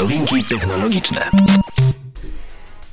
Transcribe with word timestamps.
Nowinki 0.00 0.44
technologiczne. 0.44 1.30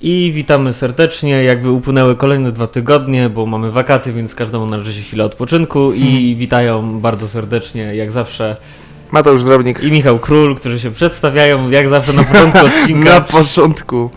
I 0.02 0.32
witamy 0.36 0.74
serdecznie. 0.74 1.44
Jakby 1.44 1.72
upłynęły 1.72 2.16
kolejne 2.16 2.52
dwa 2.52 2.68
tygodnie, 2.68 3.30
bo 3.30 3.46
mamy 3.46 3.72
wakacje, 3.72 4.14
więc 4.14 4.36
każdemu 4.36 4.66
należy 4.66 4.94
się 4.94 5.02
chwilę 5.02 5.26
odpoczynku. 5.26 5.94
I 5.94 6.36
witają 6.40 7.00
bardzo 7.00 7.30
serdecznie, 7.30 7.82
jak 7.96 8.12
zawsze, 8.12 8.58
Mateusz 9.12 9.44
Drobnik. 9.44 9.84
i 9.84 9.92
Michał 9.92 10.20
Król, 10.20 10.56
którzy 10.56 10.80
się 10.80 10.92
przedstawiają, 10.92 11.70
jak 11.70 11.90
zawsze 11.90 12.14
na 12.14 12.24
początku 12.24 12.66
odcinka. 12.68 13.10
Na 13.10 13.22
początku. 13.22 14.10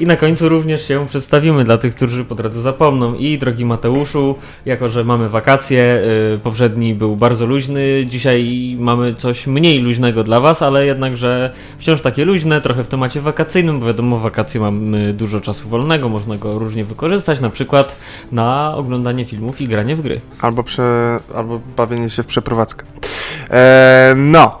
I 0.00 0.06
na 0.06 0.16
końcu 0.16 0.48
również 0.48 0.88
się 0.88 1.06
przedstawimy 1.08 1.64
dla 1.64 1.78
tych, 1.78 1.94
którzy 1.94 2.24
po 2.24 2.34
drodze 2.34 2.62
zapomną. 2.62 3.14
I 3.14 3.38
drogi 3.38 3.64
Mateuszu, 3.64 4.34
jako 4.66 4.90
że 4.90 5.04
mamy 5.04 5.28
wakacje, 5.28 6.02
y, 6.34 6.38
poprzedni 6.38 6.94
był 6.94 7.16
bardzo 7.16 7.46
luźny, 7.46 8.04
dzisiaj 8.06 8.76
mamy 8.78 9.14
coś 9.14 9.46
mniej 9.46 9.78
luźnego 9.78 10.24
dla 10.24 10.40
Was, 10.40 10.62
ale 10.62 10.86
jednakże 10.86 11.52
wciąż 11.78 12.00
takie 12.00 12.24
luźne, 12.24 12.60
trochę 12.60 12.84
w 12.84 12.88
temacie 12.88 13.20
wakacyjnym, 13.20 13.80
bo 13.80 13.86
wiadomo, 13.86 14.18
wakacje 14.18 14.60
mamy 14.60 15.12
dużo 15.12 15.40
czasu 15.40 15.68
wolnego, 15.68 16.08
można 16.08 16.36
go 16.36 16.58
różnie 16.58 16.84
wykorzystać, 16.84 17.40
na 17.40 17.50
przykład 17.50 17.96
na 18.32 18.74
oglądanie 18.76 19.24
filmów 19.24 19.60
i 19.60 19.64
granie 19.64 19.96
w 19.96 20.02
gry. 20.02 20.20
Albo, 20.40 20.62
prze, 20.62 21.18
albo 21.34 21.60
bawienie 21.76 22.10
się 22.10 22.22
w 22.22 22.26
przeprowadzkę. 22.26 22.86
E, 23.50 24.14
no. 24.30 24.58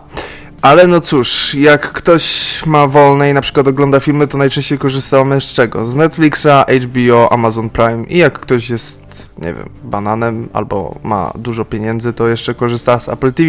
Ale 0.62 0.86
no 0.86 1.00
cóż, 1.00 1.54
jak 1.54 1.92
ktoś 1.92 2.46
ma 2.66 2.86
wolne 2.86 3.30
i 3.30 3.34
na 3.34 3.40
przykład 3.40 3.68
ogląda 3.68 4.00
filmy, 4.00 4.28
to 4.28 4.38
najczęściej 4.38 4.78
korzystamy 4.78 5.40
z 5.40 5.44
czego? 5.44 5.86
Z 5.86 5.94
Netflixa, 5.94 6.46
HBO, 6.82 7.32
Amazon 7.32 7.70
Prime 7.70 8.04
i 8.08 8.18
jak 8.18 8.38
ktoś 8.38 8.70
jest, 8.70 9.00
nie 9.38 9.54
wiem, 9.54 9.68
bananem 9.84 10.48
albo 10.52 10.98
ma 11.02 11.32
dużo 11.38 11.64
pieniędzy, 11.64 12.12
to 12.12 12.28
jeszcze 12.28 12.54
korzysta 12.54 13.00
z 13.00 13.08
Apple 13.08 13.32
TV. 13.32 13.48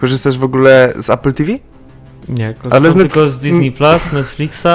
Korzystasz 0.00 0.38
w 0.38 0.44
ogóle 0.44 0.92
z 0.98 1.10
Apple 1.10 1.32
TV? 1.32 1.52
Nie, 2.28 2.54
Ale 2.70 2.90
z 2.92 2.94
tylko 2.94 3.30
z 3.30 3.38
Disney 3.38 3.72
Plus, 3.72 4.12
Netflixa, 4.12 4.66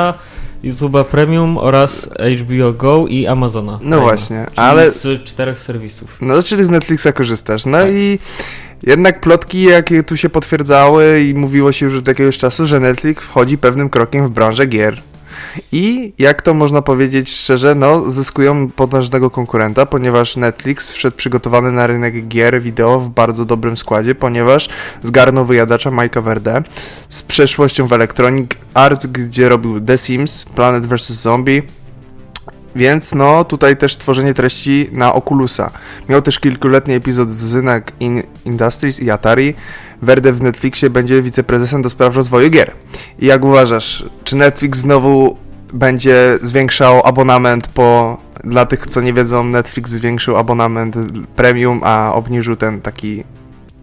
YouTube'a 0.63 1.03
Premium 1.03 1.57
oraz 1.57 2.09
HBO 2.41 2.73
Go 2.73 3.07
i 3.07 3.27
Amazona. 3.27 3.71
No 3.71 3.79
Prime. 3.79 4.01
właśnie, 4.01 4.45
Czyli 4.45 4.57
ale 4.57 4.91
z 4.91 5.23
czterech 5.23 5.59
serwisów. 5.59 6.17
No, 6.21 6.43
czyli 6.43 6.63
z 6.63 6.69
Netflixa 6.69 7.07
korzystasz. 7.13 7.65
No 7.65 7.77
Tak. 7.77 7.87
i 7.91 8.19
jednak 8.83 9.21
plotki, 9.21 9.63
jakie 9.63 10.03
tu 10.03 10.17
się 10.17 10.29
potwierdzały 10.29 11.21
i 11.21 11.33
mówiło 11.33 11.71
się 11.71 11.85
już 11.85 11.95
od 11.95 12.07
jakiegoś 12.07 12.37
czasu, 12.37 12.67
że 12.67 12.79
Netflix 12.79 13.23
wchodzi 13.23 13.57
pewnym 13.57 13.89
krokiem 13.89 14.27
w 14.27 14.31
branżę 14.31 14.65
gier. 14.65 15.01
I 15.71 16.13
jak 16.17 16.41
to 16.41 16.53
można 16.53 16.81
powiedzieć 16.81 17.29
szczerze, 17.29 17.75
no 17.75 18.11
zyskują 18.11 18.69
potężnego 18.69 19.29
konkurenta, 19.29 19.85
ponieważ 19.85 20.37
Netflix 20.37 20.91
wszedł 20.91 21.17
przygotowany 21.17 21.71
na 21.71 21.87
rynek 21.87 22.27
gier 22.27 22.61
wideo 22.61 22.99
w 22.99 23.09
bardzo 23.09 23.45
dobrym 23.45 23.77
składzie, 23.77 24.15
ponieważ 24.15 24.69
zgarnął 25.03 25.45
wyjadacza 25.45 25.89
Mike'a 25.89 26.23
Verde 26.23 26.61
z 27.09 27.23
przeszłością 27.23 27.87
w 27.87 27.93
Electronic 27.93 28.51
Arts, 28.73 29.05
gdzie 29.05 29.49
robił 29.49 29.81
The 29.81 29.97
Sims, 29.97 30.45
Planet 30.45 30.87
vs. 30.87 31.11
Zombie, 31.11 31.63
więc 32.75 33.15
no 33.15 33.43
tutaj 33.43 33.77
też 33.77 33.97
tworzenie 33.97 34.33
treści 34.33 34.89
na 34.91 35.13
Oculusa. 35.13 35.71
Miał 36.09 36.21
też 36.21 36.39
kilkuletni 36.39 36.93
epizod 36.93 37.29
w 37.29 37.41
Zynak 37.43 37.91
In 37.99 38.23
Industries 38.45 38.99
i 38.99 39.11
Atari. 39.11 39.53
Verde 40.01 40.33
w 40.33 40.41
Netflixie 40.41 40.89
będzie 40.89 41.21
wiceprezesem 41.21 41.81
do 41.81 41.89
spraw 41.89 42.15
rozwoju 42.15 42.49
gier. 42.49 42.71
I 43.19 43.25
jak 43.25 43.45
uważasz, 43.45 44.05
czy 44.23 44.35
Netflix 44.35 44.79
znowu 44.79 45.37
będzie 45.73 46.39
zwiększał 46.41 47.01
abonament 47.05 47.67
po... 47.67 48.17
Dla 48.43 48.65
tych, 48.65 48.87
co 48.87 49.01
nie 49.01 49.13
wiedzą, 49.13 49.43
Netflix 49.43 49.91
zwiększył 49.91 50.37
abonament 50.37 50.95
premium, 51.35 51.81
a 51.83 52.13
obniżył 52.13 52.55
ten 52.55 52.81
taki 52.81 53.23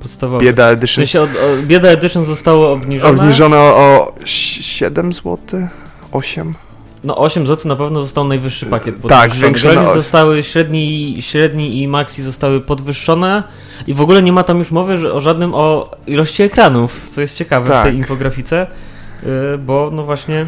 Podstawowy. 0.01 0.45
bieda 0.45 0.69
W 0.69 0.73
edition. 0.73 1.03
sensie 1.03 1.21
od, 1.21 1.31
o, 1.31 1.63
bieda 1.63 1.89
Edition 1.89 2.25
zostało 2.25 2.71
obniżone. 2.73 3.21
Obniżono 3.21 3.57
o 3.57 4.13
7 4.25 5.13
zł? 5.13 5.39
8? 6.13 6.55
No 7.05 7.17
8 7.17 7.47
zł 7.47 7.69
na 7.69 7.77
pewno 7.77 8.01
został 8.01 8.25
najwyższy 8.25 8.67
pakiet 8.67 8.95
Tak, 9.09 9.31
podwyższony. 9.31 9.53
Granice 9.75 9.93
o- 9.93 9.95
zostały 9.95 10.43
średni, 10.43 11.17
średni 11.21 11.83
i 11.83 11.89
maxi 11.89 12.23
zostały 12.23 12.61
podwyższone 12.61 13.43
i 13.87 13.95
w 13.95 14.01
ogóle 14.01 14.23
nie 14.23 14.33
ma 14.33 14.43
tam 14.45 14.59
już 14.59 14.71
mowy 14.71 14.99
że, 14.99 15.13
o 15.13 15.21
żadnym 15.21 15.55
o 15.55 15.91
ilości 16.07 16.43
ekranów, 16.43 17.11
co 17.11 17.21
jest 17.21 17.37
ciekawe 17.37 17.67
w 17.67 17.69
Tak. 17.69 17.85
tej 17.85 17.95
infografice, 17.97 18.67
yy, 19.23 19.59
bo 19.59 19.91
no 19.93 20.05
właśnie 20.05 20.47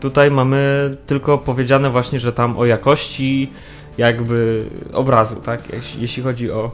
tutaj 0.00 0.30
mamy 0.30 0.90
tylko 1.06 1.38
powiedziane 1.38 1.90
właśnie, 1.90 2.20
że 2.20 2.32
tam 2.32 2.58
o 2.58 2.64
jakości 2.64 3.52
jakby 3.98 4.64
obrazu, 4.92 5.36
tak, 5.36 5.62
jeśli, 5.72 6.02
jeśli 6.02 6.22
chodzi 6.22 6.50
o, 6.50 6.70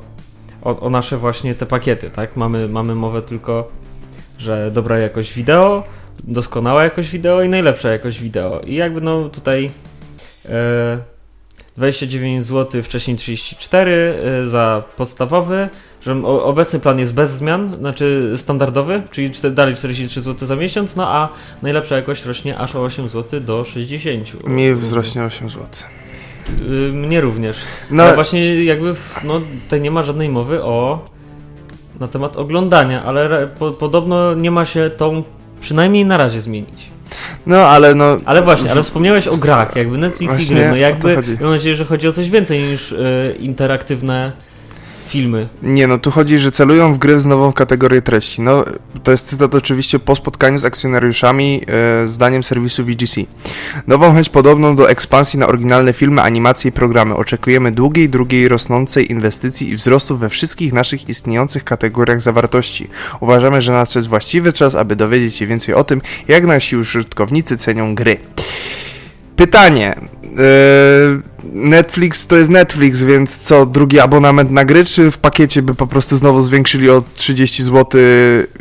o, 0.63 0.81
o 0.81 0.91
nasze 0.91 1.17
właśnie 1.17 1.55
te 1.55 1.67
pakiety, 1.67 2.11
tak, 2.11 2.37
mamy, 2.37 2.69
mamy 2.69 2.95
mowę 2.95 3.23
tylko, 3.23 3.69
że 4.39 4.71
dobra 4.71 4.99
jakość 4.99 5.35
wideo, 5.35 5.83
doskonała 6.25 6.85
jakość 6.85 7.11
wideo 7.11 7.43
i 7.43 7.49
najlepsza 7.49 7.91
jakość 7.91 8.21
wideo. 8.21 8.61
I 8.61 8.75
jakby 8.75 9.01
no 9.01 9.29
tutaj 9.29 9.71
e, 10.49 10.99
29 11.77 12.45
zł, 12.45 12.83
wcześniej 12.83 13.17
34 13.17 13.93
e, 13.93 14.47
za 14.47 14.83
podstawowy, 14.97 15.69
że 16.01 16.23
obecny 16.25 16.81
plan 16.81 16.99
jest 16.99 17.15
bez 17.15 17.31
zmian, 17.31 17.75
znaczy 17.75 18.35
standardowy, 18.37 19.03
czyli 19.11 19.31
dalej 19.51 19.75
43 19.75 20.21
zł 20.21 20.49
za 20.49 20.57
miesiąc, 20.57 20.97
no 20.97 21.09
a 21.09 21.29
najlepsza 21.63 21.97
jakość 21.97 22.25
rośnie 22.25 22.59
aż 22.59 22.77
o 22.77 22.83
8 22.83 23.09
zł 23.09 23.41
do 23.41 23.65
60. 23.65 24.45
Mi 24.45 24.75
wzrośnie 24.75 25.25
8 25.25 25.51
zł. 25.51 25.67
Y, 26.61 26.93
Mnie 26.93 27.21
również. 27.21 27.57
No, 27.91 28.05
No 28.09 28.15
właśnie 28.15 28.65
jakby 28.65 28.95
w, 28.95 29.21
no, 29.25 29.41
tutaj 29.65 29.81
nie 29.81 29.91
ma 29.91 30.03
żadnej 30.03 30.29
mowy 30.29 30.63
o 30.63 31.05
na 32.01 32.09
temat 32.09 32.37
oglądania, 32.37 33.05
ale 33.05 33.49
po, 33.59 33.71
podobno 33.71 34.35
nie 34.35 34.51
ma 34.51 34.65
się 34.65 34.91
tą 34.97 35.25
przynajmniej 35.61 36.05
na 36.05 36.17
razie 36.17 36.41
zmienić. 36.41 36.91
no 37.47 37.57
ale 37.57 37.95
no... 37.95 38.17
Ale 38.25 38.43
właśnie, 38.43 38.71
ale 38.71 38.83
wspomniałeś 38.83 39.27
o 39.27 39.37
grach, 39.37 39.77
jakby 39.77 39.99
Netflix 39.99 40.35
Właśnie 40.35 40.57
i 40.57 40.59
gry, 40.59 40.69
no 40.69 40.77
jakby 40.77 41.17
mam 41.41 41.51
nadzieję, 41.51 41.77
że 41.77 41.85
chodzi 41.85 42.09
o 42.09 42.13
coś 42.13 42.31
więcej 42.31 42.63
niż 42.63 42.93
e, 42.93 42.97
interaktywne 43.39 44.33
filmy. 45.09 45.49
Nie, 45.63 45.87
no 45.87 45.99
tu 45.99 46.11
chodzi, 46.11 46.39
że 46.39 46.51
celują 46.51 46.95
w 46.95 46.99
gry 46.99 47.21
z 47.21 47.27
nową 47.27 47.53
kategorię 47.53 48.03
treści. 48.03 48.43
No, 48.43 48.65
to 49.03 49.11
jest 49.11 49.29
cytat 49.29 49.55
oczywiście 49.55 49.99
po 49.99 50.17
spotkaniu 50.17 50.59
z 50.59 50.65
akcjonariuszami 50.65 51.63
e, 52.03 52.09
zdaniem 52.09 52.45
serwisu 52.45 52.85
VGC. 52.85 53.21
Nową 53.87 54.15
chęć 54.15 54.29
podobną 54.29 54.77
do 54.77 54.91
ekspansji 54.91 55.39
na 55.39 55.47
oryginalne 55.47 55.93
filmy, 55.93 56.23
animacje 56.23 56.69
i 56.69 56.73
programy. 56.73 57.15
Oczekujemy 57.17 57.73
długiej, 57.73 58.09
drugiej 58.09 58.49
rosnącej 58.49 59.13
inwestycji 59.13 59.71
i 59.71 59.77
wzrostu 59.77 60.19
we 60.19 60.29
wszystkich 60.29 60.73
naszych 60.73 61.09
istniejących 61.09 61.65
kategoriach 61.65 62.21
zawartości. 62.21 62.89
Uważamy, 63.21 63.63
że 63.63 63.73
nadszedł 63.73 64.09
właściwy 64.09 64.53
czas, 64.53 64.75
aby 64.75 64.97
dowiedzieć 64.97 65.37
się 65.37 65.47
więcej 65.47 65.75
o 65.75 65.85
tym, 65.85 66.01
jak 66.29 66.47
nasi 66.47 66.77
użytkownicy 66.77 67.57
cenią 67.57 67.95
gry. 67.95 68.17
Pytanie. 69.37 69.95
Yy, 70.39 71.23
Netflix 71.53 72.27
to 72.27 72.37
jest 72.37 72.51
Netflix, 72.51 73.03
więc 73.03 73.39
co, 73.39 73.67
drugi 73.67 74.01
abonament 74.01 74.51
na 74.51 74.65
gry, 74.65 74.85
czy 74.85 75.11
w 75.11 75.19
pakiecie 75.19 75.63
by 75.63 75.75
po 75.75 75.87
prostu 75.87 76.17
znowu 76.17 76.43
zwiększyli 76.43 76.91
o 76.91 77.03
30 77.15 77.65
zł, 77.65 78.01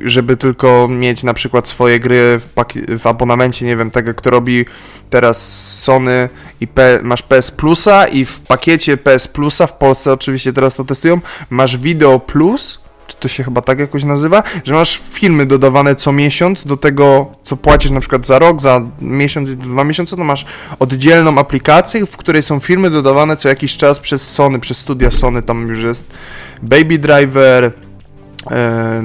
żeby 0.05 0.37
tylko 0.37 0.87
mieć 0.87 1.23
na 1.23 1.33
przykład 1.33 1.67
swoje 1.67 1.99
gry 1.99 2.39
w, 2.39 2.53
w 2.99 3.07
abonamencie, 3.07 3.65
nie 3.65 3.75
wiem, 3.75 3.91
tak 3.91 4.07
jak 4.07 4.21
to 4.21 4.29
robi 4.29 4.65
teraz 5.09 5.57
Sony 5.79 6.29
i 6.61 6.67
P- 6.67 6.99
masz 7.03 7.21
PS 7.21 7.51
Plusa 7.51 8.07
i 8.07 8.25
w 8.25 8.39
pakiecie 8.39 8.97
PS 8.97 9.27
Plusa, 9.27 9.67
w 9.67 9.77
Polsce 9.77 10.13
oczywiście 10.13 10.53
teraz 10.53 10.75
to 10.75 10.83
testują, 10.83 11.21
masz 11.49 11.77
Video 11.77 12.19
Plus, 12.19 12.79
czy 13.07 13.15
to 13.19 13.27
się 13.27 13.43
chyba 13.43 13.61
tak 13.61 13.79
jakoś 13.79 14.03
nazywa, 14.03 14.43
że 14.63 14.73
masz 14.73 15.01
filmy 15.09 15.45
dodawane 15.45 15.95
co 15.95 16.11
miesiąc 16.11 16.63
do 16.63 16.77
tego, 16.77 17.25
co 17.43 17.57
płacisz 17.57 17.91
na 17.91 17.99
przykład 17.99 18.25
za 18.25 18.39
rok, 18.39 18.61
za 18.61 18.81
miesiąc 19.01 19.49
i 19.49 19.57
dwa 19.57 19.83
miesiące, 19.83 20.17
to 20.17 20.23
masz 20.23 20.45
oddzielną 20.79 21.37
aplikację, 21.37 22.05
w 22.05 22.17
której 22.17 22.43
są 22.43 22.59
filmy 22.59 22.89
dodawane 22.89 23.35
co 23.35 23.49
jakiś 23.49 23.77
czas 23.77 23.99
przez 23.99 24.31
Sony, 24.31 24.59
przez 24.59 24.77
studia 24.77 25.11
Sony, 25.11 25.43
tam 25.43 25.67
już 25.67 25.79
jest 25.83 26.13
Baby 26.63 26.97
Driver, 26.97 27.71
e, 28.51 29.03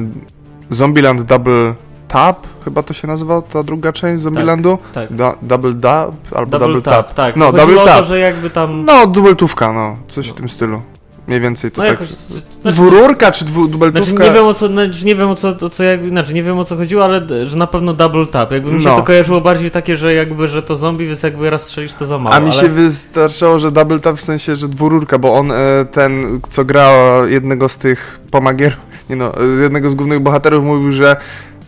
Zombieland 0.70 1.22
Double 1.22 1.74
Tap, 2.08 2.47
chyba 2.65 2.82
to 2.82 2.94
się 2.94 3.09
nazywa 3.09 3.42
ta 3.42 3.62
druga 3.62 3.92
część 3.92 4.22
Zombielandu, 4.22 4.78
Tak. 4.94 5.12
Da, 5.12 5.34
Double 5.42 5.72
Dub 5.72 6.36
albo 6.36 6.59
Double, 6.59 6.59
Double, 6.59 6.82
tap, 6.82 7.06
Tap. 7.06 7.15
tak. 7.15 7.36
No, 7.36 7.44
Chodziło 7.47 7.66
Double 7.66 7.82
o 7.82 7.86
to, 7.86 7.92
Tap. 7.92 8.04
że 8.04 8.18
jakby 8.18 8.50
tam... 8.50 8.84
No, 8.84 9.06
dubeltówka, 9.06 9.72
no, 9.72 9.97
coś 10.09 10.28
w 10.28 10.32
tym 10.32 10.48
stylu. 10.48 10.82
Mniej 11.27 11.41
więcej 11.41 11.71
to 11.71 11.83
no 11.83 11.89
tak. 11.89 12.01
jakoś... 12.01 12.16
Znaczy, 12.63 12.77
Dwururka 12.77 13.33
czy 13.33 13.45
dwu, 13.45 13.60
Znaczy, 13.60 13.72
dubeltówka? 13.72 14.24
nie 14.24 14.30
wiem 14.30 14.47
o 14.47 14.54
co, 14.54 14.66
znaczy, 14.66 15.07
nie 15.07 15.15
wiem 15.15 15.28
o 15.28 15.34
co, 15.34 15.48
o 15.48 15.69
co 15.69 15.84
jak, 15.84 16.09
znaczy 16.09 16.34
nie 16.34 16.42
wiem 16.42 16.59
o 16.59 16.65
co 16.65 16.77
chodziło, 16.77 17.04
ale 17.04 17.47
że 17.47 17.57
na 17.57 17.66
pewno 17.66 17.92
double 17.92 18.27
tap. 18.27 18.53
Jakby 18.53 18.72
mi 18.72 18.83
się 18.83 18.89
No. 18.89 18.97
to 18.97 19.03
kojarzyło 19.03 19.41
bardziej 19.41 19.71
takie, 19.71 19.97
że 19.97 20.15
jakby, 20.15 20.48
że 20.48 20.63
to 20.63 20.77
zombie, 20.77 21.07
więc 21.07 21.22
jakby 21.22 21.51
raz 21.51 21.63
strzelisz 21.63 21.95
to 21.95 22.07
za 22.07 22.19
mało. 22.19 22.36
A 22.36 22.41
mi 22.41 22.51
ale... 22.51 22.60
się 22.60 22.69
wystarczało, 22.69 23.59
że 23.59 23.71
double 23.72 24.01
tap 24.01 24.16
w 24.16 24.22
sensie, 24.24 24.57
że 24.57 24.69
dwururka, 24.69 25.19
bo 25.19 25.34
on, 25.34 25.53
e, 25.53 25.84
ten, 25.92 26.41
co 26.48 26.65
grał 26.65 27.28
jednego 27.28 27.68
z 27.68 27.78
tych 27.78 28.21
pomagierów, 28.30 28.78
nie 29.10 29.16
no, 29.16 29.33
e, 29.41 29.63
jednego 29.63 29.91
z 29.91 29.95
głównych 29.95 30.21
bohaterów 30.21 30.65
mówił, 30.65 30.92
że 30.92 31.16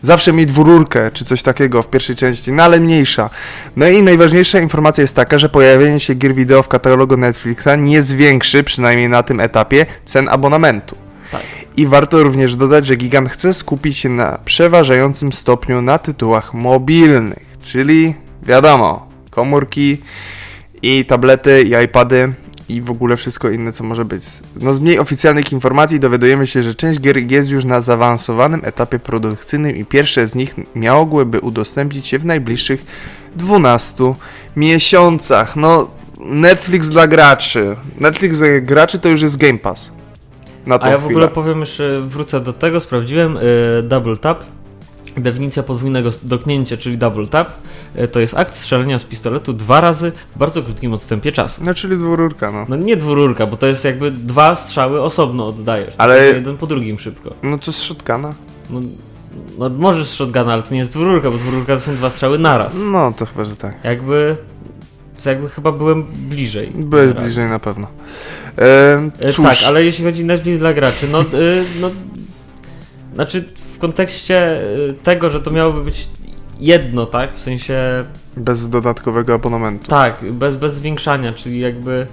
zawsze 0.04 0.32
miej 0.32 0.46
dwururkę, 0.46 1.10
czy 1.10 1.24
coś 1.24 1.42
takiego 1.42 1.82
w 1.82 1.88
pierwszej 1.88 2.16
części, 2.16 2.52
no 2.52 2.62
ale 2.62 2.80
mniejsza. 2.80 3.30
No 3.76 3.88
i 3.88 4.02
najważniejsza 4.02 4.60
informacja 4.60 5.02
jest 5.02 5.16
taka, 5.16 5.38
że 5.38 5.48
pojawienie 5.48 6.00
się 6.00 6.14
gier 6.14 6.34
wideo 6.34 6.62
w 6.62 6.68
katalogu 6.68 7.16
Netflixa 7.16 7.68
nie 7.78 8.02
zwiększy, 8.02 8.64
przynajmniej 8.64 9.08
na 9.08 9.22
tym 9.22 9.40
etapie, 9.40 9.86
cen 10.04 10.28
abonamentu. 10.28 10.96
Tak. 11.32 11.42
I 11.76 11.86
warto 11.86 12.22
również 12.22 12.56
dodać, 12.56 12.86
że 12.86 12.96
Gigant 12.96 13.28
chce 13.30 13.54
skupić 13.54 13.98
się 13.98 14.08
na 14.08 14.38
przeważającym 14.44 15.32
stopniu 15.32 15.82
na 15.82 15.98
tytułach 15.98 16.54
mobilnych, 16.54 17.56
czyli 17.62 18.14
wiadomo, 18.42 19.08
komórki 19.30 19.98
i 20.82 21.04
tablety 21.04 21.62
i 21.62 21.84
iPady 21.84 22.32
i 22.68 22.80
w 22.82 22.90
ogóle 22.90 23.16
wszystko 23.16 23.50
inne, 23.50 23.72
co 23.72 23.84
może 23.84 24.04
być. 24.04 24.24
No 24.60 24.74
z 24.74 24.80
mniej 24.80 24.98
oficjalnych 24.98 25.52
informacji 25.52 26.00
dowiadujemy 26.00 26.46
się, 26.46 26.62
że 26.62 26.74
część 26.74 27.00
gier 27.00 27.16
jest 27.32 27.48
już 27.48 27.64
na 27.64 27.80
zaawansowanym 27.80 28.60
etapie 28.64 28.98
produkcyjnym 28.98 29.76
i 29.76 29.84
pierwsze 29.84 30.26
z 30.28 30.34
nich 30.34 30.54
miałyby 30.74 31.40
udostępnić 31.40 32.06
się 32.06 32.18
w 32.18 32.24
najbliższych 32.24 32.86
12 33.36 34.14
miesiącach. 34.56 35.56
No, 35.56 35.90
Netflix 36.20 36.88
dla 36.88 37.06
graczy. 37.06 37.76
Netflix 38.00 38.38
dla 38.38 38.60
graczy 38.60 38.98
to 38.98 39.08
już 39.08 39.22
jest 39.22 39.36
Game 39.36 39.58
Pass. 39.58 39.90
Na 40.66 40.78
tą 40.78 40.86
A 40.86 40.90
ja 40.90 40.98
w 40.98 41.04
chwilę. 41.04 41.16
ogóle 41.16 41.28
powiem 41.28 41.60
jeszcze, 41.60 42.00
wrócę 42.00 42.40
do 42.40 42.52
tego, 42.52 42.80
sprawdziłem, 42.80 43.36
y, 43.36 43.40
double 43.82 44.16
tap, 44.16 44.44
definicja 45.16 45.62
podwójnego 45.62 46.10
dotknięcia, 46.22 46.76
czyli 46.76 46.98
double 46.98 47.26
tap, 47.28 47.52
y, 48.00 48.08
to 48.08 48.20
jest 48.20 48.34
akt 48.34 48.54
strzelenia 48.56 48.98
z 48.98 49.04
pistoletu 49.04 49.52
dwa 49.52 49.80
razy 49.80 50.12
w 50.34 50.38
bardzo 50.38 50.62
krótkim 50.62 50.92
odstępie 50.92 51.32
czasu. 51.32 51.62
No, 51.64 51.74
czyli 51.74 51.96
dwururka, 51.96 52.52
no. 52.52 52.66
No 52.68 52.76
nie 52.76 52.96
dwururka, 52.96 53.46
bo 53.46 53.56
to 53.56 53.66
jest 53.66 53.84
jakby 53.84 54.10
dwa 54.10 54.54
strzały 54.54 55.02
osobno 55.02 55.46
oddajesz, 55.46 55.94
Ale- 55.98 56.26
jeden 56.26 56.56
po 56.56 56.66
drugim 56.66 56.98
szybko. 56.98 57.34
No 57.42 57.58
to 57.58 57.72
z 57.72 57.82
shotguna. 57.82 58.34
No, 58.70 58.80
no 59.58 59.68
możesz 59.68 60.06
z 60.06 60.14
shotguna, 60.14 60.52
ale 60.52 60.62
to 60.62 60.74
nie 60.74 60.80
jest 60.80 60.92
dwururka, 60.92 61.30
bo 61.30 61.36
dwururka 61.38 61.74
to 61.74 61.80
są 61.80 61.94
dwa 61.94 62.10
strzały 62.10 62.38
naraz. 62.38 62.74
No, 62.92 63.12
to 63.16 63.26
chyba, 63.26 63.44
że 63.44 63.56
tak. 63.56 63.84
Jakby, 63.84 64.36
to 65.22 65.30
jakby 65.30 65.48
chyba 65.48 65.72
byłem 65.72 66.02
bliżej. 66.28 66.72
Byłeś 66.74 67.12
bliżej 67.12 67.48
na 67.48 67.58
pewno. 67.58 67.86
E, 68.58 69.10
E, 69.20 69.32
cóż, 69.32 69.46
Tak, 69.46 69.56
ale 69.66 69.84
jeśli 69.84 70.04
chodzi 70.04 70.24
Netflix 70.24 70.58
dla 70.58 70.74
graczy, 70.74 71.06
no, 71.12 71.20
y, 71.22 71.64
no 71.80 71.90
znaczy 73.14 73.44
w 73.74 73.78
kontekście 73.78 74.60
y, 74.90 74.94
tego, 74.94 75.30
że 75.30 75.40
to 75.40 75.50
miałoby 75.50 75.82
być 75.82 76.08
jedno, 76.60 77.06
tak? 77.06 77.34
W 77.34 77.40
sensie 77.40 78.04
bez 78.36 78.68
dodatkowego 78.68 79.34
abonamentu. 79.34 79.88
tak, 79.88 80.18
bez, 80.30 80.56
bez 80.56 80.74
zwiększania, 80.74 81.32
czyli 81.32 81.60
jakby 81.60 82.06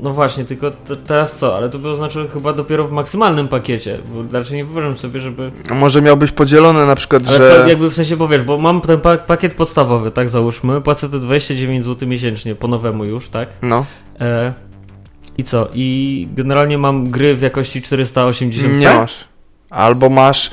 no 0.00 0.12
właśnie, 0.12 0.44
tylko 0.44 0.70
teraz 1.06 1.36
co? 1.36 1.56
Ale 1.56 1.70
to 1.70 1.78
by 1.78 1.88
oznaczało 1.90 2.28
chyba 2.28 2.52
dopiero 2.52 2.88
w 2.88 2.92
maksymalnym 2.92 3.48
pakiecie, 3.48 3.98
bo 4.14 4.38
raczej 4.38 4.56
nie 4.56 4.64
wyobrażam 4.64 4.96
sobie, 4.96 5.20
żeby... 5.20 5.50
Może 5.74 6.02
miałbyś 6.02 6.30
podzielone 6.32 6.86
na 6.86 6.94
przykład, 6.96 7.22
Ale 7.28 7.38
że... 7.38 7.48
co, 7.62 7.68
jakby 7.68 7.90
w 7.90 7.94
sensie, 7.94 8.16
bo 8.16 8.28
wiesz, 8.28 8.42
bo 8.42 8.58
mam 8.58 8.80
ten 8.80 9.00
pa 9.00 9.16
pakiet 9.16 9.54
podstawowy, 9.54 10.10
tak 10.10 10.28
załóżmy, 10.30 10.80
płacę 10.80 11.08
te 11.08 11.18
29 11.18 11.84
zł 11.84 12.08
miesięcznie, 12.08 12.54
po 12.54 12.68
nowemu 12.68 13.04
już, 13.04 13.28
tak? 13.28 13.48
No, 13.62 13.86
E, 14.20 14.52
I 15.38 15.44
co? 15.44 15.68
I 15.74 16.28
generalnie 16.34 16.78
mam 16.78 17.10
gry 17.10 17.34
w 17.36 17.42
jakości 17.42 17.80
480p? 17.82 18.76
nie 18.76 18.86
masz. 18.94 19.24
Albo 19.70 20.08
masz... 20.08 20.50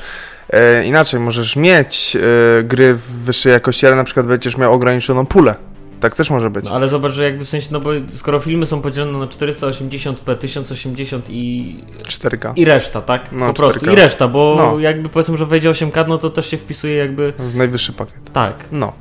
E, 0.52 0.84
inaczej, 0.84 1.20
możesz 1.20 1.56
mieć 1.56 2.16
e, 2.16 2.62
gry 2.64 2.94
w 2.94 3.00
wyższej 3.24 3.52
jakości, 3.52 3.86
ale 3.86 3.96
na 3.96 4.04
przykład 4.04 4.26
będziesz 4.26 4.56
miał 4.56 4.72
ograniczoną 4.72 5.26
pulę. 5.26 5.54
Tak 6.00 6.14
też 6.14 6.30
może 6.30 6.50
być. 6.50 6.64
No 6.64 6.70
ale 6.70 6.88
zobacz, 6.88 7.12
że 7.12 7.24
jakby 7.24 7.44
w 7.44 7.48
sensie, 7.48 7.68
no 7.70 7.80
bo 7.80 7.90
skoro 8.16 8.40
filmy 8.40 8.66
są 8.66 8.80
podzielone 8.80 9.18
na 9.18 9.26
480p, 9.26 10.36
1080 10.36 11.24
i, 11.30 11.76
4K. 12.06 12.52
i 12.56 12.64
reszta, 12.64 13.02
tak? 13.02 13.22
No, 13.32 13.46
po 13.46 13.52
prostu. 13.54 13.80
4K. 13.80 13.92
I 13.92 13.96
reszta, 13.96 14.28
bo 14.28 14.54
No. 14.58 14.78
jakby 14.80 15.08
powiedzmy, 15.08 15.36
że 15.36 15.46
wejdzie 15.46 15.70
8K, 15.70 16.08
no 16.08 16.18
to 16.18 16.30
też 16.30 16.50
się 16.50 16.56
wpisuje 16.56 16.94
jakby 16.96 17.32
W 17.38 17.54
najwyższy 17.56 17.92
pakiet. 17.92 18.32
tak. 18.32 18.54
No. 18.72 18.92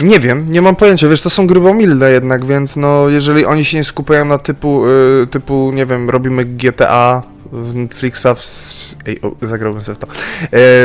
Nie 0.00 0.20
wiem, 0.20 0.52
nie 0.52 0.62
mam 0.62 0.76
pojęcia, 0.76 1.08
wiesz, 1.08 1.22
to 1.22 1.30
są 1.30 1.46
grubomilne 1.46 2.10
jednak, 2.10 2.44
więc 2.44 2.76
no, 2.76 3.08
jeżeli 3.08 3.46
oni 3.46 3.64
się 3.64 3.76
nie 3.76 3.84
skupiają 3.84 4.24
na 4.24 4.38
typu, 4.38 4.86
y, 4.86 5.26
typu, 5.30 5.72
nie 5.74 5.86
wiem, 5.86 6.10
robimy 6.10 6.44
GTA 6.44 7.22
Netflixa, 7.52 8.26
w, 8.36 8.44
ej, 9.06 9.20
o, 9.22 9.46
zagrałbym 9.46 9.82
sobie 9.82 9.96
w 9.96 9.98
to, 9.98 10.06
e, 10.06 10.12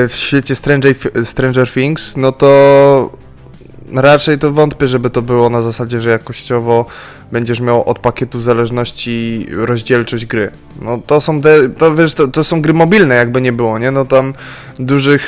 w 0.07 0.13
świecie 0.15 0.55
Stranger, 0.55 0.95
Stranger 1.23 1.71
Things, 1.71 2.17
no 2.17 2.31
to 2.31 3.11
raczej 3.93 4.37
to 4.37 4.51
wątpię, 4.51 4.87
żeby 4.87 5.09
to 5.09 5.21
było 5.21 5.49
na 5.49 5.61
zasadzie, 5.61 6.01
że 6.01 6.09
jakościowo 6.09 6.85
będziesz 7.31 7.59
miał 7.59 7.89
od 7.89 7.99
pakietu 7.99 8.37
w 8.37 8.43
zależności 8.43 9.47
rozdzielczość 9.51 10.25
gry. 10.25 10.51
No 10.81 10.99
to 11.07 11.21
są, 11.21 11.41
de, 11.41 11.69
to, 11.69 11.95
wiesz, 11.95 12.13
to, 12.13 12.27
to 12.27 12.43
są 12.43 12.61
gry 12.61 12.73
mobilne, 12.73 13.15
jakby 13.15 13.41
nie 13.41 13.51
było, 13.51 13.79
nie? 13.79 13.91
No 13.91 14.05
tam 14.05 14.33
dużych, 14.79 15.27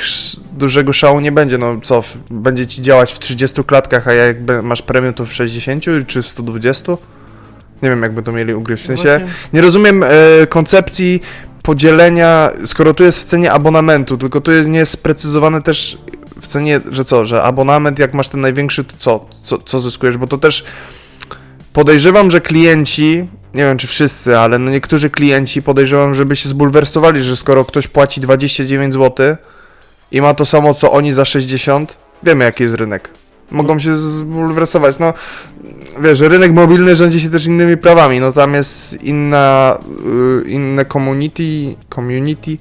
dużego 0.52 0.92
szału 0.92 1.20
nie 1.20 1.32
będzie, 1.32 1.58
no 1.58 1.80
co, 1.82 2.04
będzie 2.30 2.66
ci 2.66 2.82
działać 2.82 3.12
w 3.12 3.18
30 3.18 3.64
klatkach, 3.64 4.08
a 4.08 4.12
jakby 4.12 4.62
masz 4.62 4.82
premium 4.82 5.14
to 5.14 5.26
w 5.26 5.32
60 5.32 5.84
czy 6.06 6.22
w 6.22 6.26
120? 6.26 6.92
Nie 7.82 7.90
wiem, 7.90 8.02
jakby 8.02 8.22
to 8.22 8.32
mieli 8.32 8.54
ugryźć. 8.54 8.82
W 8.82 8.86
sensie, 8.86 9.20
nie 9.52 9.60
rozumiem 9.60 10.02
e, 10.02 10.08
koncepcji 10.48 11.22
podzielenia, 11.62 12.50
skoro 12.66 12.94
tu 12.94 13.04
jest 13.04 13.20
w 13.20 13.24
cenie 13.24 13.52
abonamentu, 13.52 14.18
tylko 14.18 14.40
tu 14.40 14.52
jest, 14.52 14.68
nie 14.68 14.78
jest 14.78 14.92
sprecyzowane 14.92 15.62
też 15.62 15.98
w 16.40 16.46
cenie, 16.46 16.80
że 16.90 17.04
co, 17.04 17.26
że 17.26 17.42
abonament 17.42 17.98
jak 17.98 18.14
masz 18.14 18.28
ten 18.28 18.40
największy, 18.40 18.84
to 18.84 18.94
co, 18.98 19.24
co, 19.42 19.58
co 19.58 19.80
zyskujesz, 19.80 20.16
bo 20.16 20.26
to 20.26 20.38
też 20.38 20.64
podejrzewam, 21.72 22.30
że 22.30 22.40
klienci, 22.40 23.24
nie 23.54 23.64
wiem 23.64 23.78
czy 23.78 23.86
wszyscy, 23.86 24.38
ale 24.38 24.58
no 24.58 24.70
niektórzy 24.70 25.10
klienci 25.10 25.62
podejrzewam, 25.62 26.14
żeby 26.14 26.36
się 26.36 26.48
zbulwersowali, 26.48 27.22
że 27.22 27.36
skoro 27.36 27.64
ktoś 27.64 27.86
płaci 27.86 28.20
29 28.20 28.94
zł 28.94 29.36
i 30.12 30.20
ma 30.20 30.34
to 30.34 30.44
samo 30.44 30.74
co 30.74 30.92
oni 30.92 31.12
za 31.12 31.24
60, 31.24 31.96
wiemy 32.22 32.44
jaki 32.44 32.62
jest 32.62 32.74
rynek. 32.74 33.10
Mogą 33.50 33.78
się 33.78 33.96
zbulwersować, 33.96 34.98
no 34.98 35.12
wiesz, 36.02 36.20
rynek 36.20 36.52
mobilny 36.52 36.96
rządzi 36.96 37.20
się 37.20 37.30
też 37.30 37.46
innymi 37.46 37.76
prawami, 37.76 38.20
no 38.20 38.32
tam 38.32 38.54
jest 38.54 39.02
inna, 39.02 39.78
y, 40.46 40.48
inne 40.48 40.84
community, 40.84 41.74
community, 41.94 42.58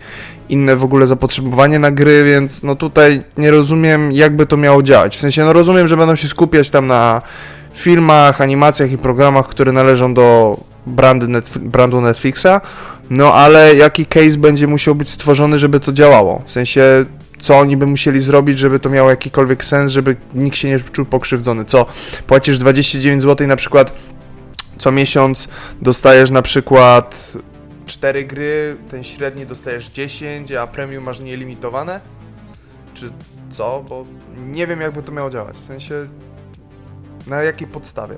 inne 0.50 0.75
w 0.75 0.84
ogóle 0.84 1.07
zapotrzebowanie 1.07 1.80
na 1.80 1.92
gry, 1.92 2.24
więc 2.24 2.63
no 2.63 2.75
tutaj 2.75 3.22
nie 3.38 3.51
rozumiem 3.51 4.12
jakby 4.12 4.45
to 4.45 4.57
miało 4.57 4.84
działać, 4.84 5.18
w 5.18 5.19
sensie 5.19 5.45
no 5.45 5.54
rozumiem, 5.54 5.88
że 5.88 5.98
będą 5.98 6.16
się 6.16 6.28
skupiać 6.28 6.69
tam 6.69 6.88
na 6.88 7.22
filmach, 7.74 8.42
animacjach 8.42 8.92
i 8.92 8.98
programach, 8.98 9.48
które 9.48 9.72
należą 9.72 10.13
do 10.13 10.57
brandy 10.86 11.25
Netf- 11.25 11.57
brandu 11.57 12.01
Netflixa, 12.01 12.62
no 13.10 13.34
ale 13.34 13.75
jaki 13.75 14.06
case 14.06 14.38
będzie 14.38 14.68
musiał 14.68 14.95
być 14.95 15.10
stworzony, 15.10 15.60
żeby 15.60 15.80
to 15.80 15.94
działało, 15.94 16.42
w 16.45 16.51
sensie 16.51 17.06
co 17.39 17.60
oni 17.60 17.78
by 17.78 17.86
musieli 17.86 18.22
zrobić, 18.22 18.60
żeby 18.60 18.80
to 18.80 18.89
miało 18.89 19.10
jakikolwiek 19.10 19.66
sens, 19.66 19.92
żeby 19.92 20.16
nikt 20.34 20.57
się 20.57 20.68
nie 20.68 20.80
czuł 20.80 21.06
pokrzywdzony. 21.06 21.66
Co, 21.66 21.86
płacisz 22.28 22.57
29 22.57 23.22
zł 23.22 23.48
na 23.48 23.56
przykład 23.56 23.92
co 24.78 24.92
miesiąc 24.92 25.48
dostajesz 25.81 26.31
na 26.31 26.42
przykład 26.42 27.34
4 27.86 28.25
gry, 28.25 28.78
ten 28.92 29.04
średni 29.04 29.45
dostajesz 29.45 29.89
10, 29.89 30.51
a 30.51 30.68
premium 30.68 31.04
masz 31.04 31.19
nielimitowane? 31.19 32.00
Czy 32.94 33.12
co? 33.50 33.84
Bo 33.89 34.06
nie 34.38 34.67
wiem 34.67 34.82
jakby 34.82 35.03
to 35.03 35.12
miało 35.12 35.29
działać. 35.29 35.58
W 35.58 35.67
sensie 35.67 36.08
na 37.27 37.44
jakiej 37.44 37.67
podstawie? 37.67 38.15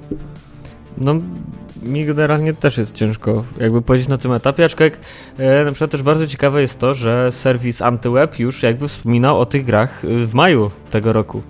No, 1.00 1.16
mi 1.84 2.06
generalnie 2.06 2.54
też 2.54 2.78
jest 2.78 2.96
ciężko 2.96 3.44
jakby 3.60 3.82
powiedzieć 3.82 4.08
na 4.08 4.18
tym 4.18 4.32
etapie, 4.32 4.66
aczkolwiek 4.66 5.00
e, 5.38 5.66
na 5.66 5.72
przykład 5.72 5.92
też 5.92 6.02
bardzo 6.02 6.28
ciekawe 6.28 6.62
jest 6.62 6.80
to, 6.80 6.94
że 6.94 7.32
serwis 7.32 7.82
AntyWeb 7.82 8.40
już 8.40 8.64
jakby 8.64 8.88
wspominał 8.88 9.40
o 9.40 9.46
tych 9.46 9.66
grach 9.66 10.06
y, 10.06 10.28
w 10.28 10.34
maju 10.34 10.72
tego 10.92 11.14
roku. 11.14 11.42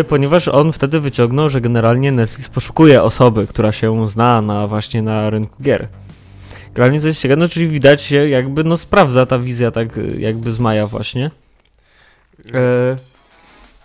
Y, 0.00 0.04
ponieważ 0.04 0.48
on 0.48 0.72
wtedy 0.72 1.00
wyciągnął, 1.00 1.50
że 1.50 1.60
generalnie 1.60 2.12
Netflix 2.12 2.48
poszukuje 2.48 3.02
osoby, 3.02 3.46
która 3.46 3.72
się 3.72 4.08
zna 4.08 4.40
na 4.40 4.66
właśnie 4.66 5.02
na 5.02 5.30
rynku 5.30 5.62
gier. 5.62 5.88
Generalnie 6.74 7.00
coś 7.00 7.18
ciekawe, 7.18 7.40
no 7.40 7.48
czyli 7.48 7.68
widać 7.68 8.02
się 8.02 8.28
jakby 8.28 8.64
no 8.64 8.76
sprawdza 8.76 9.26
ta 9.26 9.38
wizja 9.38 9.70
tak 9.70 9.98
y, 9.98 10.16
jakby 10.18 10.52
z 10.52 10.58
maja 10.58 10.86
właśnie. 10.86 11.30
E, 12.54 12.96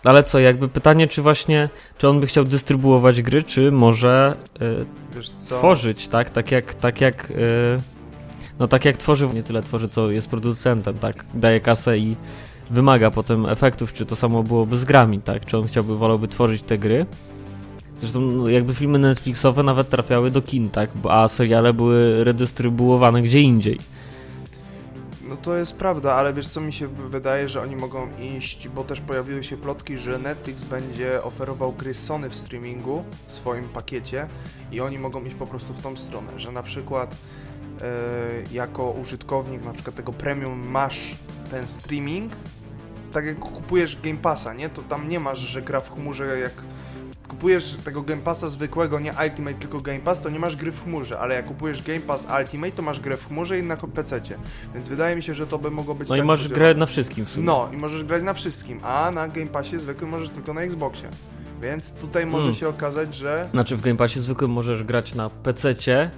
ale 0.03 0.23
co, 0.23 0.39
jakby 0.39 0.67
pytanie, 0.67 1.07
czy 1.07 1.21
właśnie, 1.21 1.69
czy 1.97 2.07
on 2.07 2.19
by 2.19 2.27
chciał 2.27 2.43
dystrybuować 2.43 3.21
gry, 3.21 3.43
czy 3.43 3.71
może 3.71 4.35
co? 5.35 5.57
tworzyć, 5.57 6.07
tak? 6.07 6.29
Tak 6.29 6.51
jak, 6.51 6.73
tak 6.73 7.01
jak, 7.01 7.31
e, 7.31 7.33
no 8.59 8.67
tak 8.67 8.85
jak 8.85 8.97
tworzy, 8.97 9.29
nie 9.33 9.43
tyle 9.43 9.61
tworzy, 9.61 9.89
co 9.89 10.11
jest 10.11 10.29
producentem, 10.29 10.97
tak? 10.97 11.25
Daje 11.33 11.59
kasę 11.59 11.97
i 11.97 12.15
wymaga 12.69 13.11
potem 13.11 13.45
efektów, 13.45 13.93
czy 13.93 14.05
to 14.05 14.15
samo 14.15 14.43
byłoby 14.43 14.77
z 14.77 14.85
grami, 14.85 15.19
tak? 15.19 15.45
Czy 15.45 15.57
on 15.57 15.67
chciałby, 15.67 15.97
wolałby 15.97 16.27
tworzyć 16.27 16.61
te 16.61 16.77
gry? 16.77 17.05
Zresztą 17.97 18.21
no, 18.21 18.49
jakby 18.49 18.73
filmy 18.73 18.99
Netflixowe 18.99 19.63
nawet 19.63 19.89
trafiały 19.89 20.31
do 20.31 20.41
kin, 20.41 20.69
tak? 20.69 20.89
A 21.09 21.27
seriale 21.27 21.73
były 21.73 22.23
redystrybuowane 22.23 23.21
gdzie 23.21 23.41
indziej. 23.41 23.77
No 25.31 25.37
to 25.37 25.55
jest 25.55 25.75
prawda, 25.75 26.13
ale 26.13 26.33
wiesz 26.33 26.47
co 26.47 26.61
mi 26.61 26.73
się 26.73 26.87
wydaje, 26.87 27.49
że 27.49 27.61
oni 27.61 27.75
mogą 27.75 28.09
iść, 28.19 28.67
bo 28.67 28.83
też 28.83 29.01
pojawiły 29.01 29.43
się 29.43 29.57
plotki, 29.57 29.97
że 29.97 30.19
Netflix 30.19 30.61
będzie 30.61 31.23
oferował 31.23 31.71
gry 31.73 31.93
Sony 31.93 32.29
w 32.29 32.35
streamingu 32.35 33.03
w 33.27 33.31
swoim 33.31 33.69
pakiecie 33.69 34.27
i 34.71 34.81
oni 34.81 34.99
mogą 34.99 35.25
iść 35.25 35.35
po 35.35 35.47
prostu 35.47 35.73
w 35.73 35.81
tą 35.81 35.97
stronę, 35.97 36.39
że 36.39 36.51
na 36.51 36.63
przykład 36.63 37.15
e, 37.81 37.85
jako 38.51 38.91
użytkownik 38.91 39.65
na 39.65 39.73
przykład 39.73 39.95
tego 39.95 40.13
premium 40.13 40.67
masz 40.67 41.15
ten 41.51 41.67
streaming, 41.67 42.33
tak 43.13 43.25
jak 43.25 43.39
kupujesz 43.39 44.01
Game 44.01 44.17
Passa, 44.17 44.53
nie? 44.53 44.69
To 44.69 44.81
tam 44.81 45.09
nie 45.09 45.19
masz, 45.19 45.39
że 45.39 45.61
gra 45.61 45.79
w 45.79 45.93
chmurze 45.93 46.39
jak 46.39 46.53
kupujesz 47.31 47.73
tego 47.85 48.01
Game 48.01 48.21
Passa 48.21 48.47
zwykłego, 48.49 48.99
nie 48.99 49.13
Ultimate, 49.23 49.53
tylko 49.59 49.79
Game 49.79 49.99
Pass, 49.99 50.21
to 50.21 50.29
nie 50.29 50.39
masz 50.39 50.55
gry 50.55 50.71
w 50.71 50.83
chmurze, 50.83 51.19
ale 51.19 51.35
jak 51.35 51.45
kupujesz 51.45 51.83
Game 51.83 51.99
Pass 51.99 52.27
Ultimate, 52.39 52.71
to 52.71 52.81
masz 52.81 52.99
grę 52.99 53.17
w 53.17 53.27
chmurze 53.27 53.59
i 53.59 53.63
na 53.63 53.75
PC. 53.77 54.21
Więc 54.73 54.87
wydaje 54.87 55.15
mi 55.15 55.23
się, 55.23 55.33
że 55.33 55.47
to 55.47 55.57
by 55.59 55.71
mogło 55.71 55.95
być 55.95 56.09
No 56.09 56.15
i 56.15 56.19
tak 56.19 56.27
masz 56.27 56.39
podzielone. 56.41 56.59
grę 56.73 56.79
na 56.79 56.85
wszystkim 56.85 57.25
w 57.25 57.29
sumie. 57.29 57.45
No, 57.45 57.69
i 57.73 57.77
możesz 57.77 58.03
grać 58.03 58.23
na 58.23 58.33
wszystkim, 58.33 58.79
a 58.83 59.11
na 59.11 59.27
Game 59.27 59.47
Passie 59.47 59.79
zwykłym 59.79 60.09
możesz 60.09 60.29
tylko 60.29 60.53
na 60.53 60.61
Xboxie. 60.61 61.09
Więc 61.61 61.91
tutaj 61.91 62.25
może 62.25 62.45
Mm. 62.45 62.55
się 62.55 62.67
okazać, 62.69 63.15
że 63.15 63.47
Znaczy 63.51 63.77
w 63.77 63.81
Game 63.81 63.97
Passie 63.97 64.19
zwykłym 64.19 64.51
możesz 64.51 64.83
grać 64.83 65.15
na 65.15 65.29
PC-cie 65.29 66.11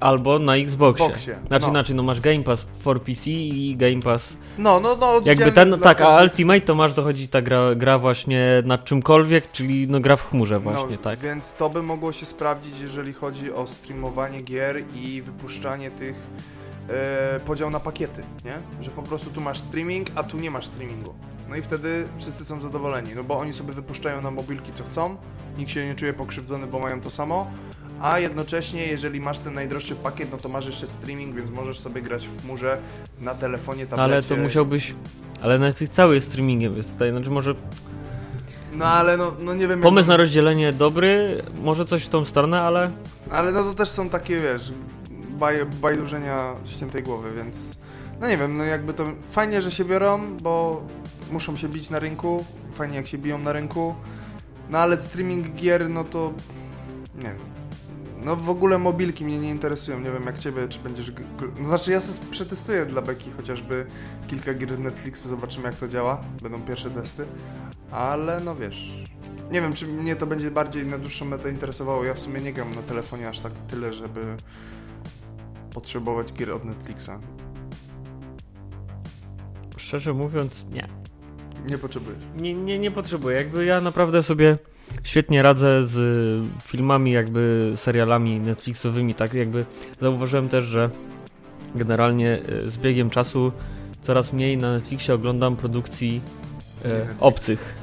albo 0.00 0.38
na 0.38 0.56
Xboxie. 0.56 1.06
Xboxie, 1.06 1.38
Znaczy 1.48 1.66
no. 1.66 1.70
inaczej, 1.70 1.96
no 1.96 2.02
masz 2.02 2.20
Game 2.20 2.42
Pass 2.42 2.66
for 2.80 3.02
PC 3.02 3.30
i 3.30 3.76
Game 3.76 4.02
Pass. 4.02 4.36
no, 4.58 4.80
no, 4.80 4.96
no, 4.96 5.20
Jakby 5.24 5.52
ten, 5.52 5.78
tak, 5.80 6.00
a 6.00 6.22
Ultimate 6.22 6.60
to 6.60 6.74
masz 6.74 6.94
dochodzi 6.94 7.28
ta 7.28 7.42
gra, 7.42 7.74
gra 7.74 7.98
właśnie 7.98 8.62
nad 8.64 8.84
czymkolwiek, 8.84 9.52
czyli 9.52 9.88
no 9.88 10.00
gra 10.00 10.16
w 10.16 10.30
chmurze 10.30 10.60
właśnie, 10.60 10.96
no, 10.96 11.02
tak. 11.02 11.18
Więc 11.18 11.54
to 11.54 11.68
by 11.70 11.82
mogło 11.82 12.12
się 12.12 12.26
sprawdzić, 12.26 12.80
jeżeli 12.80 13.12
chodzi 13.12 13.52
o 13.52 13.66
streamowanie 13.66 14.42
gier 14.42 14.82
i 14.94 15.22
wypuszczanie 15.22 15.90
tych 15.90 16.16
e, 16.88 17.40
podział 17.40 17.70
na 17.70 17.80
pakiety, 17.80 18.22
nie? 18.44 18.84
Że 18.84 18.90
po 18.90 19.02
prostu 19.02 19.30
tu 19.30 19.40
masz 19.40 19.60
streaming, 19.60 20.08
a 20.14 20.22
tu 20.22 20.36
nie 20.36 20.50
masz 20.50 20.66
streamingu. 20.66 21.14
No 21.48 21.56
i 21.56 21.62
wtedy 21.62 22.08
wszyscy 22.18 22.44
są 22.44 22.62
zadowoleni, 22.62 23.10
no 23.16 23.24
bo 23.24 23.38
oni 23.38 23.52
sobie 23.52 23.72
wypuszczają 23.72 24.22
na 24.22 24.30
mobilki 24.30 24.72
co 24.72 24.84
chcą, 24.84 25.16
nikt 25.58 25.70
się 25.70 25.86
nie 25.86 25.94
czuje 25.94 26.12
pokrzywdzony, 26.12 26.66
bo 26.66 26.78
mają 26.78 27.00
to 27.00 27.10
samo, 27.10 27.50
a 28.00 28.18
jednocześnie 28.18 28.86
jeżeli 28.86 29.20
masz 29.20 29.38
ten 29.38 29.54
najdroższy 29.54 29.94
pakiet, 29.94 30.30
no 30.32 30.36
to 30.36 30.48
masz 30.48 30.66
jeszcze 30.66 30.86
streaming, 30.86 31.36
więc 31.36 31.50
możesz 31.50 31.78
sobie 31.78 32.02
grać 32.02 32.26
w 32.26 32.42
chmurze 32.42 32.78
na 33.20 33.34
telefonie, 33.34 33.86
tablecie. 33.86 34.12
Ale 34.12 34.22
to 34.22 34.36
musiałbyś... 34.36 34.94
Ale 35.42 35.58
Netflix 35.58 35.92
cały 35.92 36.14
jest 36.14 36.26
streamingiem, 36.26 36.74
więc 36.74 36.92
tutaj, 36.92 37.10
znaczy 37.10 37.30
może 37.30 37.54
No 38.72 38.84
ale 38.84 39.16
no, 39.16 39.32
no 39.40 39.54
nie 39.54 39.68
wiem... 39.68 39.80
pomysł 39.80 40.08
na 40.08 40.14
jak... 40.14 40.20
rozdzielenie 40.20 40.72
dobry, 40.72 41.42
może 41.62 41.86
coś 41.86 42.04
w 42.04 42.08
tą 42.08 42.24
stronę, 42.24 42.60
ale 42.60 42.90
Ale 43.30 43.52
no 43.52 43.62
to 43.62 43.74
też 43.74 43.88
są 43.88 44.08
takie, 44.08 44.40
wiesz, 44.40 44.72
baj, 45.38 45.66
bajdurzenia 45.66 46.54
ściętej 46.64 47.02
głowy, 47.02 47.28
więc 47.36 47.76
no 48.20 48.28
nie 48.28 48.36
wiem, 48.36 48.56
no 48.56 48.64
jakby 48.64 48.94
to 48.94 49.04
fajnie, 49.30 49.62
że 49.62 49.70
się 49.70 49.84
biorą, 49.84 50.36
bo 50.36 50.82
muszą 51.32 51.56
się 51.56 51.68
bić 51.68 51.90
na 51.90 51.98
rynku, 51.98 52.44
fajnie 52.74 52.96
jak 52.96 53.06
się 53.06 53.18
biją 53.18 53.38
na 53.38 53.52
rynku, 53.52 53.94
no 54.70 54.78
ale 54.78 54.98
streaming 54.98 55.54
gier, 55.54 55.90
no 55.90 56.04
to 56.04 56.32
nie 57.14 57.22
wiem. 57.22 57.55
No 58.24 58.36
w 58.36 58.50
ogóle 58.50 58.78
mobilki 58.78 59.24
mnie 59.24 59.38
nie 59.38 59.50
interesują, 59.50 60.00
nie 60.00 60.10
wiem 60.10 60.24
jak 60.26 60.38
ciebie, 60.38 60.68
czy 60.68 60.78
będziesz... 60.78 61.12
No 61.58 61.64
znaczy 61.64 61.90
ja 61.90 62.00
sobie 62.00 62.30
przetestuję 62.30 62.86
dla 62.86 63.02
Beki 63.02 63.30
chociażby 63.36 63.86
kilka 64.26 64.54
gier 64.54 64.78
Netflixa, 64.78 65.22
zobaczymy 65.22 65.66
jak 65.66 65.74
to 65.74 65.88
działa, 65.88 66.24
będą 66.42 66.62
pierwsze 66.62 66.90
testy, 66.90 67.24
ale 67.90 68.40
no 68.40 68.56
wiesz... 68.56 69.06
Nie 69.50 69.60
wiem, 69.60 69.72
czy 69.72 69.86
mnie 69.86 70.16
to 70.16 70.26
będzie 70.26 70.50
bardziej 70.50 70.86
na 70.86 70.98
dłuższą 70.98 71.24
metę 71.24 71.50
interesowało. 71.50 72.04
Ja 72.04 72.14
w 72.14 72.18
sumie 72.18 72.40
nie 72.40 72.52
gram 72.52 72.74
na 72.74 72.82
telefonie 72.82 73.28
aż 73.28 73.40
tak 73.40 73.52
tyle, 73.70 73.92
żeby 73.92 74.36
potrzebować 75.74 76.32
gier 76.32 76.50
od 76.50 76.64
Netflixa. 76.64 77.10
szczerze 79.76 80.12
mówiąc, 80.12 80.64
nie. 80.72 80.88
Nie 81.70 81.78
potrzebujesz. 81.78 82.18
Nie, 82.36 82.54
nie, 82.54 82.78
nie 82.78 82.90
potrzebuję. 82.90 83.36
Jakby 83.36 83.64
ja 83.64 83.80
naprawdę 83.80 84.22
sobie 84.22 84.58
świetnie 85.02 85.42
radzę 85.42 85.86
z 85.86 85.96
filmami, 86.62 87.12
jakby 87.12 87.72
serialami 87.76 88.40
Netflixowymi. 88.40 89.14
Tak 89.14 89.34
jakby 89.34 89.64
zauważyłem 90.00 90.48
też, 90.48 90.64
że 90.64 90.90
generalnie 91.74 92.38
y, 92.48 92.70
z 92.70 92.78
biegiem 92.78 93.10
czasu 93.10 93.52
coraz 94.02 94.32
mniej 94.32 94.56
na 94.56 94.72
Netflixie 94.72 95.14
oglądam 95.14 95.56
produkcji 95.56 96.20
e, 96.84 97.06
obcych. 97.20 97.74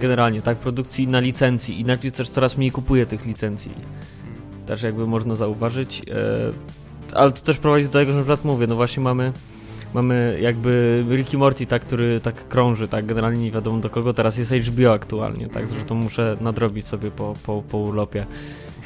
Generalnie, 0.00 0.42
tak, 0.42 0.58
produkcji 0.58 1.08
na 1.08 1.20
licencji 1.20 1.80
i 1.80 1.84
Netflix 1.84 2.16
też 2.16 2.30
coraz 2.30 2.56
mniej 2.56 2.70
kupuje 2.70 3.06
tych 3.06 3.26
licencji. 3.26 3.72
Też 4.66 4.82
jakby 4.82 5.06
można 5.06 5.34
zauważyć. 5.34 6.02
E, 6.10 7.14
ale 7.14 7.32
to 7.32 7.42
też 7.42 7.58
prowadzi 7.58 7.86
do 7.86 7.92
tego, 7.92 8.12
że 8.12 8.18
na 8.18 8.24
przykład 8.24 8.44
mówię, 8.44 8.66
no 8.66 8.74
właśnie 8.74 9.02
mamy 9.02 9.32
mamy 9.94 10.38
jakby 10.40 11.04
Ricky 11.10 11.38
Morty, 11.38 11.66
tak, 11.66 11.82
który 11.82 12.20
tak 12.20 12.48
krąży, 12.48 12.88
tak, 12.88 13.06
generalnie 13.06 13.42
nie 13.42 13.50
wiadomo 13.50 13.78
do 13.78 13.90
kogo, 13.90 14.14
teraz 14.14 14.38
jest 14.38 14.52
HBO 14.52 14.92
aktualnie, 14.92 15.48
tak, 15.48 15.68
zresztą 15.68 15.94
muszę 15.94 16.36
nadrobić 16.40 16.86
sobie 16.86 17.10
po, 17.10 17.34
po, 17.46 17.62
po 17.62 17.78
urlopie 17.78 18.26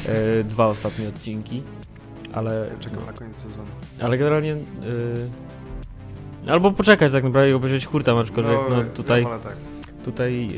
e, 0.07 0.45
dwa 0.45 0.67
ostatnie 0.67 1.09
odcinki, 1.09 1.63
ale, 2.33 2.71
Czekam 2.81 3.07
na 3.07 3.13
koniec 3.13 3.37
sezonu. 3.37 3.69
ale 4.01 4.19
generalnie 4.19 4.53
e, 4.53 4.57
albo 6.53 6.73
poczekać 6.73 7.13
tak 7.13 7.25
naprawdę 7.25 7.51
i 7.51 7.55
obejrzeć 7.55 7.87
hurta, 7.87 8.13
aczkolwiek 8.13 8.59
no, 8.71 8.79
ja 8.79 8.85
tutaj, 8.85 9.23
wolę 9.23 9.39
tak. 9.45 9.57
tutaj 10.05 10.49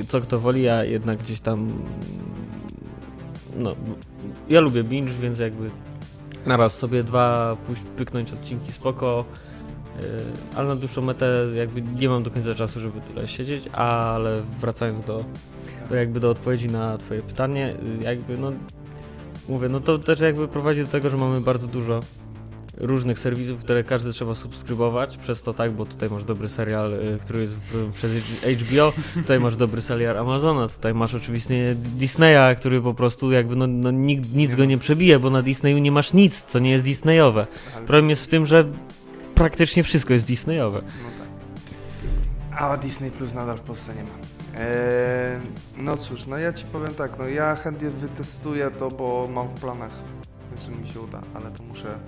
e, 0.00 0.04
co 0.04 0.20
kto 0.20 0.40
woli, 0.40 0.68
a 0.68 0.84
jednak 0.84 1.18
gdzieś 1.18 1.40
tam 1.40 1.68
no, 3.56 3.74
ja 4.48 4.60
lubię 4.60 4.84
binge, 4.84 5.12
więc 5.20 5.38
jakby 5.38 5.70
naraz 6.46 6.78
sobie 6.78 7.02
dwa 7.02 7.56
pyknąć 7.96 8.32
odcinki 8.32 8.72
spoko, 8.72 9.24
ale 10.56 10.68
na 10.68 10.76
dłuższą 10.76 11.02
metę 11.02 11.46
jakby 11.54 11.82
nie 11.82 12.08
mam 12.08 12.22
do 12.22 12.30
końca 12.30 12.54
czasu, 12.54 12.80
żeby 12.80 13.00
tyle 13.00 13.28
siedzieć, 13.28 13.68
ale 13.72 14.42
wracając 14.60 15.04
do, 15.04 15.24
do 15.88 15.94
jakby 15.94 16.20
do 16.20 16.30
odpowiedzi 16.30 16.68
na 16.68 16.98
twoje 16.98 17.22
pytanie, 17.22 17.74
yy, 17.98 18.04
jakby 18.04 18.38
no 18.38 18.52
mówię, 19.48 19.68
no 19.68 19.80
to 19.80 19.98
też 19.98 20.20
jakby 20.20 20.48
prowadzi 20.48 20.80
do 20.80 20.86
tego, 20.86 21.10
że 21.10 21.16
mamy 21.16 21.40
bardzo 21.40 21.66
dużo 21.66 22.00
różnych 22.76 23.18
serwisów, 23.18 23.60
które 23.60 23.84
każdy 23.84 24.12
trzeba 24.12 24.34
subskrybować, 24.34 25.16
przez 25.16 25.42
to 25.42 25.54
tak, 25.54 25.72
bo 25.72 25.86
tutaj 25.86 26.10
masz 26.10 26.24
dobry 26.24 26.48
serial, 26.48 26.90
yy, 26.90 27.18
który 27.22 27.40
jest 27.40 27.56
przez 27.94 28.12
HBO, 28.42 28.92
tutaj 29.14 29.40
masz 29.40 29.56
dobry 29.56 29.82
serial 29.82 30.18
Amazona, 30.18 30.68
tutaj 30.68 30.94
masz 30.94 31.14
oczywiście 31.14 31.74
Disneya, 31.74 32.56
który 32.56 32.82
po 32.82 32.94
prostu 32.94 33.32
jakby 33.32 33.56
no, 33.56 33.66
no 33.66 33.90
nikt, 33.90 34.34
nic 34.34 34.54
go 34.54 34.64
nie 34.64 34.78
przebije, 34.78 35.18
bo 35.18 35.30
na 35.30 35.42
Disneyu 35.42 35.78
nie 35.78 35.92
masz 35.92 36.12
nic, 36.12 36.42
co 36.42 36.58
nie 36.58 36.70
jest 36.70 36.84
Disneyowe. 36.84 37.46
Problem 37.86 38.10
jest 38.10 38.24
w 38.24 38.28
tym, 38.28 38.46
że 38.46 38.64
praktycznie 39.38 39.82
wszystko 39.82 40.12
jest 40.12 40.26
Disneyowe. 40.26 40.82
No 40.82 41.10
tak. 41.18 42.60
A 42.62 42.76
Disney 42.76 43.10
Plus 43.10 43.34
nadal 43.34 43.56
w 43.56 43.60
Polsce 43.60 43.94
nie 43.94 44.02
ma. 44.02 44.10
Eee, 44.60 45.40
no 45.76 45.96
cóż, 45.96 46.26
no 46.26 46.38
ja 46.38 46.52
ci 46.52 46.64
powiem 46.64 46.94
tak, 46.94 47.18
no 47.18 47.28
ja 47.28 47.54
chętnie 47.56 47.90
wytestuję 47.90 48.70
to, 48.70 48.90
bo 48.90 49.28
mam 49.32 49.48
w 49.48 49.60
planach, 49.60 49.90
jeżeli 50.56 50.76
mi 50.76 50.88
się 50.88 51.00
uda, 51.00 51.20
ale 51.34 51.50
to 51.50 51.62
muszę, 51.62 51.98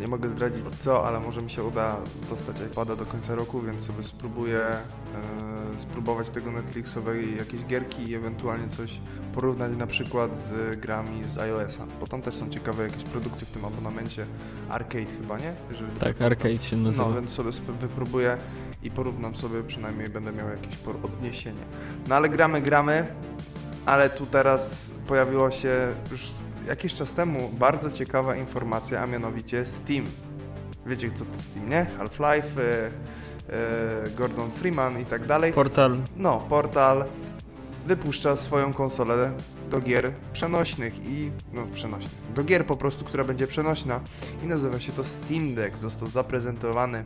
nie 0.00 0.06
mogę 0.08 0.28
zdradzić 0.30 0.64
co, 0.78 1.06
ale 1.06 1.20
może 1.20 1.42
mi 1.42 1.50
się 1.50 1.64
uda 1.64 1.96
dostać 2.30 2.56
iPada 2.72 2.96
do 2.96 3.06
końca 3.06 3.34
roku, 3.34 3.62
więc 3.62 3.82
sobie 3.86 4.02
spróbuję 4.02 4.60
e, 4.66 5.78
spróbować 5.78 6.30
tego 6.30 6.50
Netflixowej 6.50 7.36
jakieś 7.36 7.64
gierki 7.64 8.10
i 8.10 8.14
ewentualnie 8.14 8.68
coś 8.68 9.00
porównać 9.34 9.76
na 9.76 9.86
przykład 9.86 10.38
z 10.38 10.76
grami 10.80 11.28
z 11.28 11.38
iOS-a, 11.38 11.86
bo 12.00 12.06
tam 12.06 12.22
też 12.22 12.34
są 12.34 12.50
ciekawe 12.50 12.82
jakieś 12.84 13.04
produkcje 13.04 13.46
w 13.46 13.50
tym 13.50 13.64
abonamencie, 13.64 14.26
Arcade 14.68 15.06
chyba, 15.20 15.38
nie? 15.38 15.52
Jeżeli 15.70 15.90
Tak, 16.00 16.22
Arcade 16.22 16.58
się 16.58 16.76
nazywa. 16.76 17.08
no, 17.08 17.14
więc 17.14 17.30
sobie 17.30 17.50
wypróbuję 17.80 18.36
i 18.82 18.90
porównam 18.90 19.36
sobie, 19.36 19.62
przynajmniej 19.62 20.08
będę 20.08 20.32
miał 20.32 20.48
jakieś 20.48 20.76
odniesienie. 21.02 21.62
No 22.08 22.14
ale 22.14 22.28
gramy, 22.28 22.62
gramy, 22.62 23.06
ale 23.86 24.10
tu 24.10 24.26
teraz 24.26 24.90
pojawiła 25.08 25.50
się 25.50 25.94
już 26.10 26.30
jakiś 26.66 26.94
czas 26.94 27.14
temu 27.14 27.50
bardzo 27.58 27.90
ciekawa 27.90 28.36
informacja, 28.36 29.02
a 29.02 29.06
mianowicie 29.06 29.66
Steam. 29.66 30.04
Wiecie 30.86 31.10
co 31.10 31.24
to 31.24 31.42
Steam, 31.50 31.68
nie? 31.68 31.86
Half-Life, 31.98 32.62
y, 32.62 32.90
y, 34.08 34.16
Gordon 34.16 34.50
Freeman 34.50 35.00
i 35.00 35.04
tak 35.04 35.26
dalej. 35.26 35.52
Portal 35.52 35.96
No, 36.16 36.46
portal 36.48 37.04
wypuszcza 37.86 38.36
swoją 38.36 38.72
konsolę 38.72 39.32
do 39.70 39.80
gier 39.80 40.12
przenośnych 40.32 41.06
i 41.06 41.30
no 41.52 41.66
przenośnych. 41.66 42.14
Do 42.34 42.44
gier 42.44 42.66
po 42.66 42.76
prostu, 42.76 43.04
która 43.04 43.24
będzie 43.24 43.46
przenośna 43.46 44.00
i 44.44 44.46
nazywa 44.46 44.80
się 44.80 44.92
to 44.92 45.04
Steam 45.04 45.54
Deck. 45.54 45.76
Został 45.76 46.08
zaprezentowany. 46.08 47.04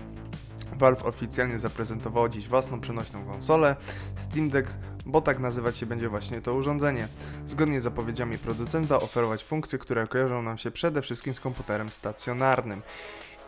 Valve 0.79 1.07
oficjalnie 1.07 1.59
zaprezentowało 1.59 2.29
dziś 2.29 2.49
własną 2.49 2.81
przenośną 2.81 3.25
konsolę 3.25 3.77
Steam 4.17 4.51
Deck, 4.51 4.71
bo 5.09 5.21
tak 5.21 5.39
nazywać 5.39 5.77
się 5.77 5.87
będzie 5.87 6.09
właśnie 6.09 6.41
to 6.41 6.55
urządzenie. 6.55 7.09
Zgodnie 7.47 7.81
z 7.81 7.85
zapowiedziami 7.85 8.39
producenta 8.39 8.97
oferować 9.01 9.45
funkcje, 9.45 9.79
które 9.79 10.07
kojarzą 10.07 10.43
nam 10.43 10.59
się 10.59 10.71
przede 10.71 11.03
wszystkim 11.03 11.35
z 11.35 11.41
komputerem 11.41 11.89
stacjonarnym. 11.89 12.83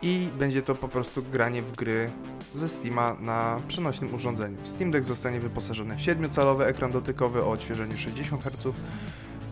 I 0.01 0.29
będzie 0.39 0.61
to 0.61 0.75
po 0.75 0.87
prostu 0.87 1.23
granie 1.23 1.61
w 1.61 1.75
gry 1.75 2.11
ze 2.55 2.69
Steama 2.69 3.15
na 3.19 3.61
przenośnym 3.67 4.15
urządzeniu. 4.15 4.57
Steam 4.63 4.91
Deck 4.91 5.05
zostanie 5.05 5.39
wyposażony 5.39 5.95
w 5.95 5.99
7-calowy 5.99 6.61
ekran 6.61 6.91
dotykowy 6.91 7.43
o 7.43 7.51
odświeżeniu 7.51 7.97
60 7.97 8.43
Hz. 8.43 8.75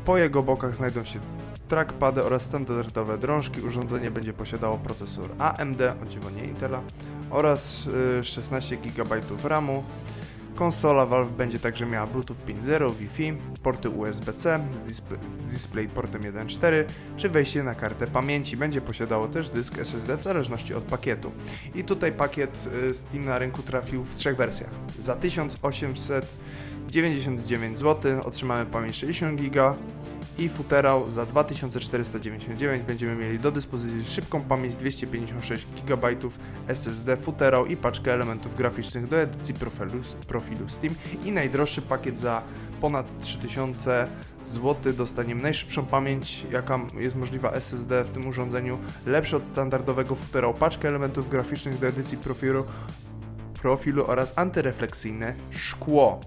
Po 0.06 0.18
jego 0.18 0.44
bokach 0.44 0.78
znajdą 0.78 1.04
się 1.04 1.20
trackpady 1.68 2.24
oraz 2.24 2.42
standardowe 2.42 3.18
drążki. 3.18 3.62
Urządzenie 3.62 4.12
będzie 4.12 4.34
posiadało 4.34 4.78
procesor 4.78 5.30
AMD, 5.40 5.82
o 6.04 6.06
dziwo 6.06 6.30
nie 6.30 6.44
Intela, 6.44 6.82
oraz 7.30 7.88
y, 8.20 8.24
16 8.24 8.78
GB 8.78 9.22
RAMu. 9.44 9.84
Konsola 10.56 11.06
Valve 11.06 11.32
będzie 11.32 11.60
także 11.60 11.86
miała 11.86 12.08
Bluetooth 12.08 12.36
5.0, 12.48 12.94
Wi-Fi, 12.94 13.34
porty 13.64 13.90
USB-C 13.90 14.60
z, 14.78 14.84
display, 14.84 15.20
z 15.50 15.54
DisplayPortem 15.54 16.22
1.4 16.22 16.84
czy 17.18 17.30
wejście 17.30 17.64
na 17.64 17.76
kartę 17.76 18.08
pamięci. 18.08 18.58
Będzie 18.58 18.82
posiadało 18.82 19.28
też 19.28 19.50
dysk 19.50 19.78
SSD 19.78 20.18
w 20.18 20.22
zależności 20.22 20.74
od 20.74 20.84
pakietu. 20.84 21.32
I 21.76 21.84
tutaj 21.84 22.12
pakiet 22.12 22.70
y, 22.90 22.94
Steam 22.94 23.26
na 23.26 23.40
rynku 23.40 23.62
trafił 23.62 24.04
w 24.04 24.16
trzech 24.16 24.36
wersjach. 24.36 24.70
Za 25.00 25.16
1899 25.16 27.78
zł 27.78 28.22
otrzymamy 28.26 28.66
pamięć 28.66 28.96
60 28.96 29.42
GB 29.42 29.74
i 30.40 30.50
futerał 30.50 31.12
za 31.12 31.26
2499 31.26 32.84
będziemy 32.84 33.16
mieli 33.16 33.40
do 33.40 33.52
dyspozycji 33.52 34.06
szybką 34.06 34.42
pamięć 34.42 34.76
256 34.76 35.68
GB 35.88 36.08
SSD, 36.68 37.18
futerał 37.18 37.66
i 37.66 37.78
paczkę 37.78 38.14
elementów 38.14 38.56
graficznych 38.58 39.08
do 39.08 39.22
edycji 39.22 39.54
profilu, 39.54 40.04
profilu 40.28 40.70
Steam. 40.70 40.96
I 41.26 41.32
najdroższy 41.32 41.82
pakiet 41.82 42.20
za 42.20 42.42
ponad 42.82 43.20
3000 43.22 44.08
zł 44.46 44.94
dostaniemy 44.94 45.42
najszybszą 45.42 45.86
pamięć, 45.86 46.46
jaka 46.52 46.80
jest 46.98 47.16
możliwa 47.16 47.52
SSD 47.52 48.04
w 48.04 48.10
tym 48.10 48.28
urządzeniu, 48.28 48.78
lepszy 49.06 49.36
od 49.36 49.48
standardowego 49.48 50.16
futerał, 50.16 50.54
paczkę 50.54 50.88
elementów 50.88 51.30
graficznych 51.30 51.80
do 51.80 51.88
edycji 51.88 52.18
profilu, 52.18 52.66
profilu 53.62 54.08
oraz 54.08 54.34
antyrefleksyjne 54.36 55.34
szkło. 55.52 56.20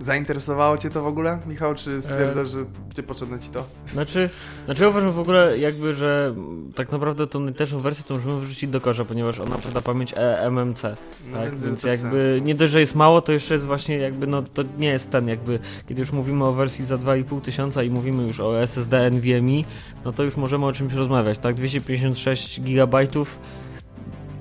Zainteresowało 0.00 0.78
Cię 0.78 0.90
to 0.90 1.02
w 1.02 1.06
ogóle, 1.06 1.38
Michał, 1.46 1.74
czy 1.74 2.02
stwierdzasz, 2.02 2.50
że 2.50 2.58
Cię 2.96 3.02
potrzebne 3.02 3.40
Ci 3.40 3.48
to? 3.48 3.64
Znaczy, 3.86 4.30
znaczy 4.64 4.82
ja 4.82 4.88
uważam 4.88 5.10
w 5.10 5.18
ogóle 5.18 5.58
jakby, 5.58 5.94
że 5.94 6.34
tak 6.74 6.92
naprawdę 6.92 7.26
tą 7.26 7.40
najtańszą 7.40 7.78
wersję 7.78 8.04
to 8.08 8.14
możemy 8.14 8.40
wyrzucić 8.40 8.70
do 8.70 8.80
kosza, 8.80 9.04
ponieważ 9.04 9.38
ona 9.38 9.56
posiada 9.56 9.80
pamięć 9.80 10.14
e 10.16 10.40
MMC. 10.50 10.82
No 11.30 11.36
tak, 11.36 11.50
więc 11.50 11.62
więc 11.62 11.82
jakby 11.82 12.20
sensu. 12.20 12.44
nie 12.44 12.54
dość, 12.54 12.72
że 12.72 12.80
jest 12.80 12.94
mało, 12.94 13.20
to 13.20 13.32
jeszcze 13.32 13.54
jest 13.54 13.66
właśnie 13.66 13.98
jakby, 13.98 14.26
no 14.26 14.42
to 14.42 14.62
nie 14.78 14.88
jest 14.88 15.10
ten 15.10 15.28
jakby, 15.28 15.58
kiedy 15.88 16.00
już 16.00 16.12
mówimy 16.12 16.44
o 16.44 16.52
wersji 16.52 16.84
za 16.84 16.96
2,5 16.96 17.40
tysiąca 17.40 17.82
i 17.82 17.90
mówimy 17.90 18.22
już 18.22 18.40
o 18.40 18.62
SSD 18.62 19.10
NVMe, 19.10 19.62
no 20.04 20.12
to 20.12 20.22
już 20.22 20.36
możemy 20.36 20.66
o 20.66 20.72
czymś 20.72 20.92
rozmawiać, 20.92 21.38
tak? 21.38 21.54
256 21.54 22.60
GB 22.60 23.06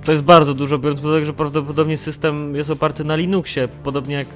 to 0.07 0.11
jest 0.11 0.23
bardzo 0.23 0.53
dużo, 0.53 0.79
biorąc 0.79 1.01
pod 1.01 1.09
uwagę, 1.09 1.25
że 1.25 1.33
prawdopodobnie 1.33 1.97
system 1.97 2.55
jest 2.55 2.69
oparty 2.69 3.03
na 3.03 3.15
Linuxie, 3.15 3.67
podobnie 3.83 4.15
jak 4.15 4.27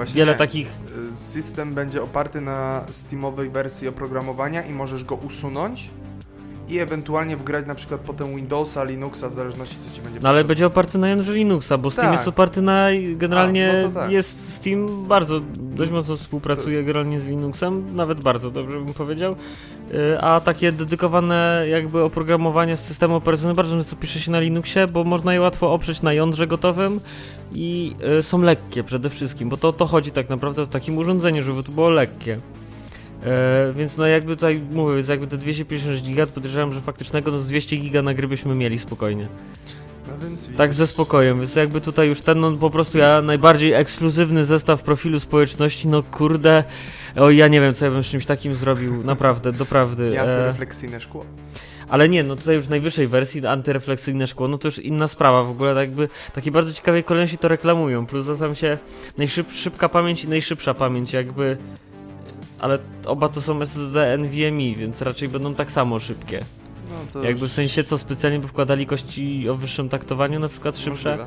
Właśnie 0.00 0.18
wiele 0.18 0.32
nie. 0.32 0.38
takich 0.38 0.68
Y, 1.14 1.16
System 1.16 1.74
będzie 1.74 2.02
oparty 2.02 2.40
na 2.40 2.84
Steamowej 2.90 3.50
wersji 3.50 3.88
oprogramowania 3.88 4.62
i 4.62 4.72
możesz 4.72 5.04
go 5.04 5.14
usunąć 5.14 5.90
i 6.70 6.78
ewentualnie 6.78 7.36
wgrać 7.36 7.66
na 7.66 7.74
przykład 7.74 8.00
potem 8.00 8.36
Windowsa, 8.36 8.84
Linuxa, 8.84 9.28
w 9.28 9.34
zależności 9.34 9.76
co 9.88 9.96
Ci 9.96 10.02
będzie 10.02 10.20
No 10.22 10.28
ale 10.28 10.44
będzie 10.44 10.66
oparty 10.66 10.98
na 10.98 11.08
jądrze 11.08 11.34
Linuxa, 11.34 11.72
bo 11.78 11.90
Steam 11.90 12.06
Tak. 12.08 12.16
jest 12.16 12.28
oparty 12.28 12.62
na 12.62 12.86
generalnie 13.16 13.70
A, 13.70 13.82
no 13.82 13.88
to 13.88 14.00
tak. 14.00 14.10
jest 14.10 14.54
Steam 14.54 15.06
bardzo 15.08 15.40
dość 15.56 15.92
mocno 15.92 16.16
współpracuje 16.16 16.82
generalnie 16.84 17.20
z 17.20 17.26
Linuxem, 17.26 17.96
nawet 17.96 18.20
bardzo 18.20 18.50
dobrze 18.50 18.78
bym 18.78 18.94
powiedział. 18.94 19.36
Y, 19.90 20.20
A 20.20 20.40
takie 20.40 20.72
dedykowane 20.72 21.64
jakby 21.70 22.02
oprogramowania 22.02 22.76
z 22.76 22.84
systemu 22.84 23.14
operacyjnego 23.14 23.56
bardzo 23.56 23.76
często 23.76 23.96
pisze 23.96 24.20
się 24.20 24.30
na 24.30 24.40
Linuxie, 24.40 24.86
bo 24.86 25.04
można 25.04 25.34
je 25.34 25.40
łatwo 25.40 25.72
oprzeć 25.72 26.02
na 26.02 26.12
jądrze 26.12 26.46
gotowym 26.46 27.00
i 27.54 27.94
y, 28.18 28.22
są 28.22 28.42
lekkie 28.42 28.84
przede 28.84 29.10
wszystkim, 29.10 29.48
bo 29.48 29.56
to 29.56 29.68
o 29.68 29.72
to 29.72 29.86
chodzi 29.86 30.10
tak 30.10 30.28
naprawdę 30.28 30.64
w 30.64 30.68
takim 30.68 30.98
urządzeniu, 30.98 31.42
żeby 31.42 31.62
to 31.62 31.72
było 31.72 31.90
lekkie. 31.90 32.38
E, 33.26 33.72
więc 33.76 33.96
no 33.96 34.06
jakby 34.06 34.36
tutaj 34.36 34.62
mówię, 34.72 34.94
więc 34.96 35.08
jakby 35.08 35.26
te 35.26 35.36
256 35.36 36.02
giga 36.02 36.26
podejrzewam, 36.26 36.72
że 36.72 36.80
faktycznego 36.80 37.30
no 37.30 37.40
z 37.40 37.48
200 37.48 37.76
giga 37.76 38.02
na 38.02 38.14
gry 38.14 38.28
byśmy 38.28 38.54
mieli 38.54 38.78
spokojnie. 38.78 39.26
No. 40.08 40.56
Tak 40.56 40.74
ze 40.74 40.86
spokojem, 40.86 41.40
więc 41.40 41.54
jakby 41.54 41.80
tutaj 41.80 42.08
już 42.08 42.20
ten, 42.22 42.40
no 42.40 42.52
po 42.52 42.70
prostu 42.70 42.98
ja 42.98 43.22
najbardziej 43.22 43.72
ekskluzywny 43.72 44.44
zestaw 44.44 44.82
profilu 44.82 45.20
społeczności, 45.20 45.88
no 45.88 46.02
kurde, 46.02 46.64
o 47.16 47.30
ja 47.30 47.48
nie 47.48 47.60
wiem 47.60 47.74
co 47.74 47.84
ja 47.84 47.90
bym 47.90 48.02
z 48.02 48.06
czymś 48.06 48.26
takim 48.26 48.54
zrobił, 48.54 49.02
naprawdę, 49.04 49.52
doprawdy. 49.52 50.10
I 50.10 50.16
E, 50.16 50.20
antyrefleksyjne 50.20 51.00
szkło. 51.00 51.24
ale 51.88 52.08
nie, 52.08 52.22
no 52.24 52.36
tutaj 52.36 52.56
już 52.56 52.64
w 52.64 52.70
najwyższej 52.70 53.06
wersji 53.06 53.46
antyrefleksyjne 53.46 54.26
szkło, 54.26 54.48
no 54.48 54.58
to 54.58 54.68
już 54.68 54.78
inna 54.78 55.08
sprawa 55.08 55.42
w 55.42 55.50
ogóle, 55.50 55.74
tak 55.74 55.88
jakby 55.88 56.08
takiej 56.34 56.52
bardzo 56.52 56.72
ciekawej 56.72 57.04
kolejności 57.04 57.38
to 57.38 57.48
reklamują, 57.48 58.06
plus 58.06 58.26
tam 58.38 58.54
się 58.54 58.78
najszybka 59.18 59.88
pamięć 59.88 60.24
i 60.24 60.28
najszybsza 60.28 60.74
pamięć 60.74 61.12
jakby, 61.12 61.56
ale 62.60 62.78
oba 63.06 63.28
to 63.28 63.42
są 63.42 63.62
SSD 63.62 64.18
NVMe, 64.18 64.74
więc 64.76 65.02
raczej 65.02 65.28
będą 65.28 65.54
tak 65.54 65.70
samo 65.70 65.98
szybkie. 66.00 66.40
No 66.90 66.96
to 67.12 67.22
Jakby 67.24 67.48
w 67.48 67.52
sensie 67.52 67.84
co 67.84 67.98
specjalnie 67.98 68.38
by 68.38 68.48
wkładali 68.48 68.86
kości 68.86 69.48
o 69.48 69.54
wyższym 69.56 69.88
taktowaniu, 69.88 70.40
na 70.40 70.48
przykład 70.48 70.76
szybsze. 70.78 71.10
możliwe. 71.10 71.26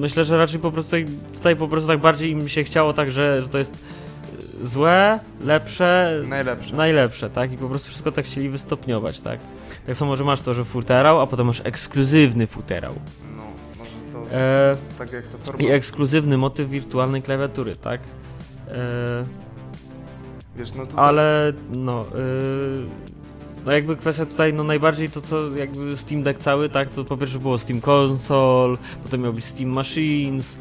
Myślę, 0.00 0.24
że 0.24 0.36
raczej 0.36 0.60
po 0.60 0.72
prostu 0.72 0.96
tutaj, 1.34 1.56
po 1.56 1.68
prostu 1.68 1.88
tak 1.88 2.00
bardziej 2.00 2.30
im 2.30 2.48
się 2.48 2.64
chciało 2.64 2.92
tak, 2.92 3.12
że, 3.12 3.42
to 3.50 3.58
jest 3.58 3.84
złe, 4.64 5.18
lepsze, 5.44 6.20
Najlepsze. 6.28 6.76
najlepsze, 6.76 7.30
tak? 7.30 7.52
I 7.52 7.56
po 7.58 7.68
prostu 7.68 7.88
wszystko 7.88 8.12
tak 8.12 8.24
chcieli 8.24 8.48
wystopniować, 8.48 9.20
tak? 9.20 9.40
Tak 9.86 9.96
samo, 9.96 10.16
że 10.16 10.24
masz 10.24 10.40
to, 10.40 10.54
że 10.54 10.64
futerał, 10.64 11.20
a 11.20 11.26
potem 11.26 11.46
masz 11.46 11.60
ekskluzywny 11.64 12.46
futerał. 12.46 12.94
No, 13.36 13.42
może 13.78 13.90
to 14.12 14.30
z, 14.30 14.34
E, 14.34 14.76
tak 14.98 15.12
jak 15.12 15.24
to 15.24 15.38
torba. 15.38 15.62
I 15.62 15.66
ekskluzywny 15.66 16.38
motyw 16.38 16.70
wirtualnej 16.70 17.22
klawiatury, 17.22 17.76
tak? 17.76 18.00
E, 18.68 18.74
Wiesz, 20.58 20.74
no 20.74 20.86
to 20.86 20.98
ale 20.98 21.52
no, 21.74 22.04
y, 22.04 23.08
no 23.66 23.72
jakby 23.72 23.96
kwestia 23.96 24.26
tutaj, 24.26 24.52
no 24.54 24.64
najbardziej 24.64 25.10
to 25.10 25.20
co 25.20 25.56
jakby 25.56 25.96
Steam 25.96 26.22
Deck 26.22 26.40
cały, 26.40 26.68
tak, 26.68 26.90
to 26.90 27.04
po 27.04 27.16
pierwsze 27.16 27.38
było 27.38 27.58
Steam 27.58 27.80
Console, 27.80 28.76
potem 29.02 29.22
miał 29.22 29.32
być 29.32 29.44
Steam 29.44 29.70
Machines, 29.70 30.56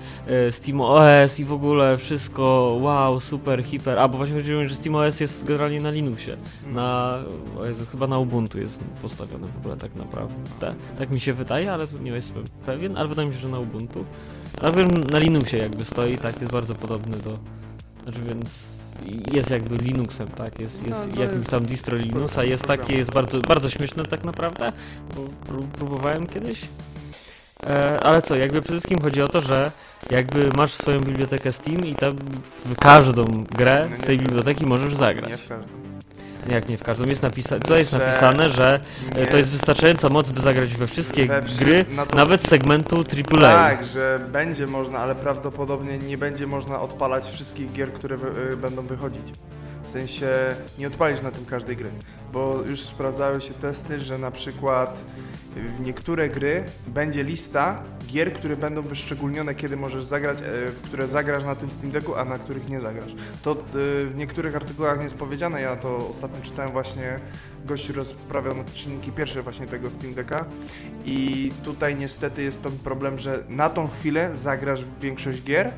y, 0.47 0.51
Steam 0.51 0.81
OS 0.81 1.39
i 1.39 1.45
w 1.45 1.53
ogóle 1.53 1.97
wszystko, 1.97 2.77
wow, 2.81 3.19
super, 3.19 3.63
hiper, 3.63 3.99
a 3.99 4.07
bo 4.07 4.17
właśnie 4.17 4.35
chodziło 4.35 4.61
mi, 4.61 4.69
że 4.69 4.75
Steam 4.75 4.95
OS 4.95 5.19
jest 5.19 5.45
generalnie 5.45 5.81
na 5.81 5.89
Linuxie, 5.89 6.37
na, 6.73 7.19
o 7.59 7.65
Jezu, 7.65 7.85
chyba 7.91 8.07
na 8.07 8.17
Ubuntu 8.17 8.59
jest 8.59 8.83
postawiony 9.01 9.47
w 9.47 9.57
ogóle 9.57 9.77
tak 9.77 9.95
naprawdę, 9.95 10.75
tak 10.97 11.11
mi 11.11 11.19
się 11.19 11.33
wydaje, 11.33 11.73
ale 11.73 11.87
tu 11.87 11.97
nie 11.97 12.11
jestem 12.11 12.43
pewien, 12.65 12.97
ale 12.97 13.07
wydaje 13.07 13.27
mi 13.27 13.33
się, 13.33 13.39
że 13.39 13.49
na 13.49 13.59
Ubuntu, 13.59 14.05
ale 14.61 14.71
wiem, 14.71 14.87
na 15.11 15.19
Linuxie 15.19 15.59
jakby 15.59 15.85
stoi, 15.85 16.17
tak, 16.17 16.41
jest 16.41 16.53
bardzo 16.53 16.75
podobny 16.75 17.17
do, 17.17 17.37
znaczy 18.03 18.19
więc 18.29 18.76
jest 19.33 19.49
jakby 19.49 19.77
Linuxem, 19.77 20.27
tak, 20.27 20.59
jest, 20.59 20.87
jest 20.87 20.99
No, 21.15 21.21
jakimś 21.21 21.37
jest 21.37 21.49
tam 21.51 21.65
distro 21.65 21.97
Linuxa, 21.97 22.43
jest 22.43 22.63
takie, 22.63 22.97
jest 22.97 23.11
bardzo, 23.11 23.39
bardzo 23.39 23.69
śmieszne 23.69 24.05
tak 24.05 24.23
naprawdę, 24.23 24.71
bo 25.15 25.21
pró- 25.53 25.67
próbowałem 25.67 26.27
kiedyś. 26.27 26.61
E, 27.67 27.99
ale 28.03 28.21
co, 28.21 28.35
jakby 28.37 28.61
przede 28.61 28.73
wszystkim 28.79 29.01
chodzi 29.01 29.21
o 29.21 29.27
to, 29.27 29.41
że 29.41 29.71
jakby 30.11 30.49
masz 30.57 30.73
swoją 30.73 30.99
bibliotekę 30.99 31.51
Steam 31.53 31.85
i 31.85 31.95
tam 31.95 32.15
w 32.65 32.75
każdą 32.75 33.23
grę 33.43 33.87
No 33.91 33.97
z 33.97 34.01
tej 34.01 34.17
biblioteki 34.17 34.65
możesz 34.65 34.95
zagrać. 34.95 35.29
nie 35.29 35.37
w 35.37 35.47
każdym. 35.47 35.77
Jak 36.49 36.69
nie 36.69 36.77
w 36.77 36.83
każdą, 36.83 37.05
jest 37.05 37.21
napisane, 37.21 37.61
tutaj 37.61 37.77
jest 37.79 37.91
Że 37.91 37.97
napisane, 37.97 38.49
że 38.49 38.79
e, 39.15 39.19
Nie. 39.19 39.27
to 39.27 39.37
jest 39.37 39.49
wystarczająca 39.49 40.09
moc, 40.09 40.29
by 40.29 40.41
zagrać 40.41 40.75
we 40.75 40.87
wszystkie 40.87 41.25
We 41.25 41.41
wszy- 41.41 41.65
gry, 41.65 41.85
na 41.89 42.05
to- 42.05 42.15
nawet 42.15 42.41
z 42.43 42.47
segmentu 42.49 43.03
AAA. 43.31 43.53
Tak, 43.69 43.85
że 43.85 44.19
będzie 44.31 44.67
można, 44.67 44.99
ale 44.99 45.15
prawdopodobnie 45.15 45.97
nie 45.97 46.17
będzie 46.17 46.47
można 46.47 46.79
odpalać 46.81 47.25
wszystkich 47.31 47.71
gier, 47.71 47.93
które 47.93 48.17
wy, 48.17 48.51
y, 48.53 48.57
będą 48.57 48.81
wychodzić. 48.87 49.25
W 49.83 49.89
sensie 49.89 50.27
nie 50.79 50.87
odpalisz 50.87 51.21
na 51.21 51.31
tym 51.31 51.45
każdej 51.45 51.75
gry, 51.77 51.89
bo 52.33 52.59
już 52.69 52.81
sprawdzały 52.81 53.41
się 53.41 53.53
testy, 53.53 53.99
że 53.99 54.17
na 54.17 54.31
przykład 54.31 54.99
w 55.65 55.79
niektóre 55.79 56.29
gry 56.29 56.63
będzie 56.87 57.23
lista 57.23 57.83
gier, 58.07 58.33
które 58.33 58.57
będą 58.57 58.81
wyszczególnione, 58.81 59.55
kiedy 59.55 59.77
możesz 59.77 60.03
zagrać, 60.03 60.41
e, 60.41 60.67
w 60.67 60.81
które 60.81 61.07
zagrasz 61.07 61.45
na 61.45 61.55
tym 61.55 61.69
Steam 61.69 61.91
Decku, 61.91 62.15
a 62.15 62.25
na 62.25 62.39
których 62.39 62.69
nie 62.69 62.79
zagrasz. 62.79 63.15
To 63.43 63.51
y, 63.51 63.55
w 64.07 64.13
niektórych 64.15 64.55
artykułach 64.55 64.97
nie 64.97 65.03
jest 65.03 65.15
powiedziane, 65.15 65.61
ja 65.61 65.75
to 65.75 66.09
ostatnio 66.09 66.41
czytałem 66.41 66.71
właśnie, 66.71 67.19
gość 67.65 67.89
rozprawiał 67.89 68.55
na 68.55 68.63
czynniki 68.63 69.11
pierwsze 69.11 69.41
właśnie 69.41 69.67
tego 69.67 69.89
Steam 69.89 70.13
Decka 70.13 70.45
i 71.05 71.51
tutaj 71.63 71.95
niestety 71.95 72.43
jest 72.43 72.63
ten 72.63 72.71
problem, 72.71 73.19
że 73.19 73.43
na 73.49 73.69
tą 73.69 73.87
chwilę 73.87 74.31
zagrasz 74.35 74.85
w 74.85 74.99
większość 74.99 75.43
gier, 75.43 75.71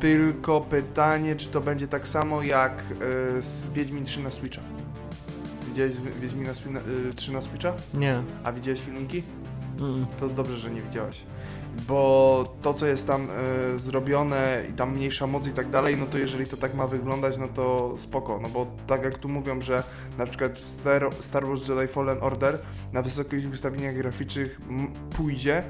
tylko 0.00 0.60
pytanie, 0.60 1.36
czy 1.36 1.48
to 1.48 1.60
będzie 1.60 1.88
tak 1.88 2.08
samo 2.08 2.42
jak 2.42 2.80
y, 2.80 3.42
z 3.42 3.66
Wiedźmin 3.72 4.04
3 4.04 4.20
na 4.20 4.30
Switcha. 4.30 4.77
Widziałeś 5.78 5.96
Wiedźmina 6.20 6.52
Swi- 6.52 7.08
y, 7.10 7.14
3 7.14 7.32
na 7.32 7.42
Switcha? 7.42 7.72
Nie. 7.94 8.22
A 8.44 8.52
widziałeś 8.52 8.80
filmiki? 8.80 9.22
Mm. 9.80 10.06
To 10.20 10.28
dobrze, 10.28 10.56
że 10.56 10.70
nie 10.70 10.82
widziałeś. 10.82 11.22
Bo 11.88 12.56
to, 12.62 12.74
co 12.74 12.86
jest 12.86 13.06
tam 13.06 13.28
y, 13.74 13.78
zrobione 13.78 14.62
i 14.70 14.72
tam 14.72 14.94
mniejsza 14.94 15.26
moc 15.26 15.46
i 15.46 15.50
tak 15.50 15.70
dalej, 15.70 15.96
no 15.96 16.06
to 16.06 16.18
jeżeli 16.18 16.46
to 16.46 16.56
tak 16.56 16.74
ma 16.74 16.86
wyglądać, 16.86 17.38
no 17.38 17.48
to 17.48 17.94
spoko. 17.98 18.40
No 18.42 18.48
bo 18.48 18.66
tak 18.86 19.02
jak 19.04 19.18
tu 19.18 19.28
mówią, 19.28 19.62
że 19.62 19.82
na 20.18 20.26
przykład 20.26 20.58
Star, 20.58 21.10
Star 21.20 21.46
Wars 21.46 21.68
Jedi 21.68 21.86
Fallen 21.86 22.18
Order 22.20 22.58
na 22.92 23.02
wysokich 23.02 23.52
ustawieniach 23.52 23.94
graficznych 23.94 24.60
pójdzie 25.16 25.62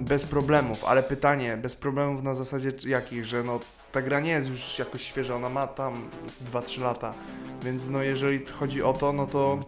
bez 0.00 0.24
problemów, 0.24 0.84
ale 0.84 1.02
pytanie, 1.02 1.56
bez 1.56 1.76
problemów 1.76 2.22
na 2.22 2.34
zasadzie 2.34 2.72
jakich, 2.86 3.24
że 3.26 3.42
no 3.42 3.60
ta 3.92 4.02
gra 4.02 4.20
nie 4.20 4.30
jest 4.30 4.48
już 4.48 4.78
jakoś 4.78 5.02
świeża, 5.02 5.36
ona 5.36 5.48
ma 5.48 5.66
tam 5.66 6.10
z 6.26 6.42
2-3 6.42 6.80
lata, 6.82 7.14
więc 7.62 7.88
no 7.88 8.02
jeżeli 8.02 8.46
chodzi 8.46 8.82
o 8.82 8.92
to, 8.92 9.12
no 9.12 9.26
to 9.26 9.58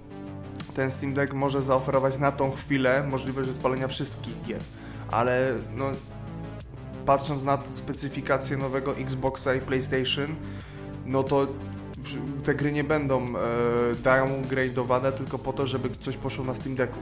ten 0.75 0.91
Steam 0.91 1.15
Deck 1.15 1.33
może 1.33 1.63
zaoferować 1.63 2.19
na 2.19 2.33
tą 2.33 2.51
chwilę 2.51 3.07
możliwość 3.11 3.51
odpalenia 3.51 3.89
wszystkich 3.89 4.43
gier, 4.47 4.61
ale 5.11 5.55
no 5.75 5.91
patrząc 7.07 7.45
na 7.45 7.59
specyfikację 7.71 8.57
nowego 8.57 8.97
Xboxa 8.97 9.55
i 9.55 9.61
PlayStation, 9.61 10.35
no 11.07 11.23
to 11.23 11.47
te 12.45 12.55
gry 12.55 12.73
nie 12.73 12.85
będą 12.85 13.25
e, 13.25 13.31
downgrade'owane 13.95 15.13
tylko 15.13 15.39
po 15.39 15.53
to, 15.53 15.67
żeby 15.67 15.91
coś 15.91 16.17
poszło 16.17 16.45
na 16.45 16.55
Steam 16.55 16.77
Decku, 16.77 16.99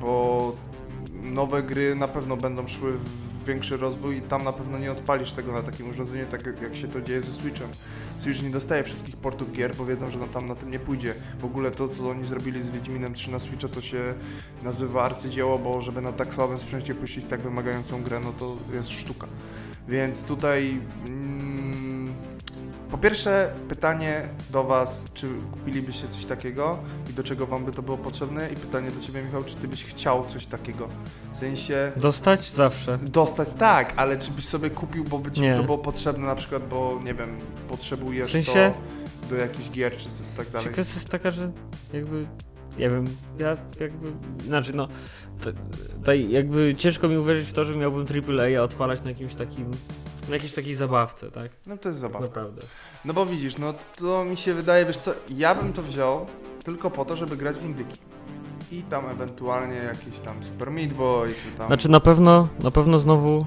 bo 0.00 0.52
nowe 1.22 1.62
gry 1.62 1.94
na 1.94 2.08
pewno 2.08 2.36
będą 2.36 2.68
szły 2.68 2.92
w 2.92 3.37
większy 3.48 3.76
rozwój 3.76 4.16
i 4.16 4.20
tam 4.22 4.44
na 4.44 4.52
pewno 4.52 4.78
nie 4.78 4.92
odpalisz 4.92 5.32
tego 5.32 5.52
na 5.52 5.62
takim 5.62 5.90
urządzeniu, 5.90 6.26
tak 6.26 6.46
jak- 6.46 6.74
się 6.76 6.88
to 6.88 7.00
dzieje 7.00 7.20
ze 7.22 7.32
Switchem. 7.32 7.68
Switch 8.18 8.42
nie 8.42 8.50
dostaje 8.50 8.84
wszystkich 8.84 9.16
portów 9.16 9.52
gier, 9.52 9.76
bo 9.76 9.86
wiedzą, 9.86 10.10
że 10.10 10.18
tam 10.18 10.48
na 10.48 10.54
tym 10.54 10.70
nie 10.70 10.78
pójdzie. 10.78 11.14
W 11.38 11.44
ogóle 11.44 11.70
to, 11.70 11.88
co 11.88 12.10
oni 12.10 12.26
zrobili 12.26 12.62
z 12.62 12.68
Wiedźminem 12.70 13.14
3 13.14 13.30
na 13.30 13.38
Switcha, 13.38 13.68
to 13.68 13.80
się 13.80 14.14
nazywa 14.62 15.02
arcydzieło, 15.02 15.58
bo 15.58 15.80
żeby 15.80 16.00
na 16.00 16.12
tak 16.12 16.34
słabym 16.34 16.58
sprzęcie 16.58 16.94
puścić 16.94 17.24
tak 17.24 17.40
wymagającą 17.40 18.02
grę, 18.02 18.20
no 18.24 18.32
to 18.32 18.56
jest 18.76 18.90
sztuka. 18.90 19.26
Więc 19.88 20.22
tutaj... 20.22 20.80
Po 22.90 22.98
pierwsze, 22.98 23.50
pytanie 23.68 24.28
do 24.50 24.64
Was, 24.64 25.04
czy 25.14 25.28
kupilibyście 25.52 26.08
coś 26.08 26.24
takiego 26.24 26.78
i 27.10 27.12
do 27.12 27.22
czego 27.22 27.46
Wam 27.46 27.64
by 27.64 27.72
to 27.72 27.82
było 27.82 27.98
potrzebne? 27.98 28.48
I 28.52 28.56
pytanie 28.56 28.90
do 28.90 29.00
Ciebie, 29.00 29.22
Michał, 29.22 29.44
czy 29.44 29.54
Ty 29.54 29.68
byś 29.68 29.84
chciał 29.84 30.26
coś 30.28 30.46
takiego? 30.46 30.88
W 31.32 31.36
sensie 31.36 31.92
Dostać 31.96 32.50
zawsze. 32.52 32.98
dostać 33.02 33.48
tak, 33.58 33.92
ale 33.96 34.18
czy 34.18 34.30
byś 34.30 34.44
sobie 34.48 34.70
kupił, 34.70 35.04
bo 35.04 35.18
by 35.18 35.32
Ci 35.32 35.40
Nie. 35.40 35.56
to 35.56 35.62
było 35.62 35.78
potrzebne 35.78 36.26
na 36.26 36.34
przykład, 36.36 36.68
bo 36.68 37.00
nie 37.04 37.14
wiem, 37.14 37.38
potrzebujesz 37.68 38.28
W 38.28 38.32
sensie- 38.32 38.72
to 39.22 39.28
do 39.30 39.36
jakichś 39.36 39.70
gier 39.70 39.92
czy 39.92 40.08
tak 40.36 40.48
dalej. 40.50 40.72
Kwestia 40.72 40.94
jest 40.94 41.08
taka, 41.10 41.30
że 41.30 41.50
jakby, 41.92 42.26
nie 42.78 42.90
wiem, 42.90 43.04
ja 43.38 43.56
jakby, 43.80 44.12
znaczy 44.46 44.76
no, 44.76 44.88
tutaj 45.96 46.30
jakby 46.30 46.74
ciężko 46.74 47.08
mi 47.08 47.16
uwierzyć 47.16 47.48
w 47.48 47.52
to, 47.52 47.64
że 47.64 47.74
miałbym 47.74 48.06
AAA 48.06 48.62
odpalać 48.62 49.02
na 49.02 49.10
jakimś 49.10 49.34
takim, 49.34 49.70
na 50.28 50.34
jakiejś 50.34 50.54
takiej 50.54 50.74
zabawce, 50.74 51.30
tak? 51.30 51.50
No 51.66 51.76
to 51.76 51.88
jest 51.88 52.00
zabawa. 52.00 52.26
Naprawdę. 52.26 52.62
No 53.04 53.14
bo 53.14 53.26
widzisz, 53.26 53.58
no 53.58 53.74
to 53.96 54.24
mi 54.24 54.36
się 54.36 54.54
wydaje, 54.54 54.86
wiesz 54.86 54.98
co, 54.98 55.14
ja 55.36 55.54
bym 55.54 55.72
to 55.72 55.82
wziął 55.82 56.26
tylko 56.64 56.90
po 56.90 57.04
to, 57.04 57.16
żeby 57.16 57.36
grać 57.36 57.56
w 57.56 57.64
indyki. 57.64 57.98
I 58.72 58.82
tam 58.82 59.06
ewentualnie 59.06 59.76
jakiś 59.76 60.20
tam 60.20 60.44
Super 60.44 60.70
Meat 60.70 60.92
Boy, 60.92 61.28
czy 61.28 61.58
tam... 61.58 61.66
Znaczy 61.66 61.90
na 61.90 62.00
pewno, 62.00 62.48
na 62.62 62.70
pewno 62.70 62.98
znowu 62.98 63.46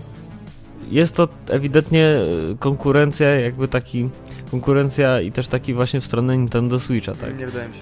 jest 0.90 1.16
to 1.16 1.28
ewidentnie 1.50 2.22
y, 2.52 2.58
konkurencja, 2.60 3.40
jakby 3.40 3.68
taki, 3.68 4.10
konkurencja 4.52 5.22
i 5.22 5.32
też 5.32 5.48
taki 5.48 5.74
właśnie 5.74 6.02
w 6.02 6.06
stronę 6.06 6.38
Nintendo 6.38 6.80
Switcha, 6.80 7.14
tak? 7.16 7.40
Nie 7.40 7.46
wydaje 7.46 7.70
mi 7.70 7.76
się. 7.76 7.82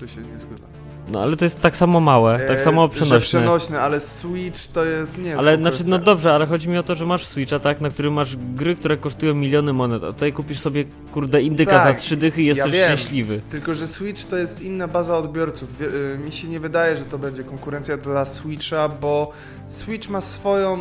To 0.00 0.06
się 0.06 0.20
nie 0.20 0.38
zgadza. 0.38 0.73
No 1.08 1.20
ale 1.22 1.36
to 1.36 1.44
jest 1.44 1.60
tak 1.60 1.76
samo 1.76 2.00
małe, 2.00 2.40
tak 2.48 2.60
samo 2.60 2.84
E, 2.84 2.88
Że 2.88 2.94
przenośne. 2.94 3.20
przenośne, 3.40 3.80
ale 3.80 4.00
Switch 4.00 4.66
to 4.66 4.84
jest, 4.84 5.18
nie 5.18 5.36
Ale 5.36 5.56
znaczy, 5.56 5.82
no 5.86 5.98
dobrze, 5.98 6.32
ale 6.32 6.46
chodzi 6.46 6.68
mi 6.68 6.78
o 6.78 6.82
to, 6.82 6.94
że 6.94 7.06
masz 7.06 7.26
Switcha, 7.26 7.58
tak, 7.58 7.80
na 7.80 7.90
którym 7.90 8.12
masz 8.12 8.36
gry, 8.36 8.76
które 8.76 8.96
kosztują 8.96 9.34
miliony 9.34 9.72
monet, 9.72 10.04
a 10.04 10.06
tutaj 10.06 10.32
kupisz 10.32 10.60
sobie, 10.60 10.84
kurde, 11.12 11.42
indyka 11.42 11.70
Tak, 11.72 11.94
za 11.96 12.00
trzy 12.02 12.16
dychy 12.16 12.42
i 12.42 12.46
jesteś 12.46 12.72
wiem. 12.72 12.84
szczęśliwy. 12.84 13.40
Tylko, 13.50 13.74
że 13.74 13.86
Switch 13.86 14.24
to 14.24 14.36
jest 14.36 14.62
inna 14.62 14.88
baza 14.88 15.16
odbiorców. 15.18 15.68
Y, 15.80 16.18
Mi 16.24 16.32
się 16.32 16.48
nie 16.48 16.60
wydaje, 16.60 16.96
że 16.96 17.04
to 17.04 17.18
będzie 17.18 17.44
konkurencja 17.44 17.96
dla 17.96 18.24
Switcha, 18.24 18.88
bo 18.88 19.32
Switch 19.68 20.08
ma 20.08 20.20
swoją 20.20 20.78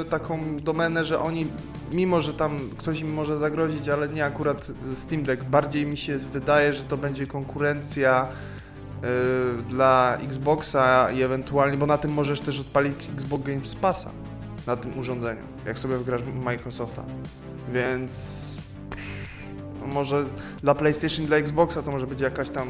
y, 0.00 0.04
taką 0.10 0.56
domenę, 0.56 1.04
że 1.04 1.18
oni, 1.18 1.46
mimo 1.92 2.20
że 2.22 2.34
tam 2.34 2.58
ktoś 2.78 3.00
im 3.00 3.12
może 3.14 3.38
zagrozić, 3.38 3.88
ale 3.88 4.08
nie 4.08 4.24
akurat 4.24 4.70
Steam 4.94 5.22
Deck, 5.22 5.44
bardziej 5.44 5.86
mi 5.86 5.96
się 5.96 6.18
wydaje, 6.18 6.72
że 6.74 6.82
to 6.82 6.96
będzie 6.96 7.26
konkurencja 7.26 8.28
dla 9.68 10.18
Xboxa 10.28 11.10
i 11.10 11.22
ewentualnie, 11.22 11.76
bo 11.76 11.86
na 11.86 11.98
tym 11.98 12.12
możesz 12.12 12.40
też 12.40 12.60
odpalić 12.60 13.10
Xbox 13.14 13.44
Games 13.44 13.74
Passa 13.74 14.10
na 14.66 14.76
tym 14.76 14.98
urządzeniu, 14.98 15.42
jak 15.66 15.78
sobie 15.78 15.96
wgrasz 15.96 16.22
Microsofta. 16.44 17.04
Więc 17.72 18.56
może 19.86 20.24
dla 20.62 20.74
PlayStation, 20.74 21.26
dla 21.26 21.36
Xboxa 21.36 21.82
to 21.82 21.90
może 21.90 22.06
być 22.06 22.20
jakaś 22.20 22.50
tam. 22.50 22.68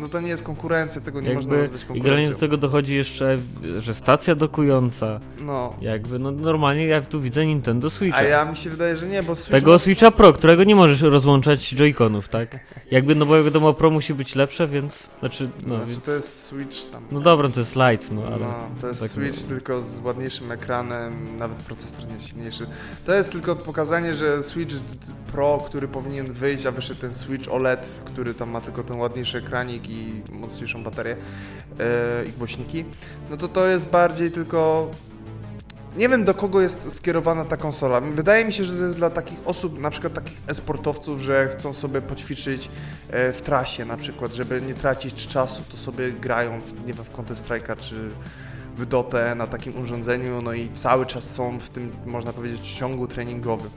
No 0.00 0.08
to 0.08 0.20
nie 0.20 0.28
jest 0.28 0.42
konkurencja, 0.42 1.00
tego 1.00 1.20
nie 1.20 1.34
można 1.34 1.54
Jakby, 1.56 1.62
nazwać 1.62 1.82
I 1.82 1.86
generalnie 1.86 2.02
konkurencją. 2.04 2.32
do 2.32 2.38
tego 2.40 2.56
dochodzi 2.56 2.96
jeszcze, 2.96 3.36
że 3.78 3.94
stacja 3.94 4.34
dokująca, 4.34 5.20
No. 5.40 5.70
jakby, 5.80 6.18
no 6.18 6.30
normalnie 6.30 6.86
ja 6.86 7.02
tu 7.02 7.20
widzę 7.20 7.46
Nintendo 7.46 7.90
Switcha. 7.90 8.18
A 8.18 8.22
ja 8.22 8.44
mi 8.44 8.56
się 8.56 8.70
wydaje, 8.70 8.96
że 8.96 9.06
nie, 9.06 9.22
bo 9.22 9.36
Switch 9.36 9.50
Tego 9.50 9.72
ma- 9.72 9.78
Switcha 9.78 10.10
Pro, 10.10 10.32
którego 10.32 10.64
nie 10.64 10.76
możesz 10.76 11.02
rozłączać 11.02 11.74
joyconów, 11.74 12.28
tak? 12.28 12.58
Jakby, 12.90 13.14
no 13.14 13.26
bo 13.26 13.44
wiadomo, 13.44 13.72
Pro 13.74 13.90
musi 13.90 14.14
być 14.14 14.34
lepsze, 14.34 14.68
więc, 14.68 15.02
znaczy, 15.20 15.48
no, 15.66 15.76
Znaczy 15.76 15.90
więc, 15.90 16.02
to 16.02 16.12
jest 16.12 16.42
Switch 16.44 16.90
tam. 16.90 17.02
no 17.12 17.20
dobra, 17.20 17.48
to 17.48 17.60
jest 17.60 17.76
light, 17.76 18.10
no 18.12 18.22
ale... 18.26 18.38
No, 18.38 18.54
to 18.80 18.88
jest 18.88 19.00
tak 19.00 19.10
Switch 19.10 19.42
no. 19.42 19.48
tylko 19.48 19.82
z 19.82 19.98
ładniejszym 19.98 20.52
ekranem, 20.52 21.38
nawet 21.38 21.58
procesor 21.58 22.06
nie 22.08 22.14
jest 22.14 22.26
silniejszy. 22.28 22.66
To 23.06 23.14
jest 23.14 23.32
tylko 23.32 23.56
pokazanie, 23.56 24.14
że 24.14 24.42
Switch 24.42 24.74
Pro, 25.32 25.64
który 25.66 25.88
powinien 25.88 26.32
wyjść, 26.32 26.51
a 26.66 26.70
wyszedł 26.70 27.00
ten 27.00 27.14
Switch 27.14 27.52
OLED, 27.52 28.02
który 28.04 28.34
tam 28.34 28.50
ma 28.50 28.60
tylko 28.60 28.82
ten 28.82 28.96
ładniejszy 28.96 29.38
ekranik 29.38 29.90
i 29.90 30.22
mocniejszą 30.32 30.82
baterię 30.82 31.16
e, 31.78 32.24
i 32.24 32.32
głośniki, 32.32 32.84
no 33.30 33.36
to 33.36 33.48
to 33.48 33.66
jest 33.66 33.86
bardziej 33.86 34.30
tylko... 34.30 34.90
Nie 35.96 36.08
wiem 36.08 36.24
do 36.24 36.34
kogo 36.34 36.60
jest 36.60 36.96
skierowana 36.96 37.44
ta 37.44 37.56
konsola. 37.56 38.00
Wydaje 38.00 38.44
mi 38.44 38.52
się, 38.52 38.64
że 38.64 38.72
to 38.72 38.82
jest 38.82 38.96
dla 38.96 39.10
takich 39.10 39.38
osób, 39.44 39.80
na 39.80 39.90
przykład 39.90 40.14
takich 40.14 40.38
esportowców, 40.46 41.20
że 41.20 41.48
chcą 41.48 41.74
sobie 41.74 42.00
poćwiczyć 42.00 42.68
e, 43.10 43.32
w 43.32 43.42
trasie 43.42 43.84
na 43.84 43.96
przykład, 43.96 44.32
żeby 44.32 44.62
nie 44.62 44.74
tracić 44.74 45.26
czasu, 45.26 45.62
to 45.70 45.76
sobie 45.76 46.12
grają 46.12 46.60
w, 46.60 46.86
nie 46.86 46.92
wiem, 46.92 47.04
w 47.04 47.12
Counter 47.12 47.36
Strike'a 47.36 47.76
czy 47.76 48.10
w 48.76 48.86
Dotę 48.86 49.34
na 49.34 49.46
takim 49.46 49.82
urządzeniu, 49.82 50.42
no 50.42 50.52
i 50.52 50.70
cały 50.74 51.06
czas 51.06 51.30
są 51.30 51.58
w 51.58 51.68
tym, 51.68 51.90
można 52.06 52.32
powiedzieć, 52.32 52.72
ciągu 52.72 53.06
treningowym. 53.06 53.70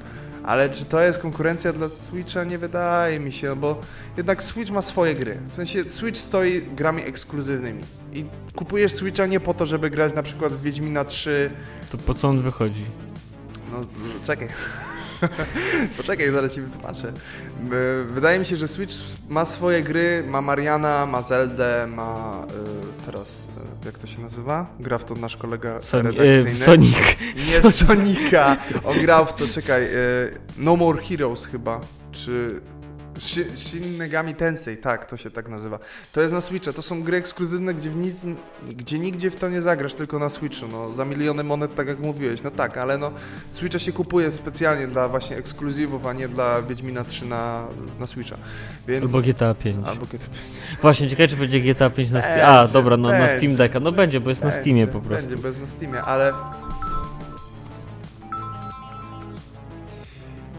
Ale 0.45 0.69
czy 0.69 0.86
to 0.86 1.01
jest 1.01 1.19
konkurencja 1.19 1.73
dla 1.73 1.89
Switcha? 1.89 2.43
Nie 2.43 2.58
wydaje 2.58 3.19
mi 3.19 3.31
się, 3.31 3.55
bo 3.55 3.81
jednak 4.17 4.43
Switch 4.43 4.71
ma 4.71 4.81
swoje 4.81 5.15
gry. 5.15 5.38
W 5.47 5.55
sensie 5.55 5.89
Switch 5.89 6.19
stoi 6.19 6.62
grami 6.62 7.03
ekskluzywnymi. 7.03 7.84
I 8.13 8.25
kupujesz 8.55 8.93
Switcha 8.93 9.25
nie 9.25 9.39
po 9.39 9.53
to, 9.53 9.65
żeby 9.65 9.89
grać 9.89 10.13
na 10.13 10.23
przykład 10.23 10.53
w 10.53 10.62
Wiedźmina 10.62 11.05
3. 11.05 11.51
To 11.91 11.97
po 11.97 12.13
co 12.13 12.27
on 12.27 12.41
wychodzi? 12.41 12.84
No, 13.71 13.79
czekaj. 14.23 14.47
Poczekaj, 15.97 16.31
zaraz 16.31 16.53
ci 16.53 16.62
wytłumaczę. 16.62 17.13
Wydaje 18.10 18.39
mi 18.39 18.45
się, 18.45 18.55
że 18.55 18.67
Switch 18.67 18.95
ma 19.29 19.45
swoje 19.45 19.84
gry, 19.84 20.23
ma 20.27 20.41
Mariana, 20.41 21.05
ma 21.05 21.21
Zeldę, 21.21 21.88
ma 21.88 22.43
y, 23.01 23.05
teraz, 23.05 23.44
jak 23.86 23.97
to 23.99 24.08
się 24.08 24.21
nazywa? 24.21 24.65
Gra 24.80 24.97
w 24.97 25.06
to 25.06 25.13
nasz 25.15 25.38
kolega 25.38 25.80
Soni- 25.82 26.04
redakcyjny. 26.17 26.51
y, 26.51 26.65
Sonic. 26.65 26.97
Nie 27.36 27.71
Sonika. 27.71 28.58
On 28.84 28.99
grał 29.01 29.25
w 29.25 29.34
to, 29.34 29.47
czekaj, 29.47 29.84
y, 29.84 29.88
No 30.58 30.75
More 30.75 31.04
Heroes 31.04 31.45
chyba, 31.45 31.82
czy 32.12 32.62
Shi- 33.19 33.58
Shin 33.58 33.97
Megami 33.97 34.36
Tensei, 34.36 34.78
tak, 34.78 35.06
to 35.06 35.17
się 35.17 35.32
tak 35.32 35.49
nazywa. 35.49 35.80
To 36.13 36.21
jest 36.21 36.34
na 36.34 36.41
Switcha, 36.41 36.73
to 36.73 36.82
są 36.82 37.01
gry 37.01 37.17
ekskluzywne, 37.17 37.73
gdzie, 37.73 37.89
w 37.89 37.95
nic, 37.95 38.25
gdzie 38.69 38.99
nigdzie 38.99 39.30
w 39.30 39.36
to 39.36 39.49
nie 39.49 39.62
zagrasz, 39.62 39.93
tylko 39.93 40.19
na 40.19 40.30
Switchu, 40.30 40.67
no, 40.71 40.93
za 40.93 41.06
miliony 41.06 41.43
monet, 41.43 41.75
tak 41.75 41.88
jak 41.88 41.99
mówiłeś, 41.99 42.43
no 42.43 42.51
tak, 42.51 42.78
ale 42.78 42.97
no, 42.97 43.12
Switcha 43.51 43.80
się 43.80 43.91
kupuje 43.91 44.32
specjalnie 44.32 44.88
dla 44.88 45.08
właśnie 45.08 45.38
ekskluzywów, 45.38 46.06
a 46.06 46.13
nie 46.13 46.28
dla 46.28 46.62
Wiedźmina 46.62 47.04
3 47.04 47.25
na, 47.25 47.67
na 47.99 48.08
Switcha, 48.08 48.36
więc... 48.88 49.06
Albo 49.06 49.21
GTA 49.21 49.54
5. 49.54 49.88
Albo 49.88 50.06
GTA 50.06 50.28
Właśnie, 50.82 51.10
ciekawe 51.10 51.28
czy 51.28 51.36
będzie 51.36 51.62
GTA 51.62 51.89
5 51.89 52.12
na 52.12 52.21
Steam. 52.21 52.49
A, 52.49 52.67
dobra, 52.67 52.97
no, 52.97 53.10
na. 53.10 53.28
Steam 53.28 53.56
Decka. 53.56 53.80
No 53.80 53.91
będzie, 53.91 54.19
bo 54.19 54.30
jest 54.30 54.41
na 54.41 54.49
Będzie, 54.49 54.62
Steamie 54.62 54.88
po 54.88 55.01
prostu. 55.01 55.28
Będzie, 55.28 55.43
bez 55.43 55.58
na 55.58 55.67
Steamie, 55.67 56.01
ale... 56.01 56.34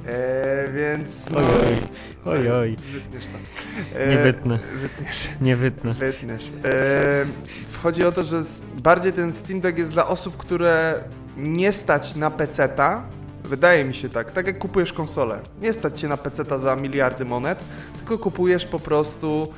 E, 0.06 0.68
więc... 0.74 1.30
No, 1.30 1.38
Oj, 1.38 2.38
oj, 2.38 2.50
oj. 2.50 2.76
Wytniesz 2.92 3.24
to. 3.26 3.38
Nie 3.98 4.20
E, 4.20 4.22
wytnę, 4.22 4.58
Wytniesz. 4.76 5.28
nie 5.40 5.56
wytnę. 5.56 5.94
Wytniesz. 5.94 6.52
E, 6.64 7.26
chodzi 7.82 8.04
o 8.04 8.12
to, 8.12 8.24
że 8.24 8.42
bardziej 8.82 9.12
ten 9.12 9.34
Steam 9.34 9.60
Deck 9.60 9.78
jest 9.78 9.90
dla 9.92 10.06
osób, 10.08 10.36
które 10.36 11.04
nie 11.36 11.72
stać 11.72 12.14
na 12.14 12.30
peceta. 12.30 13.02
Wydaje 13.44 13.84
mi 13.84 13.94
się 13.94 14.08
tak. 14.08 14.30
Tak 14.30 14.46
jak 14.46 14.58
kupujesz 14.58 14.92
konsolę. 14.92 15.38
Nie 15.60 15.72
stać 15.72 16.00
cię 16.00 16.08
na 16.08 16.16
peceta 16.16 16.58
za 16.58 16.76
miliardy 16.76 17.24
monet, 17.24 17.64
tylko 17.98 18.18
kupujesz 18.18 18.66
po 18.66 18.78
prostu 18.78 19.52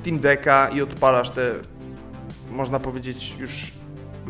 Steam 0.00 0.18
Decka 0.18 0.68
i 0.68 0.82
odpalasz 0.82 1.30
te, 1.30 1.52
można 2.50 2.80
powiedzieć, 2.80 3.36
już 3.38 3.72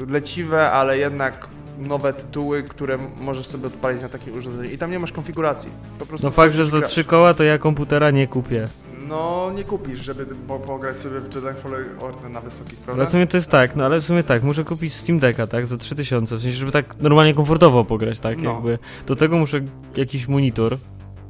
leciwe, 0.08 0.70
ale 0.70 0.98
jednak 0.98 1.48
nowe 1.78 2.12
tytuły, 2.12 2.62
które 2.62 2.98
możesz 3.20 3.46
sobie 3.46 3.66
odpalić 3.66 4.02
na 4.02 4.08
takim 4.08 4.38
urządzeniu. 4.38 4.70
I 4.70 4.78
tam 4.78 4.90
nie 4.90 4.98
masz 4.98 5.12
konfiguracji. 5.12 5.70
Po 5.98 6.06
prostu 6.06 6.26
No 6.26 6.30
fakt, 6.30 6.54
że 6.54 6.64
za 6.66 6.80
trzy 6.80 7.04
koła 7.04 7.34
to 7.34 7.44
ja 7.44 7.58
komputera 7.58 8.10
nie 8.10 8.26
kupię. 8.26 8.64
No, 9.08 9.50
nie 9.56 9.64
kupisz, 9.64 9.98
żeby 9.98 10.26
po, 10.26 10.58
pograć 10.58 10.98
sobie 10.98 11.20
w 11.20 11.34
Jedi 11.34 11.60
Fallen 11.62 11.84
Order 12.00 12.30
na 12.30 12.40
wysokich, 12.40 12.78
prawda? 12.78 13.02
Ale 13.02 13.08
w 13.08 13.12
sumie 13.12 13.26
to 13.26 13.36
jest 13.36 13.48
tak, 13.48 13.76
no 13.76 13.84
ale 13.84 14.00
w 14.00 14.04
sumie 14.04 14.22
tak, 14.22 14.42
muszę 14.42 14.64
kupić 14.64 14.94
Steam 14.94 15.18
Decka, 15.18 15.46
tak, 15.46 15.66
za 15.66 15.76
3000, 15.76 16.36
w 16.36 16.42
sensie, 16.42 16.58
żeby 16.58 16.72
tak 16.72 17.00
normalnie 17.00 17.34
komfortowo 17.34 17.84
pograć, 17.84 18.20
tak, 18.20 18.38
No. 18.42 18.52
jakby. 18.54 18.78
Do 19.06 19.16
tego 19.16 19.38
muszę 19.38 19.60
jakiś 19.96 20.28
monitor 20.28 20.76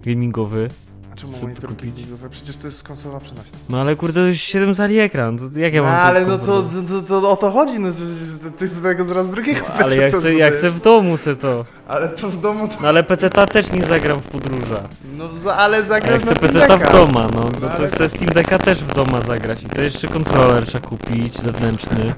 gamingowy, 0.04 0.68
czemu 1.18 1.32
sobie 1.32 1.42
monitor 1.44 1.70
kupić? 1.70 1.94
gamingowy? 1.94 2.28
Przecież 2.30 2.56
to 2.56 2.66
jest 2.66 2.82
konsola 2.82 3.20
przenośna. 3.20 3.58
no 3.68 3.80
ale 3.80 3.96
kurde, 3.96 4.20
to 4.20 4.26
jest 4.26 4.40
7 4.40 4.74
cali 4.74 4.98
ekran, 4.98 5.38
to 5.38 5.58
jak 5.58 5.74
ja 5.74 5.82
mam 5.82 5.90
no, 5.92 5.96
to 5.98 6.02
ale 6.04 6.26
no 6.26 6.38
to, 6.38 6.44
komfortowo? 6.62 7.00
to, 7.02 7.20
to, 7.20 7.30
o 7.30 7.36
to 7.36 7.50
chodzi, 7.50 7.78
no, 7.80 7.92
że- 7.92 8.14
że 8.42 8.50
ty 8.58 8.68
z 8.68 8.82
tego 8.82 9.04
zaraz 9.04 9.30
drugiego 9.30 9.60
No, 9.68 9.84
ale 9.84 9.96
ja 9.96 10.10
to 10.10 10.18
chcę, 10.18 10.34
ja 10.34 10.50
chcę 10.50 10.70
w 10.70 10.80
domu 10.80 11.16
se 11.16 11.36
to. 11.36 11.64
Ale 11.88 12.08
to 12.08 12.28
w 12.28 12.40
domu 12.40 12.68
to... 12.68 12.74
No 12.82 12.88
ale 12.88 13.02
PC-ta 13.02 13.46
też 13.46 13.72
nie 13.72 13.86
zagram 13.86 14.20
w 14.20 14.22
podróża. 14.28 14.82
No 15.16 15.28
za- 15.44 15.54
ale 15.56 15.76
A 15.78 15.82
zagrasz 15.82 16.12
ja 16.24 16.26
chcę 16.26 16.34
na 16.34 16.40
PC-ta 16.40 16.76
w 16.76 16.92
doma, 16.92 17.20
no. 17.34 17.40
no 17.40 17.50
No 17.62 17.68
to 17.68 17.74
ale- 17.74 17.88
chcę 17.88 18.08
Steam 18.08 18.26
Decka 18.34 18.58
też 18.58 18.78
w 18.84 18.94
doma 18.94 19.20
zagrać. 19.20 19.62
I 19.62 19.66
to 19.66 19.80
jeszcze 19.82 20.08
kontroler 20.08 20.66
trzeba 20.66 20.88
kupić, 20.88 21.34
zewnętrzny. 21.40 22.14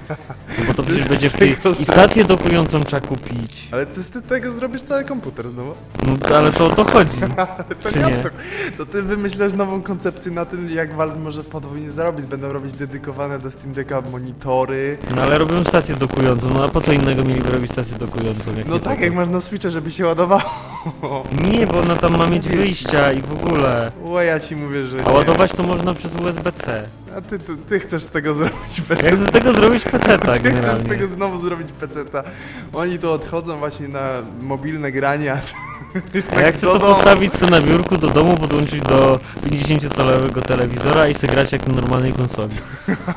No 0.58 0.64
bo 0.68 0.74
to 0.74 0.82
przecież 0.82 1.08
będzie 1.08 1.30
w 1.30 1.36
tej... 1.36 1.56
I 1.80 1.84
stację 1.84 2.24
dokującą 2.24 2.84
trzeba 2.84 3.06
kupić. 3.06 3.68
Ale 3.72 3.86
ty 3.86 4.02
z 4.02 4.10
tego 4.28 4.52
zrobisz 4.52 4.82
cały 4.82 5.04
komputer 5.04 5.48
znowu. 5.48 5.74
No 6.06 6.36
ale 6.36 6.52
to 6.52 6.66
o 6.66 6.70
to 6.70 6.84
chodzi. 6.84 7.10
To, 7.82 7.90
nie? 7.98 8.16
to, 8.16 8.28
to 8.78 8.86
ty 8.92 9.02
wymyślasz 9.02 9.52
nową 9.52 9.82
koncepcję 9.82 10.32
na 10.32 10.44
tym, 10.44 10.68
jak 10.68 10.94
Valve 10.94 11.18
może 11.18 11.44
podwójnie 11.44 11.90
zarobić. 11.90 12.26
Będą 12.26 12.52
robić 12.52 12.72
dedykowane 12.72 13.38
do 13.38 13.50
Steam 13.50 13.72
Decka 13.72 14.00
monitory. 14.12 14.98
No 15.16 15.22
ale 15.22 15.38
robią 15.38 15.64
stację 15.64 15.96
dokującą, 15.96 16.48
no 16.54 16.64
a 16.64 16.68
po 16.68 16.80
co 16.80 16.92
innego 16.92 17.24
mieliby 17.24 17.50
robić 17.50 17.72
stację 17.72 17.98
dokującą? 17.98 18.40
No 18.68 18.78
tak, 18.78 18.98
po 18.98 19.04
jak 19.04 19.14
masz 19.14 19.28
na 19.28 19.40
Switcha, 19.60 19.70
żeby 19.70 19.90
się 19.90 20.06
ładowało. 20.06 20.42
Nie, 21.52 21.66
bo 21.66 21.80
ona 21.80 21.96
tam 21.96 22.16
ma 22.18 22.26
mieć 22.26 22.48
wyjścia 22.48 23.12
i 23.12 23.20
w 23.22 23.32
ogóle. 23.32 23.92
O, 24.06 24.20
ja 24.20 24.40
ci 24.40 24.56
mówię, 24.56 24.86
że 24.86 24.98
A 25.06 25.10
nie. 25.10 25.16
ładować 25.16 25.52
to 25.52 25.62
można 25.62 25.94
przez 25.94 26.14
USB-C. 26.14 26.82
A 27.18 27.20
ty, 27.20 27.38
ty, 27.38 27.56
ty 27.68 27.80
chcesz 27.80 28.02
z 28.02 28.08
tego 28.08 28.34
zrobić 28.34 28.80
PC. 28.88 29.10
Jak 29.10 29.16
z 29.18 29.30
tego 29.32 29.52
zrobić 29.52 29.84
PC 29.84 30.18
tak 30.18 30.38
Ty 30.42 30.52
chcesz 30.52 30.78
z 30.78 30.88
tego 30.88 31.06
znowu 31.06 31.40
zrobić 31.40 31.68
PC-ta. 31.72 32.22
Oni 32.72 32.98
to 32.98 33.12
odchodzą 33.12 33.58
właśnie 33.58 33.88
na 33.88 34.08
mobilne 34.40 34.92
grania. 34.92 35.38
A 36.36 36.40
ja 36.40 36.52
chcę 36.52 36.60
to 36.60 36.72
do 36.72 36.78
domu. 36.78 36.94
postawić 36.94 37.32
sobie 37.32 37.50
na 37.52 37.60
biurku 37.60 37.98
do 37.98 38.08
domu, 38.08 38.36
podłączyć 38.36 38.80
do 38.82 39.20
50-calowego 39.46 40.42
telewizora 40.42 41.08
i 41.08 41.14
sobie 41.14 41.32
grać 41.32 41.52
jak 41.52 41.66
na 41.66 41.74
normalnej 41.74 42.12
konsoli. 42.12 42.54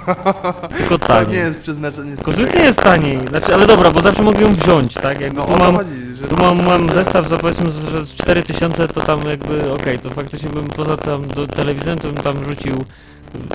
Tylko 0.77 0.97
To 0.97 1.13
nie 1.19 1.25
taniej. 1.25 1.39
jest 1.39 1.59
przeznaczenie 1.61 2.17
Konsolka 2.17 2.57
nie 2.57 2.63
jest 2.63 2.79
taniej, 2.79 3.19
znaczy, 3.27 3.53
ale 3.55 3.67
dobra, 3.67 3.91
bo 3.91 4.01
zawsze 4.01 4.23
mogę 4.23 4.41
ją 4.41 4.53
wziąć, 4.55 4.93
tak? 4.93 5.21
Jakby 5.21 5.37
No 5.39 5.45
tu 5.45 5.53
o 5.53 5.57
to 5.57 5.63
mam, 5.63 5.75
chodzi, 5.75 5.89
że... 6.23 6.27
tu 6.29 6.35
mam, 6.43 6.65
mam 6.65 6.89
zestaw 6.93 7.29
za 7.29 7.37
powiedzmy, 7.37 7.71
że 7.71 8.05
z 8.05 8.15
4000 8.15 8.87
to 8.87 9.01
tam 9.01 9.25
jakby, 9.29 9.73
okej, 9.73 9.99
to 9.99 10.09
faktycznie 10.09 10.49
bym 10.49 10.67
poza 10.67 10.97
tam 10.97 11.27
do 11.27 11.47
telewizorem 11.47 11.99
to 11.99 12.07
bym 12.07 12.23
tam 12.23 12.45
rzucił 12.45 12.85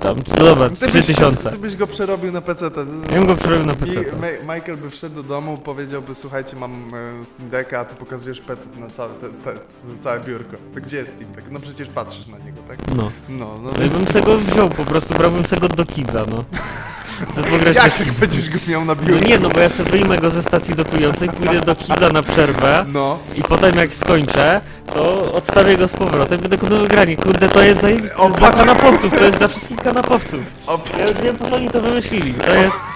tam, 0.02 0.16
no 0.38 0.44
dobra, 0.44 0.70
Ty 0.70 0.88
byś, 0.88 1.04
3000. 1.04 1.50
ty 1.50 1.58
byś 1.58 1.76
go 1.76 1.86
przerobił 1.86 2.32
na 2.32 2.40
PC. 2.40 2.70
Ja 3.10 3.18
bym 3.18 3.26
go 3.26 3.36
przerobił 3.36 3.66
na 3.66 3.74
PC. 3.74 3.92
I 3.92 3.96
Ma- 3.96 4.54
Michael 4.54 4.76
by 4.76 4.90
wszedł 4.90 5.14
do 5.14 5.22
domu, 5.22 5.56
powiedziałby, 5.56 6.14
słuchajcie, 6.14 6.56
mam 6.56 6.72
e, 6.94 7.24
Steam 7.24 7.50
Decka, 7.50 7.80
a 7.80 7.84
ty 7.84 7.94
pokazujesz 7.94 8.40
PC 8.40 8.68
na 8.80 8.88
całe, 8.90 9.14
te, 9.14 9.28
te, 9.28 9.52
na 9.94 10.02
całe 10.02 10.20
biurko. 10.20 10.56
To 10.74 10.80
gdzie 10.80 10.96
jest 10.96 11.14
Steam 11.14 11.32
Deck? 11.32 11.50
No 11.50 11.60
przecież 11.60 11.88
patrzysz 11.88 12.26
na 12.26 12.38
niego, 12.38 12.58
tak? 12.68 12.78
No. 12.96 13.10
No, 13.28 13.54
no. 13.62 13.70
No 13.78 13.84
i 13.84 13.90
bym 13.90 14.06
sobie 14.06 14.24
go 14.24 14.38
wziął, 14.38 14.68
po 14.68 14.84
prostu 14.84 15.14
brałbym 15.14 15.46
sobie 15.46 15.60
go 15.60 15.68
do 15.68 15.84
kibla, 15.84 16.22
no. 16.30 16.44
Chcę 17.32 17.42
pograć 17.42 17.76
Jak 17.76 17.96
kiblu. 17.96 18.12
będziesz 18.20 18.50
go 18.50 18.58
miał 18.68 18.84
na 18.84 18.94
No 18.94 19.02
biurku? 19.02 19.28
nie, 19.28 19.38
no 19.38 19.48
bo 19.48 19.60
ja 19.60 19.68
sobie 19.68 19.90
wyjmę 19.90 20.18
go 20.18 20.30
ze 20.30 20.42
stacji 20.42 20.74
dokującej, 20.74 21.28
pójdę 21.28 21.60
do 21.60 21.76
kibla 21.76 22.08
na 22.08 22.22
przerwę 22.22 22.84
No. 22.92 23.18
i 23.36 23.42
potem 23.42 23.76
jak 23.76 23.94
skończę, 23.94 24.60
to 24.94 25.32
odstawię 25.32 25.76
go 25.76 25.88
z 25.88 25.92
powrotem 25.92 26.38
i 26.38 26.42
będę 26.42 26.58
kontynuował 26.58 26.88
granie. 26.88 27.16
Kurde, 27.16 27.48
to 27.48 27.62
jest. 27.62 27.86
O, 28.16 28.30
Dla 28.30 28.50
kanapowców, 28.52 29.18
to 29.18 29.24
jest 29.24 29.38
dla 29.38 29.48
wszystkich 29.48 29.76
kanapowców. 29.78 30.40
O, 30.66 30.80
Ja 30.98 31.08
już 31.08 31.20
wiem, 31.20 31.36
po 31.36 31.48
co 31.50 31.56
oni 31.56 31.70
to 31.70 31.80
wymyślili. 31.80 32.34
To 32.34 32.54
jest... 32.54 32.80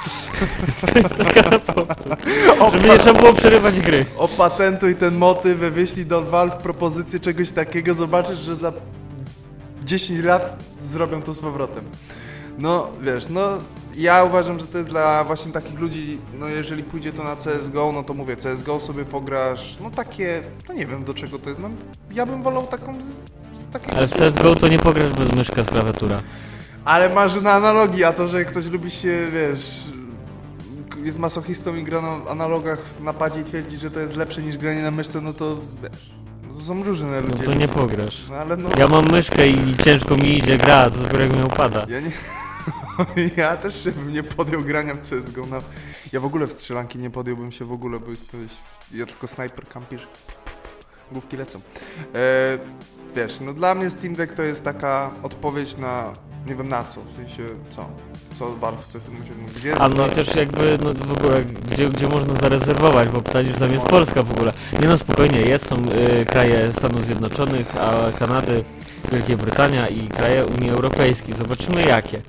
To 0.93 0.99
jest 0.99 1.15
dla 1.15 1.25
kanapowców. 1.25 2.07
Żeby 2.73 2.89
nie 2.89 2.99
trzeba 2.99 3.21
było 3.21 3.33
przerywać 3.35 3.81
gry. 3.81 4.07
opatentuj 4.17 4.97
ten 4.97 5.15
motyw, 5.17 5.59
wyślij 5.59 6.07
do 6.07 6.23
Valve 6.23 6.57
propozycję 6.57 7.21
czegoś 7.21 7.51
takiego, 7.51 7.95
zobaczysz, 7.95 8.39
że 8.39 8.57
za 8.57 8.73
10 9.85 10.25
lat 10.25 10.59
zrobią 10.81 11.23
to 11.23 11.33
z 11.33 11.39
powrotem. 11.39 11.85
No, 12.59 12.87
wiesz, 13.03 13.25
no 13.31 13.49
ja 13.97 14.25
uważam, 14.25 14.59
że 14.59 14.67
to 14.67 14.79
jest 14.79 14.91
dla 14.91 15.25
właśnie 15.25 15.53
takich 15.53 15.81
ludzi, 15.81 16.19
no 16.39 16.47
jeżeli 16.49 16.83
pójdzie 16.83 17.13
to 17.13 17.25
na 17.25 17.37
CSGO, 17.37 17.93
no 17.95 18.03
to 18.03 18.15
mówię, 18.15 18.37
CSGO 18.37 18.81
sobie 18.81 19.05
pograsz, 19.05 19.77
no 19.81 19.91
takie, 19.91 20.43
no 20.69 20.75
nie 20.75 20.87
wiem 20.87 21.05
do 21.05 21.15
czego 21.15 21.39
to 21.39 21.49
jest, 21.49 21.61
no 21.63 21.71
ja 22.13 22.27
bym 22.27 22.43
wolał 22.43 22.67
taką 22.67 23.03
z, 23.03 23.07
z 23.07 23.25
takiego... 23.73 23.97
Ale 23.97 24.07
w 24.07 24.13
CSGO 24.15 24.55
to 24.55 24.69
nie 24.69 24.79
pograsz 24.79 25.11
bez 25.13 25.33
myszka 25.33 25.63
z 25.63 25.67
klawiatura. 25.67 26.21
Ale 26.85 27.09
masz 27.15 27.41
na 27.43 27.53
analogii, 27.53 28.05
a 28.05 28.13
to, 28.13 28.27
że 28.29 28.45
ktoś 28.45 28.67
lubi 28.67 28.91
się, 28.91 29.27
wiesz, 29.33 29.85
jest 31.05 31.19
masochistą 31.19 31.75
i 31.77 31.83
gra 31.83 32.01
na 32.01 32.31
analogach 32.31 32.79
w 32.79 33.03
napadzie 33.03 33.41
i 33.41 33.45
twierdzi, 33.45 33.77
że 33.79 33.91
to 33.91 34.01
jest 34.01 34.17
lepsze 34.17 34.43
niż 34.43 34.57
granie 34.57 34.83
na 34.83 34.91
myszce, 34.91 35.21
no 35.21 35.33
to 35.33 35.57
wiesz, 35.83 36.13
to 36.59 36.65
są 36.65 36.85
różne 36.85 37.21
No 37.21 37.29
ludzie. 37.29 37.43
to 37.43 37.55
nie 37.55 37.69
pograsz. 37.69 38.23
No 38.31 38.37
ale 38.37 38.57
no, 38.57 38.69
Ja 38.79 38.89
mam 38.89 39.11
myszkę 39.11 39.47
i 39.49 39.77
ciężko 39.85 40.17
mi 40.17 40.39
idzie 40.39 40.57
gra, 40.59 40.91
co 40.91 40.99
dopiero 40.99 41.23
jak 41.23 41.37
mi 41.37 41.43
upada. 41.45 41.87
ja 41.89 42.01
nie... 42.01 42.11
Ja 43.37 43.57
też 43.57 43.85
się 43.85 43.91
bym 43.93 44.13
nie 44.13 44.23
podjął 44.23 44.63
grania 44.63 44.95
w 44.95 45.01
CSGO. 45.01 45.47
No, 45.51 45.59
ja 46.13 46.21
w 46.21 46.25
ogóle 46.25 46.47
w 46.47 46.53
strzelanki 46.53 46.99
nie 46.99 47.11
podjąłbym 47.11 47.53
się 47.53 47.65
w 47.65 47.73
ogóle, 47.73 48.01
bo 48.01 48.11
jest 48.11 48.31
to, 48.31 48.37
ja 48.95 49.07
tylko 49.07 49.27
snajper 49.27 49.69
kampisz. 49.69 50.09
Główki 51.13 51.37
lecą. 51.37 51.61
E, 52.15 52.59
wiesz, 53.15 53.41
no 53.41 53.55
dla 53.55 53.75
mnie 53.75 53.91
Steam 53.91 54.15
Deck 54.15 54.35
to 54.35 54.43
jest 54.43 54.65
taka 54.65 55.11
odpowiedź 55.23 55.77
na, 55.77 56.13
nie 56.47 56.55
wiem 56.55 56.69
na 56.69 56.85
co, 56.85 57.01
w 57.01 57.17
sensie 57.17 57.47
co, 57.77 57.89
co 58.39 58.51
Valve 58.57 58.85
chce 58.85 59.01
tym 59.01 59.15
osiągnąć. 59.23 59.53
Gdzie 59.53 59.69
jest 59.69 59.81
A 59.81 59.89
no 59.89 60.07
i 60.07 60.11
też 60.11 60.35
jakby, 60.35 60.79
no 60.85 60.95
w 60.95 61.13
ogóle, 61.13 61.45
gdzie, 61.45 61.89
gdzie 61.89 62.09
można 62.09 62.35
zarezerwować, 62.35 63.09
bo 63.09 63.21
pytanie, 63.21 63.53
że 63.53 63.61
tam 63.61 63.73
jest 63.73 63.85
Polska 63.85 64.23
w 64.23 64.33
ogóle. 64.33 64.53
Nie 64.81 64.89
no, 64.89 64.99
spokojnie, 64.99 65.41
jest, 65.41 65.69
są 65.69 65.77
y, 65.77 66.25
kraje 66.25 66.73
Stanów 66.73 67.05
Zjednoczonych, 67.07 67.77
a 67.77 68.13
Kanady, 68.19 68.65
Wielkiej 69.13 69.37
Brytania 69.37 69.89
i 69.89 70.09
kraje 70.09 70.45
Unii 70.45 70.71
Europejskiej. 70.71 71.35
Zobaczymy 71.35 71.83
jakie. 71.83 72.23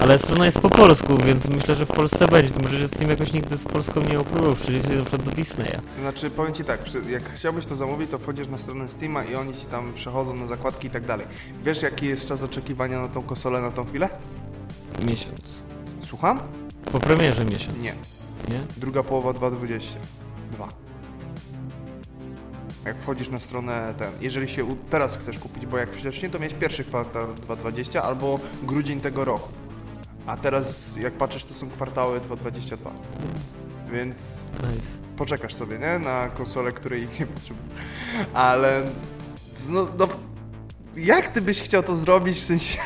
Ale 0.00 0.18
strona 0.18 0.46
jest 0.46 0.58
po 0.58 0.70
polsku, 0.70 1.16
więc 1.24 1.48
myślę, 1.48 1.76
że 1.76 1.86
w 1.86 1.88
Polsce 1.88 2.28
będzie. 2.28 2.52
Może, 2.62 2.78
że 2.78 2.88
z 2.88 2.90
tym 2.90 3.10
jakoś 3.10 3.32
nigdy 3.32 3.56
z 3.56 3.64
Polską 3.64 4.00
nie 4.00 4.20
opróbował, 4.20 4.54
przejdzie 4.56 4.88
się 4.88 4.94
na 4.94 5.00
przykład 5.02 5.22
do 5.22 5.30
Disneya. 5.30 5.80
Znaczy, 6.00 6.30
powiem 6.30 6.54
Ci 6.54 6.64
tak, 6.64 6.80
jak 7.10 7.32
chciałbyś 7.32 7.66
to 7.66 7.76
zamówić, 7.76 8.10
to 8.10 8.18
wchodzisz 8.18 8.48
na 8.48 8.58
stronę 8.58 8.88
Steama 8.88 9.24
i 9.24 9.34
oni 9.34 9.54
Ci 9.54 9.66
tam 9.66 9.92
przechodzą 9.94 10.34
na 10.34 10.46
zakładki 10.46 10.86
i 10.86 10.90
tak 10.90 11.06
dalej. 11.06 11.26
Wiesz, 11.64 11.82
jaki 11.82 12.06
jest 12.06 12.26
czas 12.26 12.42
oczekiwania 12.42 13.00
na 13.00 13.08
tą 13.08 13.22
konsolę 13.22 13.60
na 13.60 13.70
tą 13.70 13.84
chwilę? 13.84 14.08
Miesiąc. 15.02 15.40
Słucham? 16.02 16.40
Po 16.92 16.98
premierze 16.98 17.44
miesiąc, 17.44 17.78
Nie. 17.78 17.94
nie? 18.48 18.60
Druga 18.76 19.02
połowa 19.02 19.32
2022. 19.32 20.04
Dwa. 20.52 20.68
Jak 22.84 23.00
wchodzisz 23.02 23.28
na 23.28 23.38
stronę 23.40 23.94
ten, 23.98 24.08
jeżeli 24.20 24.48
się 24.48 24.76
teraz 24.90 25.16
chcesz 25.16 25.38
kupić, 25.38 25.66
bo 25.66 25.78
jak 25.78 25.92
wcześniej 25.92 26.30
to 26.30 26.38
miałeś 26.38 26.54
pierwszy 26.54 26.84
kwartał 26.84 27.26
2020 27.26 28.02
albo 28.02 28.38
grudzień 28.62 29.00
tego 29.00 29.24
roku. 29.24 29.48
A 30.26 30.36
teraz 30.36 30.96
jak 30.96 31.12
patrzysz 31.12 31.44
to 31.44 31.54
są 31.54 31.70
kwartały 31.70 32.20
2022. 32.20 32.90
Więc 33.92 34.48
poczekasz 35.16 35.54
sobie, 35.54 35.78
nie? 35.78 35.98
Na 35.98 36.28
konsolę, 36.28 36.72
której 36.72 37.00
nie 37.20 37.26
potrzebujesz. 37.26 37.72
Ale 38.34 38.82
no, 39.68 39.88
no, 39.98 40.08
jak 40.96 41.28
ty 41.28 41.42
byś 41.42 41.60
chciał 41.60 41.82
to 41.82 41.96
zrobić 41.96 42.38
w 42.38 42.44
sensie 42.44 42.78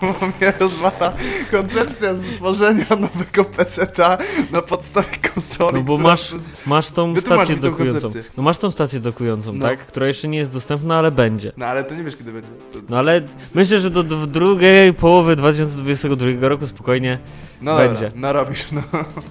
bo 0.00 0.06
mnie 0.26 0.52
rozwala 0.60 1.12
koncepcja 1.50 2.16
stworzenia 2.16 2.84
nowego 2.90 3.44
PC-ta 3.44 4.18
na 4.52 4.62
podstawie 4.62 5.08
konsoli. 5.34 5.74
No 5.76 5.82
bo 5.82 5.96
która- 5.96 6.10
masz, 6.10 6.34
masz 6.66 6.90
tą 6.90 7.12
Wytłumacz 7.14 7.46
stację 7.46 7.62
tą 7.62 7.70
dokującą. 7.70 8.00
koncepcję. 8.00 8.24
No 8.36 8.42
masz 8.42 8.58
tą 8.58 8.70
stację 8.70 9.00
dokującą, 9.00 9.52
No. 9.52 9.66
tak? 9.66 9.86
Która 9.86 10.06
jeszcze 10.06 10.28
nie 10.28 10.38
jest 10.38 10.50
dostępna, 10.50 10.98
ale 10.98 11.10
będzie. 11.10 11.52
No 11.56 11.66
ale 11.66 11.84
to 11.84 11.94
nie 11.94 12.04
wiesz 12.04 12.16
kiedy 12.16 12.32
będzie. 12.32 12.48
To... 12.72 12.78
No 12.88 12.98
ale 12.98 13.22
myślę, 13.54 13.78
że 13.78 13.90
do, 13.90 14.02
drugiej 14.26 14.92
połowy 14.94 15.36
2022 15.36 16.48
roku 16.48 16.66
spokojnie 16.66 17.18
No 17.62 17.76
będzie. 17.76 18.04
Dobra, 18.04 18.20
narobisz, 18.20 18.72
no. 18.72 18.82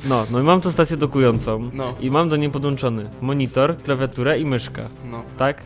No, 0.09 0.25
no 0.31 0.39
i 0.39 0.43
mam 0.43 0.61
tą 0.61 0.71
stację 0.71 0.97
dokującą 0.97 1.69
No. 1.73 1.93
i 1.99 2.11
mam 2.11 2.29
do 2.29 2.35
niej 2.35 2.49
podłączony 2.49 3.09
monitor, 3.21 3.77
klawiaturę 3.77 4.39
i 4.39 4.45
myszka, 4.45 4.81
No, 5.11 5.23
tak? 5.37 5.61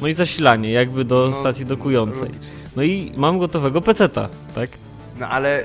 No 0.00 0.08
i 0.08 0.14
zasilanie 0.14 0.72
jakby 0.72 1.04
do 1.04 1.28
no 1.30 1.40
stacji 1.40 1.64
dokującej. 1.64 2.30
No 2.76 2.82
i 2.82 3.12
mam 3.16 3.38
gotowego 3.38 3.80
peceta, 3.80 4.28
tak? 4.54 4.70
No 5.20 5.28
ale 5.28 5.64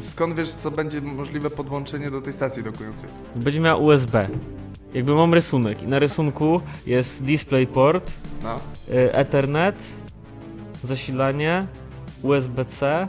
skąd 0.00 0.34
wiesz 0.36 0.48
co 0.50 0.70
będzie 0.70 1.00
możliwe 1.00 1.50
podłączenie 1.50 2.10
do 2.10 2.20
tej 2.20 2.32
stacji 2.32 2.62
dokującej? 2.62 3.08
Będzie 3.36 3.60
miała 3.60 3.78
USB. 3.78 4.28
Jakby 4.94 5.14
mam 5.14 5.34
rysunek 5.34 5.82
i 5.82 5.86
na 5.88 5.98
rysunku 5.98 6.60
jest 6.86 7.22
DisplayPort, 7.24 8.12
No. 8.42 8.56
y, 8.94 9.12
Ethernet, 9.14 9.78
zasilanie, 10.84 11.66
USB-C 12.22 13.06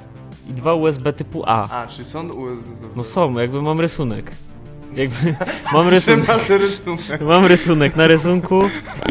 i 0.49 0.53
dwa 0.53 0.73
USB 0.73 1.13
typu 1.13 1.43
A. 1.45 1.81
A, 1.83 1.87
czy 1.87 2.05
są... 2.05 2.29
No 2.95 3.03
są, 3.03 3.39
jakby 3.39 3.61
mam 3.61 3.79
rysunek. 3.81 4.31
Jakby 4.95 5.35
mam 5.73 5.89
rysunek. 5.89 6.27
Rysunek. 6.49 7.21
Mam 7.21 7.45
rysunek 7.45 7.95
na 7.95 8.07
rysunku 8.07 8.61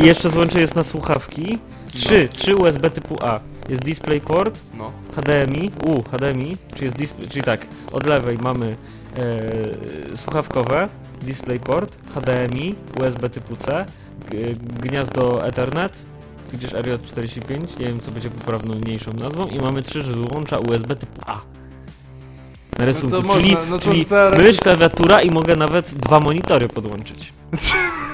i 0.03 0.07
jeszcze 0.07 0.31
złącze 0.31 0.61
jest 0.61 0.75
na 0.75 0.83
słuchawki. 0.85 1.59
Trzy, 1.95 2.29
trzy 2.29 2.57
USB 2.57 2.91
typu 2.91 3.17
A. 3.25 3.41
Jest 3.69 3.83
DisplayPort, 3.83 4.59
No. 4.79 4.93
HDMI, 5.17 5.71
u, 5.87 6.03
HDMI, 6.03 6.57
czyli, 6.75 6.85
jest 6.85 6.97
display, 6.97 7.29
czyli 7.29 7.43
tak, 7.45 7.67
od 7.93 8.07
lewej 8.07 8.39
mamy 8.39 8.77
e, 9.17 10.17
słuchawkowe, 10.17 10.89
DisplayPort, 11.23 11.97
HDMI, 12.15 12.75
USB 13.01 13.29
typu 13.31 13.57
C, 13.57 13.85
g, 14.31 14.39
gniazdo 14.83 15.45
Ethernet, 15.47 15.93
gdzieś 16.53 16.71
RJ45, 16.71 17.81
nie 17.81 17.87
wiem 17.87 18.01
co 18.01 18.11
będzie 18.11 18.31
poprawną 18.31 18.75
mniejszą 18.75 19.13
nazwą 19.13 19.47
i 19.47 19.59
mamy 19.59 19.83
trzy 19.83 20.03
złącza 20.03 20.59
USB 20.59 20.97
typu 20.97 21.21
A. 21.27 21.41
Na 22.79 22.85
rysunku, 22.85 23.17
można, 23.17 23.35
czyli, 23.35 23.57
no 23.71 23.79
to 23.79 23.85
czyli 23.91 24.07
teoretycznie- 24.07 24.47
mysz, 24.47 24.61
klawiatura 24.61 25.23
i 25.23 25.31
mogę 25.31 25.57
nawet 25.57 25.91
dwa 25.95 26.21
monitory 26.21 26.69
podłączyć. 26.69 27.33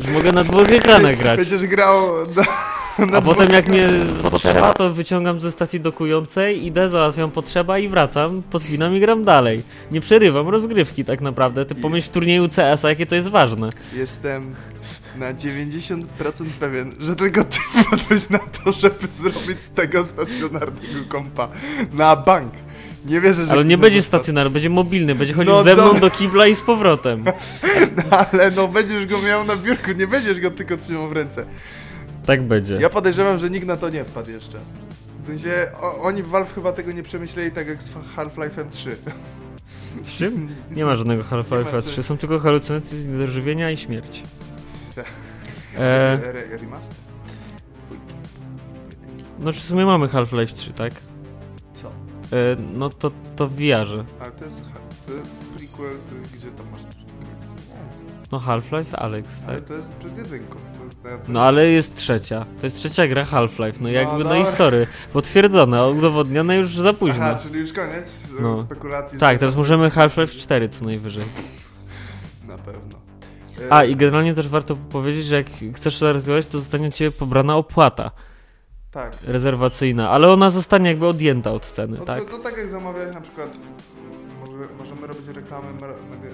Że 0.00 0.10
mogę 0.10 0.32
na 0.32 0.44
dwóch 0.44 0.72
ekranach 0.72 1.16
grać. 1.16 1.36
Będziesz 1.36 1.66
grał 1.66 2.10
na, 2.36 3.06
na 3.06 3.18
A 3.18 3.22
potem 3.22 3.50
jak 3.50 3.68
mnie 3.68 3.88
potrzeba, 4.30 4.74
to 4.74 4.90
wyciągam 4.92 5.40
ze 5.40 5.52
stacji 5.52 5.80
dokującej, 5.80 6.66
idę, 6.66 6.88
załatwiam 6.88 7.30
potrzeba 7.30 7.78
i 7.78 7.88
wracam, 7.88 8.42
podpinam 8.50 8.96
i 8.96 9.00
gram 9.00 9.24
dalej. 9.24 9.62
Nie 9.90 10.00
przerywam 10.00 10.48
rozgrywki 10.48 11.04
tak 11.04 11.20
naprawdę. 11.20 11.64
Ty 11.64 11.74
pomyśl 11.74 12.08
w 12.08 12.12
turnieju 12.12 12.48
CS-a, 12.48 12.88
jakie 12.88 13.06
to 13.06 13.14
jest 13.14 13.28
ważne. 13.28 13.70
Jestem 13.94 14.54
na 15.18 15.34
90% 15.34 16.02
pewien, 16.60 16.92
że 17.00 17.16
tylko 17.16 17.44
ty 17.44 17.58
wpadłeś 17.58 18.30
na 18.30 18.38
to, 18.38 18.72
żeby 18.72 19.06
zrobić 19.10 19.60
z 19.60 19.70
tego 19.70 20.04
stacjonarnego 20.04 21.04
kompa 21.08 21.48
na 21.92 22.16
bank. 22.16 22.52
Nie 23.06 23.20
wierzę, 23.20 23.44
że 23.44 23.52
Ale 23.52 23.64
nie 23.64 23.78
będzie 23.78 24.02
stacjonarny, 24.02 24.50
będzie 24.50 24.70
mobilny, 24.70 25.14
będzie 25.14 25.34
chodził 25.34 25.52
No 25.52 25.62
ze 25.62 25.74
mną 25.74 25.84
dobra. 25.84 26.00
do 26.00 26.10
kibla 26.10 26.46
i 26.46 26.54
z 26.54 26.60
powrotem. 26.62 27.24
Ale 28.32 28.50
no 28.50 28.68
będziesz 28.68 29.06
go 29.06 29.22
miał 29.22 29.44
na 29.44 29.56
biurku, 29.56 29.92
nie 29.92 30.06
będziesz 30.06 30.40
go 30.40 30.50
tylko 30.50 30.76
trzymał 30.76 31.08
w 31.08 31.12
ręce. 31.12 31.46
Tak 32.26 32.42
będzie. 32.42 32.76
Ja 32.76 32.90
podejrzewam, 32.90 33.38
że 33.38 33.50
nikt 33.50 33.66
na 33.66 33.76
to 33.76 33.88
nie 33.88 34.04
wpadł 34.04 34.30
jeszcze. 34.30 34.58
W 35.18 35.26
sensie, 35.26 35.50
o, 35.80 36.02
oni 36.02 36.22
w 36.22 36.28
Valve 36.28 36.54
chyba 36.54 36.72
tego 36.72 36.92
nie 36.92 37.02
przemyśleli 37.02 37.50
tak 37.50 37.66
jak 37.68 37.82
z 37.82 37.90
Half-Life'em 38.16 38.64
3. 38.70 38.96
Z 40.04 40.08
czym? 40.10 40.54
Nie 40.70 40.84
ma 40.84 40.96
żadnego 40.96 41.22
Nie 41.22 41.30
ma 41.30 41.42
Half-Life 41.42 41.82
czy- 41.82 41.88
3, 41.90 42.02
są 42.02 42.18
tylko 42.18 42.38
halucynacje, 42.38 42.98
dożywienia 42.98 43.70
i 43.70 43.76
śmierć. 43.76 44.22
E, 45.76 46.12
Re- 46.12 46.20
re- 46.30 46.56
Remaster? 46.56 46.96
no 49.38 49.52
czy 49.52 49.60
w 49.60 49.64
sumie 49.64 49.86
mamy 49.86 50.08
Half-Life 50.08 50.54
3, 50.54 50.72
tak? 50.72 50.92
E, 52.32 52.56
no 52.74 52.88
to, 52.88 53.10
to 53.36 53.48
w 53.48 53.52
VR-ze. 53.52 54.04
Ale 54.20 54.30
to 54.32 54.44
jest, 54.44 54.62
to 55.06 55.12
jest 55.12 55.38
prequel, 55.38 55.96
to, 55.96 56.36
gdzie 56.36 56.50
tam 56.50 56.66
masz... 56.70 56.80
No 58.32 58.38
Half-Life 58.38 58.96
Alex, 58.98 59.28
Ale 59.46 59.56
tak? 59.58 59.68
to 59.68 59.74
jest 59.74 59.88
przed 59.88 60.16
jedynką. 60.18 60.54
To, 60.58 61.08
to, 61.10 61.16
to, 61.26 61.32
No 61.32 61.42
ale 61.42 61.66
jest 61.68 61.96
trzecia. 61.96 62.46
To 62.60 62.66
jest 62.66 62.76
trzecia 62.76 63.06
gra 63.08 63.24
Half-Life, 63.24 63.78
no 63.80 63.88
jakby, 63.88 64.24
no 64.24 64.34
i 64.34 64.38
dobra. 64.38 64.52
sorry. 64.56 64.86
Potwierdzone, 65.12 65.86
udowodnione 65.86 66.56
już 66.56 66.76
za 66.76 66.92
późno. 66.92 67.24
Aha, 67.24 67.38
czyli 67.42 67.60
już 67.60 67.72
koniec 67.72 68.28
No. 68.40 68.56
spekulacji. 68.60 69.18
Tak, 69.18 69.38
teraz 69.38 69.56
możemy 69.56 69.90
Half-Life 69.90 70.26
4 70.38 70.68
co 70.68 70.84
najwyżej. 70.84 71.24
Na 72.48 72.56
pewno. 72.58 72.98
E, 73.66 73.72
A 73.72 73.84
i 73.84 73.96
generalnie 73.96 74.34
też 74.34 74.48
warto 74.48 74.76
powiedzieć, 74.76 75.26
że 75.26 75.34
jak 75.36 75.46
chcesz 75.74 75.98
to 75.98 76.12
rozwijać, 76.12 76.46
to 76.46 76.58
zostanie 76.58 76.92
cię 76.92 77.10
pobrana 77.10 77.56
opłata 77.56 78.10
Tak. 78.96 79.12
rezerwacyjna, 79.28 80.10
ale 80.10 80.28
ona 80.32 80.50
zostanie 80.50 80.88
jakby 80.90 81.06
odjęta 81.06 81.52
od 81.52 81.66
ceny, 81.66 81.98
No 81.98 82.04
tak? 82.04 82.24
to, 82.24 82.30
to 82.30 82.38
tak 82.38 82.56
jak 82.56 82.68
zamawiałeś 82.70 83.14
na 83.14 83.20
przykład... 83.20 83.50
Może, 84.56 84.68
możemy 84.78 85.06
robić 85.06 85.28
reklamy 85.28 85.66
mar 85.80 85.90
media, 86.10 86.30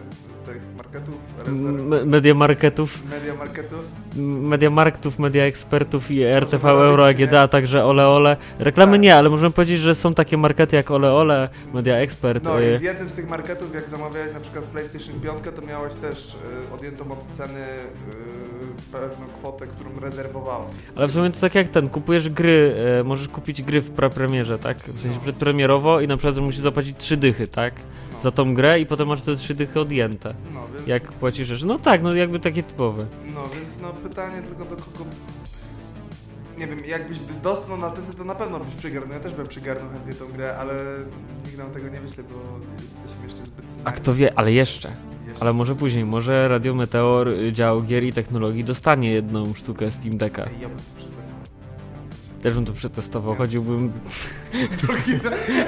tych 0.46 0.62
marketów, 0.76 1.14
rezerw, 1.38 2.06
Media 2.06 2.34
marketów, 2.34 2.98
media 3.10 3.34
marketów. 3.34 3.84
media 4.16 4.70
marketów, 4.70 5.18
media 5.18 5.44
ekspertów 5.44 6.10
i 6.10 6.22
RTV 6.22 6.68
robić, 6.72 6.84
Euro 6.84 7.02
nie? 7.02 7.08
AGD, 7.24 7.34
a 7.34 7.48
także 7.48 7.84
Ole 7.84 8.08
Ole. 8.08 8.36
Reklamy 8.58 8.92
Tak. 8.92 9.00
nie, 9.00 9.16
ale 9.16 9.30
możemy 9.30 9.52
powiedzieć, 9.52 9.80
że 9.80 9.94
są 9.94 10.14
takie 10.14 10.36
markety 10.36 10.76
jak 10.76 10.90
Ole 10.90 11.12
Ole, 11.12 11.48
Media 11.74 11.96
Expert. 11.96 12.44
No 12.44 12.62
y, 12.62 12.74
i 12.74 12.78
w 12.78 12.82
jednym 12.82 13.08
z 13.08 13.12
tych 13.14 13.28
marketów, 13.28 13.74
jak 13.74 13.88
zamawiałeś 13.88 14.34
na 14.34 14.40
przykład 14.40 14.64
PlayStation 14.64 15.20
5, 15.20 15.38
to 15.56 15.62
miałeś 15.62 15.94
też 15.94 16.34
y, 16.70 16.74
odjętą 16.74 17.12
od 17.12 17.26
ceny 17.26 17.58
y, 17.60 18.92
pewną 18.92 19.26
kwotę, 19.38 19.66
którą 19.66 19.90
rezerwowałeś. 20.00 20.72
Ale 20.96 21.06
w 21.08 21.12
sumie 21.12 21.30
to 21.30 21.40
tak 21.40 21.54
jak 21.54 21.68
ten, 21.68 21.88
kupujesz 21.88 22.28
gry, 22.28 22.76
e, 23.00 23.04
możesz 23.04 23.28
kupić 23.28 23.62
gry 23.62 23.80
w 23.80 23.90
prapremierze, 23.90 24.58
tak? 24.58 24.78
W 24.78 24.82
sensie 25.00 25.08
No. 25.16 25.20
przedpremierowo 25.22 26.00
i 26.00 26.08
na 26.08 26.16
przykład 26.16 26.44
musisz 26.44 26.60
zapłacić 26.60 26.96
trzy 26.98 27.16
dychy, 27.16 27.46
tak? 27.46 27.74
Za 28.22 28.30
tą 28.30 28.54
grę 28.54 28.80
i 28.80 28.86
potem 28.86 29.08
masz 29.08 29.22
te 29.22 29.36
trzy 29.36 29.54
dychy 29.54 29.80
odjęte. 29.80 30.34
No, 30.54 30.60
więc, 30.74 30.86
Jak 30.86 31.02
płacisz 31.12 31.48
jeszcze. 31.48 31.66
No 31.66 31.78
tak, 31.78 32.02
no 32.02 32.14
jakby 32.14 32.40
takie 32.40 32.62
typowe. 32.62 33.06
no 33.34 33.40
więc 33.60 33.80
no 33.80 33.88
pytanie 33.88 34.42
tylko 34.42 34.64
do 34.64 34.76
kogo... 34.76 35.04
Nie 36.58 36.66
wiem, 36.66 36.78
jakbyś 36.86 37.18
dostał 37.42 37.78
na 37.78 37.90
testy, 37.90 38.16
to 38.16 38.24
na 38.24 38.34
pewno 38.34 38.60
byś 38.60 38.74
przygarnął. 38.74 39.12
Ja 39.12 39.20
też 39.20 39.34
bym 39.34 39.46
przygarnął 39.46 39.90
chętnie 39.90 40.14
tą 40.14 40.26
grę, 40.32 40.56
ale 40.58 40.74
nikt 41.44 41.58
nam 41.58 41.70
tego 41.70 41.88
nie 41.88 42.00
wyśle, 42.00 42.24
bo 42.24 42.58
jesteśmy 42.82 43.24
jeszcze 43.24 43.46
zbyt 43.46 43.68
znani. 43.70 43.82
A 43.84 43.92
kto 43.92 44.14
wie, 44.14 44.38
ale 44.38 44.52
jeszcze. 44.52 44.92
Jeszcze. 45.28 45.42
Ale 45.42 45.52
może 45.52 45.74
później, 45.74 46.04
może 46.04 46.48
Radio 46.48 46.74
Meteor, 46.74 47.28
y, 47.28 47.52
dział 47.52 47.82
gier 47.82 48.04
i 48.04 48.12
technologii 48.12 48.64
dostanie 48.64 49.10
jedną 49.10 49.54
sztukę 49.54 49.90
Steam 49.90 50.18
Decka. 50.18 50.42
Ja 50.60 50.68
bym. 50.68 50.78
Też 52.42 52.54
bym 52.54 52.64
to 52.64 52.72
przetestował, 52.72 53.34
chodziłbym... 53.34 53.92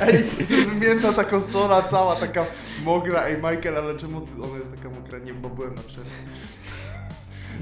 Ej, 0.01 0.25
wymięta 0.67 1.13
ta 1.13 1.25
konsola 1.25 1.83
cała, 1.83 2.17
taka 2.17 2.45
mokra. 2.85 3.23
Ej, 3.23 3.37
Michael, 3.37 3.77
ale 3.77 3.97
czemu 3.97 4.27
ona 4.43 4.57
jest 4.57 4.75
taka 4.77 4.91
mokra? 5.01 5.19
Nie, 5.19 5.35
bo 5.35 5.51
byłem 5.51 5.75
na 5.75 5.83
przerwie. 5.83 6.11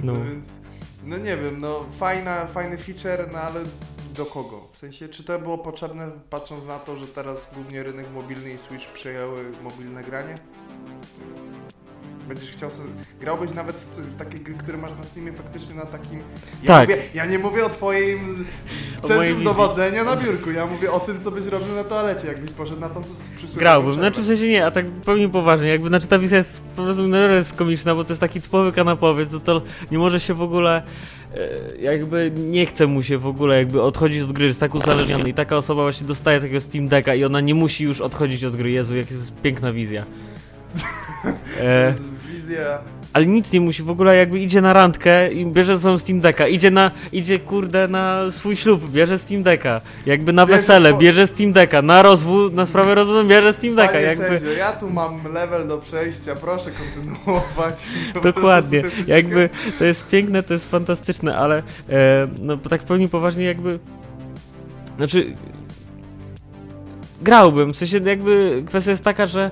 No. 0.02 0.12
No 0.12 0.24
więc, 0.24 0.46
no 1.04 1.18
nie 1.18 1.36
wiem, 1.36 1.60
no 1.60 1.86
fajna, 1.98 2.46
fajny 2.46 2.78
feature, 2.78 3.28
no 3.32 3.38
ale 3.38 3.60
do 4.16 4.26
kogo? 4.26 4.68
W 4.72 4.78
sensie, 4.78 5.08
czy 5.08 5.24
to 5.24 5.38
było 5.38 5.58
potrzebne, 5.58 6.10
patrząc 6.30 6.66
na 6.66 6.78
to, 6.78 6.96
że 6.96 7.06
teraz 7.06 7.48
głównie 7.54 7.82
rynek 7.82 8.12
mobilny 8.14 8.52
i 8.52 8.58
Switch 8.58 8.92
przejęły 8.92 9.44
mobilne 9.62 10.02
granie? 10.02 10.34
Będziesz 12.32 12.50
chciał 12.50 12.70
sobie... 12.70 12.88
Grałbyś 13.20 13.54
nawet 13.54 13.76
w, 13.76 14.14
takie 14.14 14.38
gry, 14.38 14.54
które 14.54 14.78
masz 14.78 14.90
na 14.98 15.02
Steamie 15.02 15.32
faktycznie 15.32 15.74
na 15.74 15.86
takim... 15.86 16.18
Ja, 16.62 16.66
Tak. 16.66 16.88
mówię, 16.88 17.02
ja 17.14 17.26
nie 17.26 17.38
mówię 17.38 17.64
o 17.64 17.68
twoim 17.68 18.44
centrum 19.02 19.44
dowodzenia 19.44 20.04
na 20.04 20.16
biurku, 20.16 20.50
ja 20.50 20.66
mówię 20.66 20.92
o 20.92 21.00
tym, 21.00 21.20
co 21.20 21.30
byś 21.30 21.46
robił 21.46 21.74
na 21.74 21.84
toalecie, 21.84 22.26
jakbyś 22.26 22.50
poszedł 22.50 22.80
na 22.80 22.88
tą 22.88 23.02
co 23.02 23.10
przysługę. 23.36 23.60
Grałbym, 23.60 23.92
znaczy 23.92 24.20
w 24.20 24.26
sensie 24.26 24.48
nie, 24.48 24.66
a 24.66 24.70
tak 24.70 24.86
pełni 24.86 25.28
poważnie, 25.28 25.68
jakby, 25.68 25.88
znaczy 25.88 26.06
ta 26.06 26.18
wizja 26.18 26.38
jest 26.38 26.60
po 26.60 26.82
prostu 26.82 27.08
jest 27.08 27.54
komiczna, 27.54 27.94
bo 27.94 28.04
to 28.04 28.10
jest 28.10 28.20
taki 28.20 28.40
typowy 28.40 28.72
kanapowiec, 28.72 29.30
to, 29.30 29.40
to 29.40 29.62
nie 29.90 29.98
może 29.98 30.20
się 30.20 30.34
w 30.34 30.42
ogóle, 30.42 30.82
e, 31.34 31.76
jakby 31.80 32.32
nie 32.36 32.66
chce 32.66 32.86
mu 32.86 33.02
się 33.02 33.18
w 33.18 33.26
ogóle 33.26 33.58
jakby 33.58 33.82
odchodzić 33.82 34.22
od 34.22 34.32
gry, 34.32 34.46
jest 34.46 34.60
tak 34.60 34.74
uzależniony 34.74 35.28
i 35.28 35.34
taka 35.34 35.56
osoba 35.56 35.82
właśnie 35.82 36.06
dostaje 36.06 36.40
takiego 36.40 36.60
Steam 36.60 36.88
Decka 36.88 37.14
i 37.14 37.24
ona 37.24 37.40
nie 37.40 37.54
musi 37.54 37.84
już 37.84 38.00
odchodzić 38.00 38.44
od 38.44 38.56
gry, 38.56 38.70
Jezu, 38.70 38.96
jak 38.96 39.10
jest 39.10 39.42
piękna 39.42 39.72
wizja. 39.72 40.04
E, 41.60 41.94
Wizja... 42.52 42.78
ale 43.12 43.26
nic 43.26 43.52
nie 43.52 43.60
musi, 43.60 43.82
w 43.82 43.90
ogóle 43.90 44.16
jakby 44.16 44.38
idzie 44.38 44.60
na 44.60 44.72
randkę 44.72 45.32
i 45.32 45.46
bierze 45.46 45.76
ze 45.76 45.82
sobą 45.82 45.98
Steam 45.98 46.20
Decka, 46.20 46.48
idzie 46.48 46.70
na, 46.70 46.90
idzie 47.12 47.38
kurde 47.38 47.88
na 47.88 48.30
swój 48.30 48.56
ślub, 48.56 48.90
bierze 48.90 49.18
Steam 49.18 49.42
Decka, 49.42 49.80
jakby 50.06 50.32
na 50.32 50.46
wesele, 50.46 50.92
po- 50.92 50.98
bierze 50.98 51.26
Steam 51.26 51.52
Decka, 51.52 51.82
na 51.82 52.02
rozwód, 52.02 52.54
na 52.54 52.66
sprawę 52.66 52.94
rozwodu 52.94 53.28
bierze 53.28 53.52
Steam 53.52 53.74
Decka, 53.74 53.92
Panie 53.92 54.04
jakby... 54.04 54.28
sędzio, 54.28 54.52
ja 54.58 54.72
tu 54.72 54.90
mam 54.90 55.32
level 55.32 55.68
do 55.68 55.78
przejścia, 55.78 56.36
proszę 56.36 56.70
kontynuować. 56.70 57.84
Dokładnie, 58.24 58.82
jakby 59.06 59.50
to 59.78 59.84
jest 59.84 60.08
piękne, 60.08 60.42
to 60.42 60.52
jest 60.52 60.70
fantastyczne, 60.70 61.36
ale 61.36 61.62
e, 61.88 62.28
no 62.40 62.56
tak 62.56 62.82
w 62.82 62.84
pełni 62.84 63.08
poważnie 63.08 63.44
jakby, 63.44 63.78
znaczy 64.96 65.34
grałbym, 67.22 67.74
w 67.74 67.76
sensie 67.76 67.98
jakby 67.98 68.62
kwestia 68.66 68.90
jest 68.90 69.04
taka, 69.04 69.26
że 69.26 69.50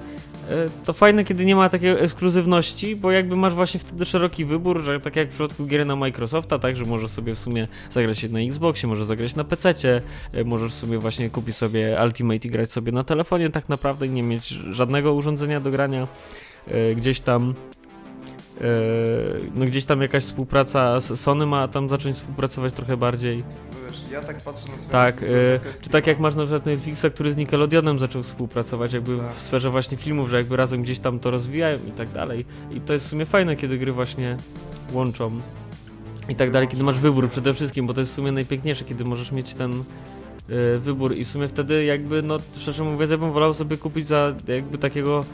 to 0.84 0.92
fajne, 0.92 1.24
kiedy 1.24 1.44
nie 1.44 1.56
ma 1.56 1.68
takiej 1.68 1.90
ekskluzywności, 1.90 2.96
bo 2.96 3.10
jakby 3.10 3.36
masz 3.36 3.54
właśnie 3.54 3.80
wtedy 3.80 4.06
szeroki 4.06 4.44
wybór, 4.44 4.82
że 4.82 5.00
tak 5.00 5.16
jak 5.16 5.28
w 5.28 5.30
przypadku 5.30 5.66
gier 5.66 5.86
na 5.86 5.96
Microsofta, 5.96 6.58
tak, 6.58 6.76
że 6.76 6.84
możesz 6.84 7.10
sobie 7.10 7.34
w 7.34 7.38
sumie 7.38 7.68
zagrać 7.90 8.22
na 8.22 8.40
Xboxie, 8.40 8.88
możesz 8.88 9.06
zagrać 9.06 9.34
na 9.34 9.44
PC, 9.44 10.00
możesz 10.44 10.72
sobie 10.72 10.98
właśnie 10.98 11.30
kupić 11.30 11.56
sobie 11.56 11.98
Ultimate 12.04 12.48
i 12.48 12.50
grać 12.50 12.72
sobie 12.72 12.92
na 12.92 13.04
telefonie 13.04 13.50
tak 13.50 13.68
naprawdę 13.68 14.06
i 14.06 14.10
nie 14.10 14.22
mieć 14.22 14.48
żadnego 14.48 15.14
urządzenia 15.14 15.60
do 15.60 15.70
grania 15.70 16.08
e, 16.68 16.94
gdzieś 16.94 17.20
tam 17.20 17.54
e, 18.60 18.64
no 19.54 19.66
gdzieś 19.66 19.84
tam 19.84 20.02
jakaś 20.02 20.24
współpraca 20.24 21.00
Sony 21.00 21.46
ma 21.46 21.68
tam 21.68 21.88
zacząć 21.88 22.16
współpracować 22.16 22.72
trochę 22.72 22.96
bardziej. 22.96 23.42
Ja 24.12 24.20
tak 24.20 24.36
patrzę 24.36 24.68
na 24.68 24.72
swoją 24.78 24.90
Tak, 24.90 25.14
Steama. 25.16 25.74
czy 25.80 25.90
tak 25.90 26.06
jak 26.06 26.20
masz 26.20 26.34
na 26.34 26.42
przykład 26.42 26.66
Netflixa, 26.66 27.04
który 27.14 27.32
z 27.32 27.36
Nickelodeonem 27.36 27.98
zaczął 27.98 28.22
współpracować 28.22 28.92
jakby 28.92 29.16
Tak. 29.18 29.34
w 29.34 29.40
sferze 29.40 29.70
właśnie 29.70 29.96
filmów, 29.96 30.30
że 30.30 30.36
jakby 30.36 30.56
razem 30.56 30.82
gdzieś 30.82 30.98
tam 30.98 31.18
to 31.18 31.30
rozwijają 31.30 31.78
i 31.88 31.90
tak 31.90 32.08
dalej. 32.08 32.44
I 32.72 32.80
to 32.80 32.92
jest 32.92 33.06
w 33.06 33.08
sumie 33.08 33.26
fajne, 33.26 33.56
kiedy 33.56 33.78
gry 33.78 33.92
właśnie 33.92 34.36
łączą 34.92 35.30
i 36.28 36.34
tak 36.34 36.50
dalej, 36.50 36.68
kiedy 36.68 36.82
masz 36.82 36.98
wybór 36.98 37.28
przede 37.28 37.54
wszystkim, 37.54 37.86
bo 37.86 37.94
to 37.94 38.00
jest 38.00 38.12
w 38.12 38.14
sumie 38.14 38.32
najpiękniejsze, 38.32 38.84
kiedy 38.84 39.04
możesz 39.04 39.32
mieć 39.32 39.54
ten 39.54 39.72
e, 39.72 40.78
wybór 40.78 41.16
i 41.16 41.24
w 41.24 41.28
sumie 41.28 41.48
wtedy 41.48 41.84
jakby, 41.84 42.22
no 42.22 42.36
szczerze 42.58 42.84
mówiąc, 42.84 43.10
ja 43.10 43.18
bym 43.18 43.32
wolał 43.32 43.54
sobie 43.54 43.76
kupić 43.76 44.06
za 44.06 44.34
jakby 44.48 44.78
takiego 44.78 45.24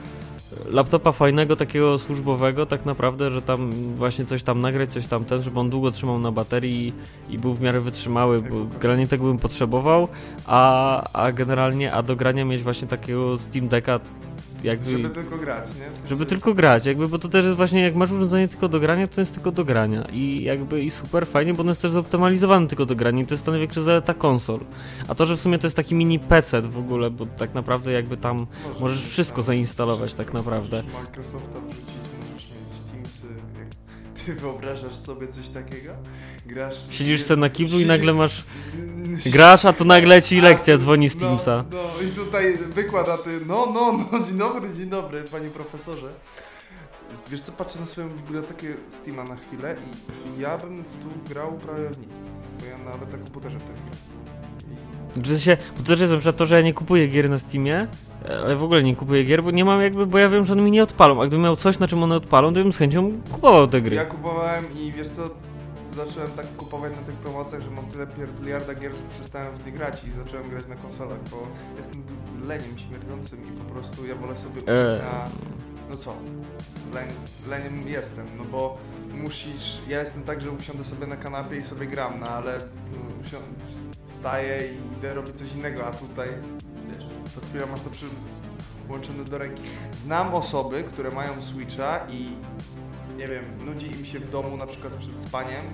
laptopa 0.70 1.12
fajnego, 1.12 1.56
takiego 1.56 1.98
służbowego 1.98 2.66
tak 2.66 2.84
naprawdę, 2.84 3.30
że 3.30 3.42
tam 3.42 3.70
właśnie 3.70 4.24
coś 4.24 4.42
tam 4.42 4.60
nagrać, 4.60 4.92
coś 4.92 5.06
tam 5.06 5.24
ten, 5.24 5.42
żeby 5.42 5.60
on 5.60 5.70
długo 5.70 5.90
trzymał 5.90 6.18
na 6.18 6.32
baterii 6.32 6.92
i, 7.28 7.34
i 7.34 7.38
był 7.38 7.54
w 7.54 7.60
miarę 7.60 7.80
wytrzymały, 7.80 8.40
bo 8.40 8.78
generalnie 8.80 9.06
tego 9.06 9.24
bym 9.24 9.38
potrzebował, 9.38 10.08
a, 10.46 11.02
a 11.12 11.32
generalnie, 11.32 11.92
a 11.92 12.02
do 12.02 12.16
grania 12.16 12.44
mieć 12.44 12.62
właśnie 12.62 12.88
takiego 12.88 13.38
Steam 13.38 13.68
Decka 13.68 14.00
jakby... 14.64 14.90
Żeby 14.90 15.11
tylko 15.11 15.36
grać, 15.36 15.68
nie? 15.68 15.90
W 15.90 15.96
sensie- 15.96 16.09
Żeby 16.09 16.26
tylko 16.26 16.54
grać, 16.54 16.86
jakby, 16.86 17.09
bo 17.09 17.18
to 17.18 17.28
też 17.28 17.44
jest 17.44 17.57
właśnie, 17.57 17.82
jak 17.82 17.94
masz 17.94 18.11
urządzenie 18.11 18.48
tylko 18.48 18.68
do 18.68 18.80
grania, 18.80 19.07
to 19.07 19.20
jest 19.20 19.34
tylko 19.34 19.50
do 19.52 19.64
grania 19.64 20.02
i 20.12 20.42
jakby 20.42 20.82
i 20.82 20.90
super 20.90 21.26
fajnie, 21.26 21.54
bo 21.54 21.61
ono 21.61 21.70
jest 21.70 21.82
też 21.82 21.90
zoptymalizowane 21.90 22.66
tylko 22.66 22.86
do 22.86 22.96
grania 22.96 23.22
i 23.22 23.26
to 23.26 23.34
jest 23.34 23.42
stanowi 23.42 23.61
większa 23.61 23.80
zaleta 23.82 24.14
konsol. 24.14 24.61
A 25.09 25.14
to, 25.14 25.26
że 25.26 25.36
w 25.36 25.40
sumie 25.40 25.59
to 25.59 25.66
jest 25.66 25.76
taki 25.76 25.94
mini 25.94 26.18
PC 26.18 26.62
w 26.62 26.78
ogóle, 26.78 27.11
bo 27.11 27.26
tak 27.26 27.54
naprawdę 27.54 27.92
jakby 27.92 28.16
tam 28.16 28.46
Możesz 28.64 28.80
możesz 28.80 29.02
wszystko 29.02 29.36
tam 29.36 29.44
zainstalować 29.44 30.07
wszystko, 30.07 30.24
tak 30.24 30.34
naprawdę. 30.34 30.82
Microsofta 30.82 31.61
wrzucić, 31.61 31.86
możesz 32.32 32.50
mieć 32.50 32.92
Teamsy. 32.92 33.26
Jak... 33.59 33.68
ty 34.24 34.34
wyobrażasz 34.34 34.96
sobie 34.96 35.26
coś 35.26 35.48
takiego? 35.48 35.92
Grasz... 36.46 36.90
Siedzisz 36.90 37.22
sobie 37.22 37.40
na 37.40 37.50
kiblu 37.50 37.80
i 37.80 37.86
nagle 37.86 38.12
masz... 38.14 38.44
Grasz, 39.26 39.64
a 39.64 39.72
tu 39.72 39.84
nagle 39.84 40.22
ci 40.22 40.40
lekcja 40.40 40.78
dzwoni 40.78 41.08
z 41.08 41.14
no, 41.14 41.20
Teamsa. 41.20 41.64
No, 41.72 42.06
i 42.08 42.10
tutaj 42.12 42.56
wykłada 42.56 43.18
ty, 43.18 43.30
no, 43.46 43.68
no, 43.74 43.92
no, 43.92 44.18
dzień 44.26 44.38
dobry, 44.38 44.74
dzień 44.74 44.88
dobry, 44.88 45.22
panie 45.32 45.48
profesorze. 45.48 46.08
Wiesz 47.30 47.40
co, 47.40 47.52
patrzę 47.52 47.80
na 47.80 47.86
swoją 47.86 48.08
bibliotekę 48.08 48.66
Steama 48.88 49.24
na 49.24 49.36
chwilę 49.36 49.76
i 50.36 50.40
ja 50.40 50.58
bym 50.58 50.84
tu 50.84 51.32
grał 51.32 51.52
prawie 51.52 51.88
w 51.88 51.98
nic. 51.98 52.08
Bo 52.60 52.66
ja 52.66 52.78
nawet 52.92 53.12
na 53.12 53.18
komputerze 53.18 53.58
w 53.58 53.62
tej 53.62 53.74
chwili. 53.76 54.16
W 55.16 55.28
sensie, 55.28 55.56
bo 55.78 55.84
też 55.84 56.00
jest 56.00 56.12
na 56.12 56.18
przykład 56.18 56.36
to, 56.36 56.46
że 56.46 56.56
ja 56.56 56.62
nie 56.62 56.74
kupuję 56.74 57.08
gier 57.08 57.30
na 57.30 57.38
Steamie, 57.38 57.86
ale 58.42 58.56
w 58.56 58.64
ogóle 58.64 58.82
nie 58.82 58.96
kupuję 58.96 59.24
gier, 59.24 59.42
bo 59.42 59.50
nie 59.50 59.64
mam 59.64 59.82
jakby, 59.82 60.06
bo 60.06 60.18
ja 60.18 60.28
wiem, 60.28 60.44
że 60.44 60.52
one 60.52 60.62
mi 60.62 60.70
nie 60.70 60.82
odpalą. 60.82 61.22
A 61.22 61.26
gdybym 61.26 61.42
miał 61.42 61.56
coś, 61.56 61.78
na 61.78 61.88
czym 61.88 62.02
one 62.02 62.16
odpalą, 62.16 62.54
to 62.54 62.60
bym 62.60 62.72
z 62.72 62.76
chęcią 62.76 63.12
kupował 63.32 63.68
te 63.68 63.80
gry. 63.80 63.96
Ja 63.96 64.04
kupowałem 64.04 64.64
i 64.78 64.92
wiesz 64.92 65.08
co, 65.08 65.30
zacząłem 65.97 66.30
tak 66.30 66.57
kupować 66.57 66.92
na 66.97 67.03
tych 67.03 67.14
promocjach, 67.14 67.62
że 67.62 67.70
mam 67.70 67.86
tyle 67.86 68.07
miliarda 68.40 68.74
gier, 68.74 68.94
że 68.94 69.03
przestałem 69.11 69.57
w 69.57 69.66
nie 69.66 69.72
grać 69.72 70.05
i 70.05 70.24
zacząłem 70.24 70.51
grać 70.51 70.66
na 70.66 70.76
konsolach, 70.76 71.18
bo 71.30 71.47
jestem 71.76 72.03
leniem 72.47 72.78
śmierdzącym 72.78 73.49
i 73.49 73.59
po 73.59 73.64
prostu 73.64 74.07
ja 74.07 74.14
wolę 74.14 74.36
sobie 74.36 74.61
usiąść 74.62 74.68
Eee. 74.68 75.03
na... 75.03 75.28
No 75.90 75.97
co? 75.97 76.14
Len, 76.94 77.09
leniem 77.49 77.88
jestem, 77.88 78.26
no 78.38 78.44
bo 78.44 78.78
musisz... 79.12 79.78
Ja 79.88 80.01
jestem 80.01 80.22
tak, 80.22 80.40
że 80.40 80.51
usiądę 80.51 80.84
sobie 80.84 81.07
na 81.07 81.16
kanapie 81.16 81.57
i 81.57 81.64
sobie 81.64 81.86
gram, 81.86 82.20
no 82.20 82.26
ale 82.26 82.59
wstaję 84.07 84.68
i 84.72 84.97
idę 84.99 85.14
robić 85.14 85.36
coś 85.36 85.53
innego, 85.53 85.86
a 85.86 85.90
tutaj 85.90 86.28
wiesz, 86.88 87.05
co 87.34 87.40
chwilę 87.40 87.66
masz 87.66 87.80
to 87.80 87.90
przyłączone 87.90 89.24
do 89.24 89.38
ręki. 89.38 89.62
Znam 89.92 90.34
osoby, 90.34 90.84
które 90.84 91.11
mają 91.11 91.42
Switcha 91.42 92.07
i 92.11 92.28
nie 93.16 93.28
wiem, 93.28 93.44
nudzi 93.64 93.86
im 93.86 94.04
się 94.04 94.18
w 94.18 94.30
domu 94.30 94.56
na 94.56 94.66
przykład 94.66 94.96
przed 94.96 95.18
spaniem. 95.18 95.64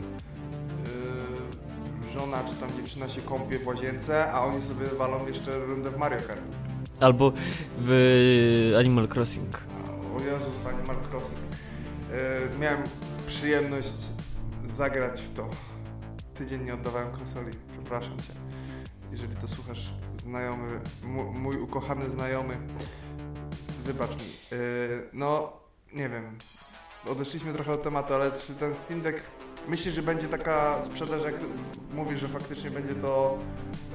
Yy, 2.04 2.12
żona 2.12 2.44
czy 2.44 2.54
tam 2.54 2.76
dziewczyna 2.76 3.08
się 3.08 3.20
kąpie 3.20 3.58
w 3.58 3.66
łazience, 3.66 4.32
a 4.32 4.44
oni 4.44 4.62
sobie 4.62 4.86
walą 4.86 5.26
jeszcze 5.26 5.58
rundę 5.58 5.90
w 5.90 5.96
Mario 5.96 6.18
Kart. 6.26 6.40
Albo 7.00 7.32
w 7.78 8.72
Animal 8.78 9.08
Crossing. 9.08 9.60
O 10.16 10.22
Jezus, 10.22 10.56
Panie 10.64 10.78
Animal 10.78 10.96
Crossing. 11.10 11.38
Yy, 11.40 12.58
miałem 12.58 12.82
przyjemność 13.26 13.96
zagrać 14.64 15.20
w 15.20 15.34
to. 15.34 15.48
Tydzień 16.34 16.64
nie 16.64 16.74
oddawałem 16.74 17.12
konsoli, 17.12 17.50
przepraszam 17.72 18.18
Cię. 18.18 18.32
Jeżeli 19.10 19.36
to 19.36 19.48
słuchasz, 19.48 19.94
znajomy, 20.16 20.80
mój 21.34 21.56
ukochany 21.56 22.10
znajomy, 22.10 22.58
wybacz 23.84 24.10
mi. 24.10 24.58
Yy, 24.58 25.08
no, 25.12 25.52
nie 25.92 26.08
wiem, 26.08 26.38
odeszliśmy 27.10 27.52
trochę 27.52 27.72
od 27.72 27.82
tematu, 27.82 28.14
ale 28.14 28.32
czy 28.32 28.54
ten 28.54 28.74
Steam 28.74 29.00
Deck, 29.00 29.18
myślisz, 29.68 29.94
że 29.94 30.02
będzie 30.02 30.28
taka 30.28 30.82
sprzedaż, 30.82 31.22
jak 31.24 31.34
mówisz, 31.94 32.20
że 32.20 32.28
faktycznie 32.28 32.70
będzie 32.70 32.94
to, 32.94 33.38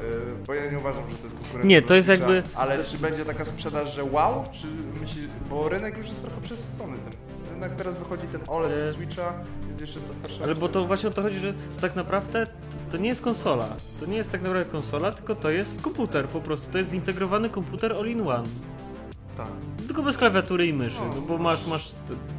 yy, 0.01 0.12
bo 0.47 0.53
ja 0.53 0.72
nie 0.72 0.78
uważam, 0.78 1.03
że 1.12 1.18
to 1.18 1.24
jest 1.24 1.36
konkurencja 1.36 1.70
Nie, 1.70 1.82
to 1.82 1.93
jest 1.95 2.08
Switcha, 2.08 2.34
jakby- 2.34 2.49
Ale 2.55 2.84
czy 2.84 2.97
będzie 2.97 3.26
taka 3.26 3.45
sprzedaż, 3.45 3.95
że 3.95 4.03
wow? 4.03 4.43
Czy 4.51 4.68
myślisz, 5.01 5.26
bo 5.49 5.70
rynek 5.70 5.97
już 5.97 6.08
jest 6.08 6.22
trochę 6.22 6.41
przesycony 6.41 6.97
tym. 6.97 7.20
Jednak 7.51 7.76
teraz 7.76 7.97
wychodzi 7.97 8.28
ten 8.28 8.41
OLED 8.47 8.72
E, 8.72 8.86
do 8.86 8.91
Switcha, 8.93 9.34
jest 9.68 9.82
jeszcze 9.82 9.99
ta 9.99 10.14
starsza 10.14 10.43
Ale 10.43 10.55
bo 10.55 10.70
to 10.70 10.86
właśnie 10.86 11.10
o 11.10 11.14
to 11.14 11.22
chodzi, 11.22 11.39
że 11.39 11.53
tak 11.82 11.95
naprawdę 11.95 12.45
to, 12.45 12.51
to 12.91 12.97
nie 12.97 13.10
jest 13.10 13.22
konsola. 13.22 13.68
To 13.99 14.05
nie 14.05 14.18
jest 14.18 14.32
tak 14.32 14.41
naprawdę 14.41 14.72
konsola, 14.72 15.12
tylko 15.12 15.36
to 15.36 15.49
jest 15.49 15.82
komputer 15.82 16.28
po 16.28 16.41
prostu. 16.41 16.72
To 16.72 16.78
jest 16.78 16.91
zintegrowany 16.91 17.49
komputer 17.49 17.93
all-in-one. 17.93 18.43
Tak. 19.38 19.47
Tylko 19.88 20.03
bez 20.03 20.17
klawiatury 20.17 20.67
i 20.67 20.73
myszy, 20.73 20.97
No. 21.01 21.09
no 21.15 21.21
bo 21.21 21.38
masz, 21.38 21.67
masz, 21.67 21.91
t- 21.91 21.95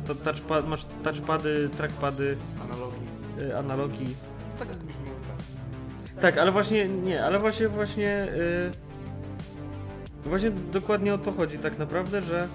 t- 0.07 0.15
touchpad, 0.25 0.69
masz 0.69 0.87
touchpady, 1.05 1.69
trackpady, 1.77 2.37
Analogii. 2.65 3.07
y, 3.41 3.57
analogi. 3.59 4.07
Tak 4.59 4.69
jakbyś 4.69 4.97
mówił, 4.97 5.15
tak. 5.15 6.23
Tak, 6.23 6.39
ale 6.39 6.53
właśnie, 6.53 6.89
nie, 6.89 7.25
ale 7.25 7.39
właśnie, 7.39 7.69
właśnie, 7.69 8.27
y, 10.25 10.29
właśnie 10.29 10.51
dokładnie 10.51 11.15
o 11.15 11.19
to 11.19 11.33
chodzi 11.33 11.59
tak 11.59 11.79
naprawdę, 11.79 12.23
że 12.23 12.45
y, 12.45 12.49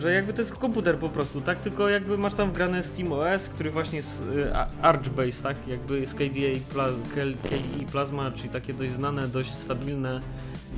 że 0.00 0.12
jakby 0.12 0.32
to 0.32 0.40
jest 0.42 0.52
komputer 0.52 0.98
po 0.98 1.08
prostu, 1.08 1.40
tak? 1.40 1.58
Tylko 1.58 1.88
jakby 1.88 2.18
masz 2.18 2.34
tam 2.34 2.50
wgrane 2.50 2.82
SteamOS, 2.82 3.42
który 3.54 3.70
właśnie 3.70 3.96
jest 3.96 4.22
y, 4.22 4.54
Archbase, 4.82 5.42
tak? 5.42 5.68
Jakby 5.68 6.00
jest 6.00 6.14
KDE, 6.14 6.60
Pla, 6.72 6.86
KDE 7.14 7.86
Plasma, 7.92 8.30
czyli 8.30 8.48
takie 8.48 8.74
dość 8.74 8.92
znane, 8.92 9.28
dość 9.28 9.54
stabilne 9.54 10.20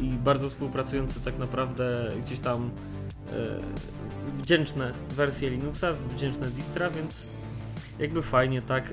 i 0.00 0.08
bardzo 0.08 0.50
współpracujące 0.50 1.20
tak 1.20 1.38
naprawdę 1.38 2.08
gdzieś 2.26 2.38
tam 2.38 2.70
y, 3.28 3.30
wdzięczne 4.38 4.92
wersje 5.10 5.50
Linuxa, 5.50 5.92
wdzięczne 6.08 6.46
distra, 6.46 6.90
więc 6.90 7.42
jakby 7.98 8.22
fajnie, 8.22 8.62
tak. 8.62 8.90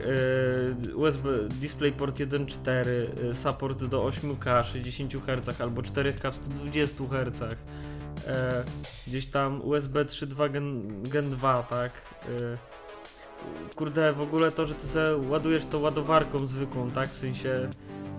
Yy, 0.85 0.95
USB 0.95 1.29
DisplayPort 1.49 2.19
1.4, 2.19 2.87
yy, 3.23 3.35
support 3.35 3.83
do 3.83 4.07
8K 4.07 4.63
60 4.63 5.13
Hz 5.13 5.61
albo 5.61 5.81
4K 5.81 6.31
w 6.31 6.35
120 6.35 7.03
Hz. 7.03 7.39
Yy, 7.39 8.33
gdzieś 9.07 9.25
tam 9.25 9.61
USB 9.61 10.05
3.2 10.05 10.51
Gen, 10.51 11.03
Gen 11.03 11.29
2, 11.29 11.63
tak. 11.63 11.91
Yy, 12.29 12.57
kurde, 13.75 14.13
w 14.13 14.21
ogóle 14.21 14.51
to, 14.51 14.65
że 14.65 14.75
ty 14.75 14.87
sobie 14.87 15.29
ładujesz 15.29 15.65
to 15.65 15.79
ładowarką 15.79 16.47
zwykłą, 16.47 16.91
tak? 16.91 17.09
W 17.09 17.19
sensie 17.19 17.69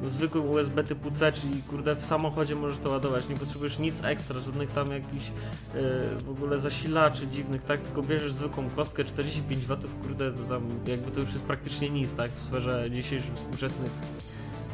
no, 0.02 0.08
zwykłym 0.08 0.50
USB 0.50 0.84
typu 0.84 1.10
C, 1.10 1.32
czyli 1.32 1.62
kurde 1.62 1.96
w 1.96 2.04
samochodzie 2.04 2.54
możesz 2.54 2.78
to 2.78 2.90
ładować, 2.90 3.28
nie 3.28 3.36
potrzebujesz 3.36 3.78
nic 3.78 4.04
ekstra, 4.04 4.40
żadnych 4.40 4.70
tam 4.70 4.92
jakichś 4.92 5.26
yy, 5.26 5.82
w 6.18 6.30
ogóle 6.30 6.58
zasilaczy 6.58 7.26
dziwnych, 7.26 7.64
tak? 7.64 7.82
Tylko 7.82 8.02
bierzesz 8.02 8.32
zwykłą 8.32 8.70
kostkę 8.70 9.04
45 9.04 9.66
W, 9.66 9.76
kurde, 10.02 10.32
to 10.32 10.42
tam 10.42 10.62
jakby 10.86 11.10
to 11.10 11.20
już 11.20 11.32
jest 11.32 11.44
praktycznie 11.44 11.90
nic, 11.90 12.14
tak? 12.14 12.30
W 12.30 12.44
sferze 12.44 12.84
dzisiejszych 12.90 13.34
współczesnych 13.34 13.90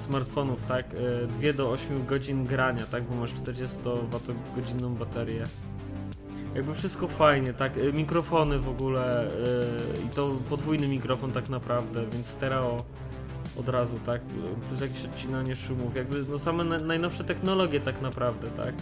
smartfonów, 0.07 0.62
tak? 0.62 0.92
Yy, 0.92 1.51
2 1.51 1.53
do 1.53 1.70
8 1.70 2.07
godzin 2.07 2.44
grania, 2.44 2.86
tak? 2.86 3.05
Bo 3.05 3.16
masz 3.16 3.34
40 3.34 3.76
Wh 4.11 4.99
baterię. 4.99 5.44
Jakby 6.57 6.74
wszystko 6.74 7.09
fajnie, 7.09 7.52
tak? 7.52 7.76
Yy, 7.76 7.92
mikrofony 7.92 8.59
w 8.59 8.68
ogóle 8.68 9.30
yy, 10.00 10.07
i 10.07 10.09
to 10.09 10.30
podwójny 10.50 10.88
mikrofon 10.88 11.32
tak 11.32 11.48
naprawdę, 11.48 12.07
więc 12.12 12.26
stereo 12.26 12.76
od 13.61 13.68
razu, 13.68 13.98
tak? 14.07 14.20
Plus 14.68 14.80
jakieś 14.80 15.04
odcinanie 15.04 15.57
szumów, 15.57 15.96
jakby 15.96 16.24
no 16.30 16.38
same 16.38 16.64
na, 16.64 16.78
najnowsze 16.78 17.24
technologie 17.24 17.80
tak 17.80 18.02
naprawdę, 18.02 18.50
tak? 18.50 18.74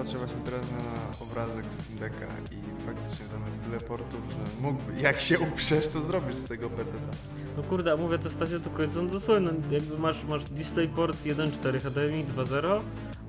Patrzę 0.00 0.18
właśnie 0.18 0.40
teraz 0.44 0.60
na 0.70 1.24
obrazek 1.26 1.64
Steam 1.70 1.98
Decka 1.98 2.26
i 2.26 2.82
faktycznie 2.86 3.26
tam 3.26 3.40
jest 3.46 3.62
tyle 3.64 3.80
portów, 3.80 4.20
że 4.30 4.62
mógłby, 4.62 5.00
jak 5.00 5.20
się 5.20 5.38
uprzesz, 5.38 5.88
to 5.88 6.02
zrobisz 6.02 6.36
z 6.36 6.44
tego 6.44 6.70
PC. 6.70 6.96
No 7.56 7.62
kurde, 7.62 7.92
a 7.92 7.96
mówię 7.96 8.18
te 8.18 8.30
stacje 8.30 8.58
do 8.58 8.70
końca, 8.70 9.02
no 9.02 9.10
dosłownie, 9.10 9.46
no, 9.46 9.52
jakby 9.70 9.98
masz, 9.98 10.24
masz 10.24 10.44
DisplayPort 10.44 11.16
1.4 11.24 11.80
HDMI 11.80 12.24
2.0, 12.24 12.80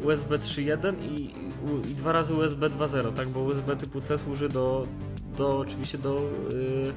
USB 0.04 0.40
3.1 0.40 1.04
i, 1.04 1.14
i, 1.14 1.92
i 1.92 1.96
dwa 1.96 2.12
razy 2.12 2.34
USB 2.34 2.70
2.0, 2.70 3.14
tak, 3.14 3.30
bo 3.30 3.40
USB 3.40 3.76
typu 3.76 4.02
C 4.02 4.18
służy 4.18 4.50
do, 4.50 4.88
do 5.38 5.60
oczywiście 5.60 5.98
do, 5.98 6.16
yy, 6.50 6.94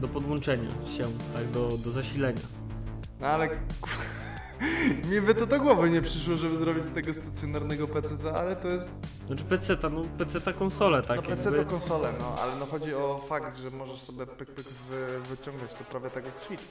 do 0.00 0.08
podłączenia 0.08 0.70
się, 0.70 1.04
tak, 1.34 1.50
do, 1.50 1.68
do 1.68 1.90
zasilenia. 1.90 2.42
No 3.20 3.26
ale 3.26 3.48
mi 5.10 5.20
by 5.20 5.34
to 5.34 5.46
do 5.46 5.60
głowy 5.60 5.90
nie 5.90 6.02
przyszło, 6.02 6.36
żeby 6.36 6.56
zrobić 6.56 6.84
z 6.84 6.92
tego 6.94 7.14
stacjonarnego 7.14 7.88
PC, 7.88 8.14
ale 8.34 8.56
to 8.56 8.68
jest. 8.68 8.94
Znaczy 9.26 9.44
PC, 9.44 9.76
no 9.90 10.02
PC 10.18 10.40
ta 10.40 10.52
konsole, 10.52 11.02
tak, 11.02 11.16
no 11.16 11.22
PC 11.22 11.52
to 11.52 11.64
konsolę, 11.64 12.08
no 12.18 12.36
ale 12.42 12.52
no 12.60 12.66
chodzi 12.66 12.94
o 12.94 13.20
fakt, 13.28 13.56
że 13.56 13.70
możesz 13.70 14.00
sobie 14.00 14.26
pyk 14.26 14.50
pyk 14.50 14.66
wy, 14.66 15.36
wyciągać 15.36 15.72
to 15.74 15.84
prawie 15.84 16.10
tak 16.10 16.24
jak 16.26 16.40
Switch. 16.40 16.64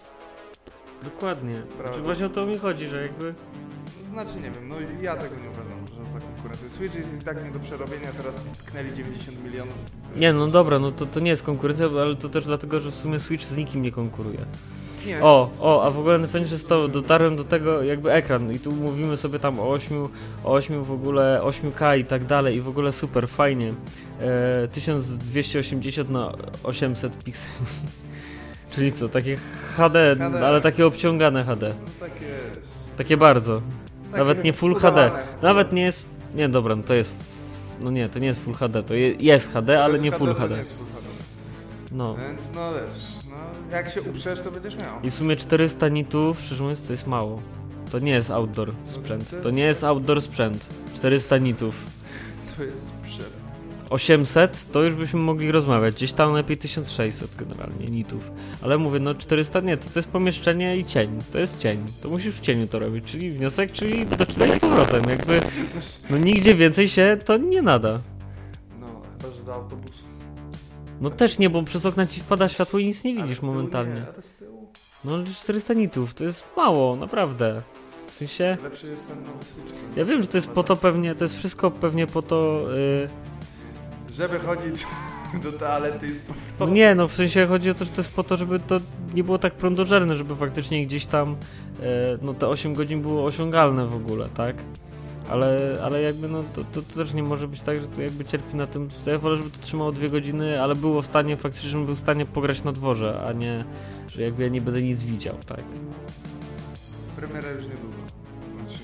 dokładnie, 1.03 1.53
Prawda. 1.53 1.87
znaczy 1.87 2.01
właśnie 2.01 2.25
o 2.25 2.29
to 2.29 2.45
mi 2.45 2.57
chodzi, 2.57 2.87
że 2.87 3.01
jakby, 3.01 3.33
Znaczy 4.03 4.35
nie 4.35 4.51
wiem, 4.51 4.67
no 4.69 4.75
ja 5.01 5.15
tego 5.15 5.35
nie 5.35 5.49
uważam, 5.49 5.87
że 5.87 6.11
za 6.11 6.19
konkurencję. 6.19 6.69
Switch 6.69 6.95
jest 6.95 7.21
i 7.21 7.25
tak 7.25 7.43
nie 7.45 7.51
do 7.51 7.59
przerobienia, 7.59 8.11
teraz 8.17 8.41
tknęli 8.65 8.93
90 8.95 9.43
milionów. 9.43 9.75
nie 10.17 10.33
no 10.33 10.47
dobra, 10.47 10.79
no 10.79 10.91
to, 10.91 11.05
to 11.05 11.19
nie 11.19 11.29
jest 11.29 11.43
konkurencja, 11.43 11.85
ale 12.01 12.15
to 12.15 12.29
też 12.29 12.45
dlatego, 12.45 12.79
że 12.79 12.91
w 12.91 12.95
sumie 12.95 13.19
Switch 13.19 13.45
z 13.45 13.57
nikim 13.57 13.81
nie 13.81 13.91
konkuruje. 13.91 14.45
Nie, 15.05 15.21
O, 15.21 15.49
o, 15.61 15.83
a 15.83 15.91
w 15.91 15.99
ogóle 15.99 16.17
najfajniejsze 16.17 16.55
jest 16.55 16.67
to, 16.67 16.87
dotarłem 16.87 17.35
do 17.35 17.43
tego 17.43 17.83
jakby 17.83 18.11
ekran 18.11 18.51
i 18.51 18.59
tu 18.59 18.71
mówimy 18.71 19.17
sobie 19.17 19.39
tam 19.39 19.59
o 19.59 19.69
8, 19.69 20.07
o 20.43 20.51
8 20.51 20.83
w 20.83 20.91
ogóle, 20.91 21.41
8K 21.43 21.99
i 21.99 22.05
tak 22.05 22.23
dalej 22.25 22.55
i 22.55 22.61
w 22.61 22.67
ogóle 22.67 22.91
super, 22.91 23.27
fajnie. 23.27 23.73
E, 24.21 24.67
1280 24.67 26.09
na 26.09 26.33
800 26.63 27.23
pikseli. 27.23 27.55
Czyli 28.75 28.91
co, 28.91 29.09
takie 29.09 29.37
HD, 29.77 30.15
HD. 30.19 30.47
ale 30.47 30.61
takie 30.61 30.85
obciągane 30.85 31.43
HD. 31.43 31.69
No 31.69 32.07
takie. 32.07 32.25
Takie 32.97 33.17
bardzo. 33.17 33.61
takie 34.11 34.17
Nawet 34.17 34.43
nie 34.43 34.53
Full 34.53 34.75
HD. 34.75 35.11
Nawet 35.41 35.73
nie 35.73 35.81
jest, 35.81 36.05
nie 36.35 36.49
dobra, 36.49 36.75
no 36.75 36.83
to 36.83 36.93
jest, 36.93 37.13
no 37.79 37.91
nie, 37.91 38.09
to 38.09 38.19
nie 38.19 38.27
jest 38.27 38.41
Full 38.43 38.53
HD, 38.53 38.83
to 38.83 38.93
je, 38.93 39.11
jest 39.11 39.53
HD, 39.53 39.83
ale 39.83 39.99
nie 39.99 40.11
Full 40.11 40.27
to 40.27 40.33
HD. 40.33 40.49
nie 40.49 40.59
jest 40.59 40.77
Full 40.77 40.87
HD. 40.87 41.03
No. 41.91 42.15
Więc 42.15 42.49
no 42.55 42.71
wiesz, 42.73 43.22
jak 43.73 43.89
się 43.89 44.01
uprzesz, 44.01 44.41
to 44.41 44.51
będziesz 44.51 44.75
miał. 44.75 45.01
I 45.03 45.11
w 45.11 45.13
sumie 45.13 45.35
400 45.35 45.87
nitów, 45.87 46.41
szczerze 46.41 46.63
mówiąc, 46.63 46.87
to 46.87 46.93
jest 46.93 47.07
mało. 47.07 47.41
To 47.91 47.99
nie 47.99 48.11
jest 48.11 48.31
outdoor 48.31 48.73
sprzęt. 48.85 49.43
to 49.43 49.49
nie 49.51 49.63
jest 49.63 49.83
outdoor 49.83 50.21
sprzęt. 50.21 50.65
400 50.95 51.37
nitów. 51.37 51.75
To 52.57 52.63
jest 52.63 52.87
sprzęt. 52.87 53.33
800, 53.89 54.71
to 54.71 54.83
już 54.83 54.95
byśmy 54.95 55.19
mogli 55.19 55.51
rozmawiać. 55.51 55.95
Gdzieś 55.95 56.13
tam 56.13 56.33
lepiej 56.33 56.57
1600 56.57 57.35
generalnie 57.35 57.85
nitów. 57.85 58.31
Ale 58.61 58.77
mówię, 58.77 58.99
no 58.99 59.15
400 59.15 59.59
nie, 59.59 59.77
to, 59.77 59.89
to 59.89 59.99
jest 59.99 60.09
pomieszczenie 60.09 60.77
i 60.77 60.85
cień. 60.85 61.19
To 61.31 61.39
jest 61.39 61.59
cień. 61.59 61.85
To 62.03 62.09
musisz 62.09 62.35
w 62.35 62.39
cieniu 62.39 62.67
to 62.67 62.79
robić, 62.79 63.05
czyli 63.05 63.31
wniosek, 63.31 63.71
czyli 63.71 64.05
do 64.05 64.25
kina 64.25 64.45
i 64.45 64.57
z 64.57 64.59
powrotem. 64.59 65.03
Jakby, 65.09 65.41
no 66.09 66.17
nigdzie 66.17 66.53
więcej 66.53 66.89
się 66.89 67.17
to 67.25 67.37
nie 67.37 67.61
nada. 67.61 67.99
No, 68.79 68.87
chyba, 69.21 69.33
że 69.33 69.43
do 69.43 69.53
autobusu. 69.53 70.12
No 71.03 71.09
też 71.09 71.39
nie, 71.39 71.49
bo 71.49 71.63
przez 71.63 71.85
okna 71.85 72.05
ci 72.05 72.21
wpada 72.21 72.49
światło 72.49 72.79
i 72.79 72.85
nic 72.85 73.03
nie 73.03 73.15
widzisz 73.15 73.41
momentalnie. 73.41 73.93
Nie, 73.93 74.07
ale 74.13 74.21
z 74.21 74.35
tyłu. 74.35 74.71
No 75.05 75.13
ale 75.13 75.25
400 75.25 75.73
nitów, 75.73 76.13
to 76.13 76.23
jest 76.23 76.43
mało, 76.57 76.95
naprawdę. 76.95 77.61
W 78.07 78.11
sensie... 78.11 78.57
Lepszy 78.63 78.87
jest 78.87 79.07
ten 79.07 79.23
nowy 79.23 79.45
Switch. 79.45 79.97
Ja 79.97 80.05
wiem, 80.05 80.21
że 80.21 80.27
to 80.27 80.37
jest 80.37 80.47
po 80.47 80.63
to 80.63 80.75
pewnie, 80.75 81.15
to 81.15 81.23
jest 81.23 81.37
wszystko 81.37 81.71
pewnie 81.71 82.07
po 82.07 82.21
to... 82.21 82.65
Yy, 82.69 83.07
Żeby 84.15 84.39
chodzić 84.39 84.85
do 85.43 85.51
toalety 85.51 86.07
i 86.07 86.13
z 86.13 86.27
No 86.59 86.67
nie, 86.67 86.95
no 86.95 87.07
w 87.07 87.13
sensie 87.13 87.45
chodzi 87.45 87.69
o 87.69 87.73
to, 87.73 87.85
że 87.85 87.91
to 87.91 88.01
jest 88.01 88.15
po 88.15 88.23
to, 88.23 88.37
żeby 88.37 88.59
to 88.59 88.79
nie 89.13 89.23
było 89.23 89.37
tak 89.37 89.53
prądożerne, 89.53 90.15
żeby 90.15 90.35
faktycznie 90.35 90.85
gdzieś 90.85 91.05
tam 91.05 91.35
e, 91.79 92.17
no 92.21 92.33
te 92.33 92.47
8 92.47 92.73
godzin 92.73 93.01
było 93.01 93.25
osiągalne 93.25 93.87
w 93.87 93.95
ogóle, 93.95 94.29
tak? 94.35 94.55
Ale, 95.29 95.77
ale 95.83 96.01
jakby 96.01 96.27
no 96.27 96.43
to, 96.55 96.63
to, 96.73 96.81
to 96.81 96.95
też 96.95 97.13
nie 97.13 97.23
może 97.23 97.47
być 97.47 97.61
tak, 97.61 97.81
że 97.81 97.87
to 97.87 98.01
jakby 98.01 98.25
cierpi 98.25 98.55
na 98.55 98.67
tym. 98.67 98.89
Ja 99.05 99.17
wolę, 99.19 99.37
żeby 99.37 99.49
to 99.49 99.59
trzymało 99.61 99.91
dwie 99.91 100.09
godziny, 100.09 100.61
ale 100.61 100.75
było 100.75 101.01
w 101.01 101.05
stanie 101.05 101.37
faktycznie, 101.37 101.69
żebym 101.69 101.85
był 101.85 101.95
w 101.95 101.99
stanie 101.99 102.25
pograć 102.25 102.63
na 102.63 102.71
dworze, 102.71 103.23
a 103.27 103.33
nie, 103.33 103.65
że 104.15 104.21
jakby 104.21 104.43
ja 104.43 104.49
nie 104.49 104.61
będę 104.61 104.81
nic 104.81 105.03
widział, 105.03 105.35
tak? 105.45 105.63
Premiera 107.15 107.49
już 107.51 107.63
niedługo. 107.67 107.95
Znaczy, 108.59 108.79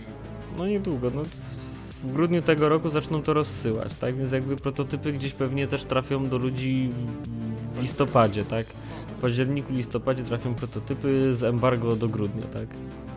No 0.57 0.67
niedługo, 0.67 1.11
no 1.15 1.21
w 2.03 2.13
grudniu 2.13 2.41
tego 2.41 2.69
roku 2.69 2.89
zaczną 2.89 3.21
to 3.21 3.33
rozsyłać, 3.33 3.93
tak? 3.97 4.15
Więc 4.15 4.31
jakby 4.31 4.55
prototypy 4.55 5.13
gdzieś 5.13 5.33
pewnie 5.33 5.67
też 5.67 5.83
trafią 5.85 6.29
do 6.29 6.37
ludzi 6.37 6.89
w- 6.91 7.75
w 7.77 7.81
listopadzie, 7.81 8.43
tak? 8.45 8.65
W 9.17 9.21
październiku, 9.21 9.73
listopadzie 9.73 10.23
trafią 10.23 10.55
prototypy 10.55 11.35
z 11.35 11.43
embargo 11.43 11.95
do 11.95 12.07
grudnia, 12.09 12.43
tak? 12.53 12.67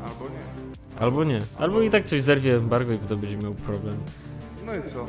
albo 0.05 0.25
nie. 0.25 0.61
Albo 1.03 1.24
nie. 1.24 1.38
Albo 1.59 1.80
i 1.80 1.90
tak 1.90 2.05
coś 2.05 2.22
zerwie 2.22 2.57
embargo 2.57 2.92
i 2.92 2.98
potem 2.98 3.20
będzie 3.20 3.36
miał 3.36 3.55
problem. 3.55 3.96
No 4.66 4.74
i 4.76 4.82
co? 4.82 5.07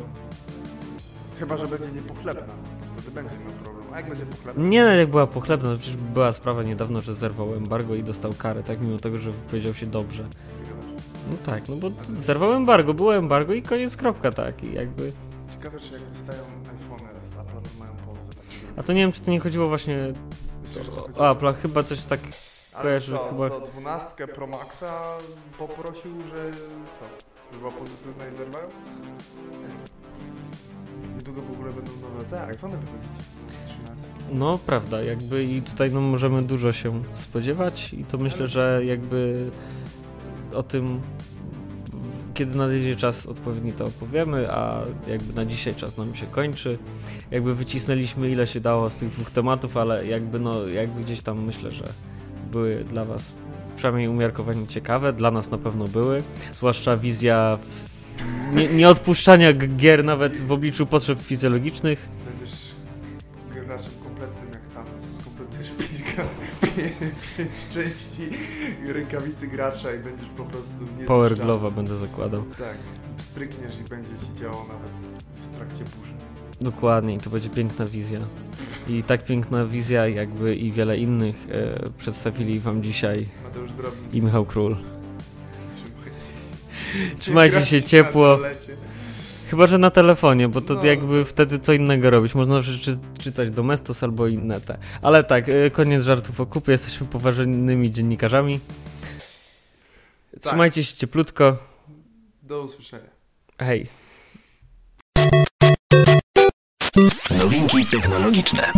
Chyba, 1.39 1.57
że 1.57 1.67
będzie 1.67 1.91
niepochlebna. 1.91 2.41
To 2.41 3.01
wtedy 3.01 3.11
będzie 3.11 3.35
miał 3.37 3.51
problem. 3.63 3.85
A 3.93 3.97
jak 3.97 4.09
będzie 4.09 4.25
pochlebna? 4.25 4.63
Nie, 4.67 4.83
no 4.83 4.91
jak 4.91 5.09
była 5.09 5.27
pochlebna, 5.27 5.69
to 5.69 5.77
przecież 5.77 5.95
była 5.97 6.31
sprawa 6.31 6.63
niedawno, 6.63 6.99
że 6.99 7.15
zerwał 7.15 7.53
embargo 7.55 7.95
i 7.95 8.03
dostał 8.03 8.31
karę, 8.37 8.63
tak? 8.63 8.81
Mimo 8.81 8.97
tego, 8.99 9.17
że 9.17 9.31
wypowiedział 9.31 9.73
się 9.73 9.85
dobrze. 9.87 10.23
No 11.31 11.37
tak, 11.45 11.69
no 11.69 11.75
bo 11.81 11.89
zerwał 12.21 12.53
embargo, 12.53 12.93
było 12.93 13.15
embargo 13.15 13.53
i 13.53 13.61
koniec, 13.61 13.95
kropka, 13.97 14.31
tak? 14.31 14.63
I 14.63 14.73
jakby... 14.73 15.11
Ciekawe, 15.51 15.79
czy 15.79 15.93
jak 15.93 16.01
dostają 16.01 16.39
iPhony 16.63 17.09
z 17.23 17.31
Apple'a, 17.31 17.61
to 17.61 17.79
mają 17.79 17.91
pozwy 17.91 18.35
takie. 18.35 18.79
A 18.79 18.83
to 18.83 18.93
nie 18.93 18.99
wiem, 19.01 19.11
czy 19.11 19.21
to 19.21 19.31
nie 19.31 19.39
chodziło 19.39 19.65
właśnie 19.65 19.97
Myślę, 20.63 20.83
to 20.83 20.91
chodzi- 21.01 21.19
o 21.19 21.33
Apple'a, 21.33 21.55
chyba 21.55 21.83
coś 21.83 22.01
tak... 22.01 22.19
Ale 22.73 22.83
kojarzy 22.83 23.11
co, 23.11 23.29
chyba- 23.29 23.49
co, 23.49 23.59
12 23.61 24.27
Pro 24.27 24.47
Maxa 24.47 25.17
poprosił, 25.57 26.19
że 26.19 26.51
co? 26.85 27.33
Była 27.57 27.71
pozytywna 27.71 28.27
i 28.31 28.33
zerwają? 28.33 28.67
Nie. 29.51 31.17
Niedługo 31.17 31.41
w 31.41 31.51
ogóle 31.51 31.73
będą 31.73 31.91
nowe 31.91 32.25
te 32.29 32.43
iPhony 32.43 32.77
wychodzić. 32.77 33.11
13. 33.65 34.07
No, 34.31 34.57
prawda, 34.65 35.01
jakby 35.03 35.43
i 35.43 35.61
tutaj 35.61 35.91
no, 35.91 36.01
możemy 36.01 36.41
dużo 36.41 36.71
się 36.71 37.03
spodziewać 37.13 37.93
i 37.93 38.05
to 38.05 38.17
myślę, 38.17 38.47
że 38.47 38.81
jakby 38.85 39.49
o 40.53 40.63
tym 40.63 41.01
kiedy 42.33 42.57
nadejdzie 42.57 42.95
czas 42.95 43.25
odpowiedni 43.25 43.73
to 43.73 43.85
opowiemy, 43.85 44.51
a 44.51 44.83
jakby 45.07 45.33
na 45.33 45.45
dzisiaj 45.45 45.75
czas 45.75 45.97
nam 45.97 46.15
się 46.15 46.25
kończy. 46.25 46.77
Jakby 47.31 47.53
wycisnęliśmy 47.53 48.29
ile 48.29 48.47
się 48.47 48.59
dało 48.59 48.89
z 48.89 48.95
tych 48.95 49.09
dwóch 49.09 49.31
tematów, 49.31 49.77
ale 49.77 50.07
jakby 50.07 50.39
no 50.39 50.67
jakby 50.67 51.03
gdzieś 51.03 51.21
tam 51.21 51.45
myślę, 51.45 51.71
że 51.71 51.83
były 52.53 52.83
dla 52.83 53.05
was 53.05 53.31
przynajmniej 53.75 54.07
umiarkowanie 54.07 54.67
ciekawe, 54.67 55.13
dla 55.13 55.31
nas 55.31 55.51
na 55.51 55.57
pewno 55.57 55.87
były, 55.87 56.23
zwłaszcza 56.53 56.97
wizja 56.97 57.57
nie, 58.53 58.67
nieodpuszczania 58.67 59.53
gier 59.53 60.03
nawet 60.03 60.41
w 60.41 60.51
obliczu 60.51 60.85
potrzeb 60.85 61.19
fizjologicznych. 61.19 62.07
Będziesz 62.25 62.71
graczem 63.51 63.91
kompletnym 64.03 64.47
jak 64.53 64.61
Thanos. 64.73 65.03
Skompletujesz 65.21 65.71
5 65.71 65.89
pięć 67.37 67.51
części 67.73 68.37
rękawicy 68.93 69.47
gracza 69.47 69.93
i 69.93 69.99
będziesz 69.99 70.29
po 70.29 70.43
prostu 70.43 70.83
nie 70.99 71.05
Power 71.05 71.35
Glove'a 71.35 71.71
będę 71.71 71.97
zakładał. 71.97 72.43
Tak. 72.43 72.77
Strykniesz 73.17 73.73
i 73.85 73.89
będzie 73.89 74.11
ci 74.11 74.41
działał 74.41 74.67
nawet 74.67 74.91
w 75.33 75.55
trakcie 75.55 75.83
burzy. 75.83 76.22
Dokładnie, 76.61 77.13
i 77.13 77.17
to 77.17 77.29
będzie 77.29 77.49
piękna 77.49 77.85
wizja. 77.85 78.19
I 78.87 79.03
tak 79.03 79.25
piękna 79.25 79.65
wizja, 79.65 80.07
jakby 80.07 80.55
i 80.55 80.71
wiele 80.71 80.97
innych 80.97 81.35
e, 81.51 81.89
przedstawili 81.97 82.59
wam 82.59 82.83
dzisiaj 82.83 83.29
Mateusz 83.43 83.71
Drobnik. 83.71 84.13
i 84.13 84.21
Michał 84.21 84.45
Król. 84.45 84.75
Trzymajcie 85.73 86.19
się. 87.11 87.17
Trzymajcie 87.19 87.65
się 87.65 87.83
ciepło. 87.83 88.37
Chyba, 89.49 89.67
że 89.67 89.77
na 89.77 89.89
telefonie, 89.91 90.47
bo 90.49 90.61
to 90.61 90.73
No. 90.73 90.83
jakby 90.85 91.25
wtedy 91.25 91.59
co 91.59 91.73
innego 91.73 92.09
robić. 92.09 92.35
Można 92.35 92.61
czy, 92.61 92.97
czytać 93.19 93.49
Domestos 93.49 94.03
albo 94.03 94.27
inne 94.27 94.61
te. 94.61 94.77
Ale 95.01 95.23
tak, 95.23 95.49
e, 95.49 95.69
koniec 95.71 96.03
żartów 96.03 96.39
o 96.39 96.45
kupie. 96.45 96.71
Jesteśmy 96.71 97.07
poważnymi 97.07 97.91
dziennikarzami. 97.91 98.59
Trzymajcie 100.39 100.83
się 100.83 100.95
cieplutko. 100.95 101.57
Do 102.43 102.61
usłyszenia. 102.61 103.09
Hej. 103.59 103.87
Nowinki 107.39 107.85
technologiczne. 107.85 108.71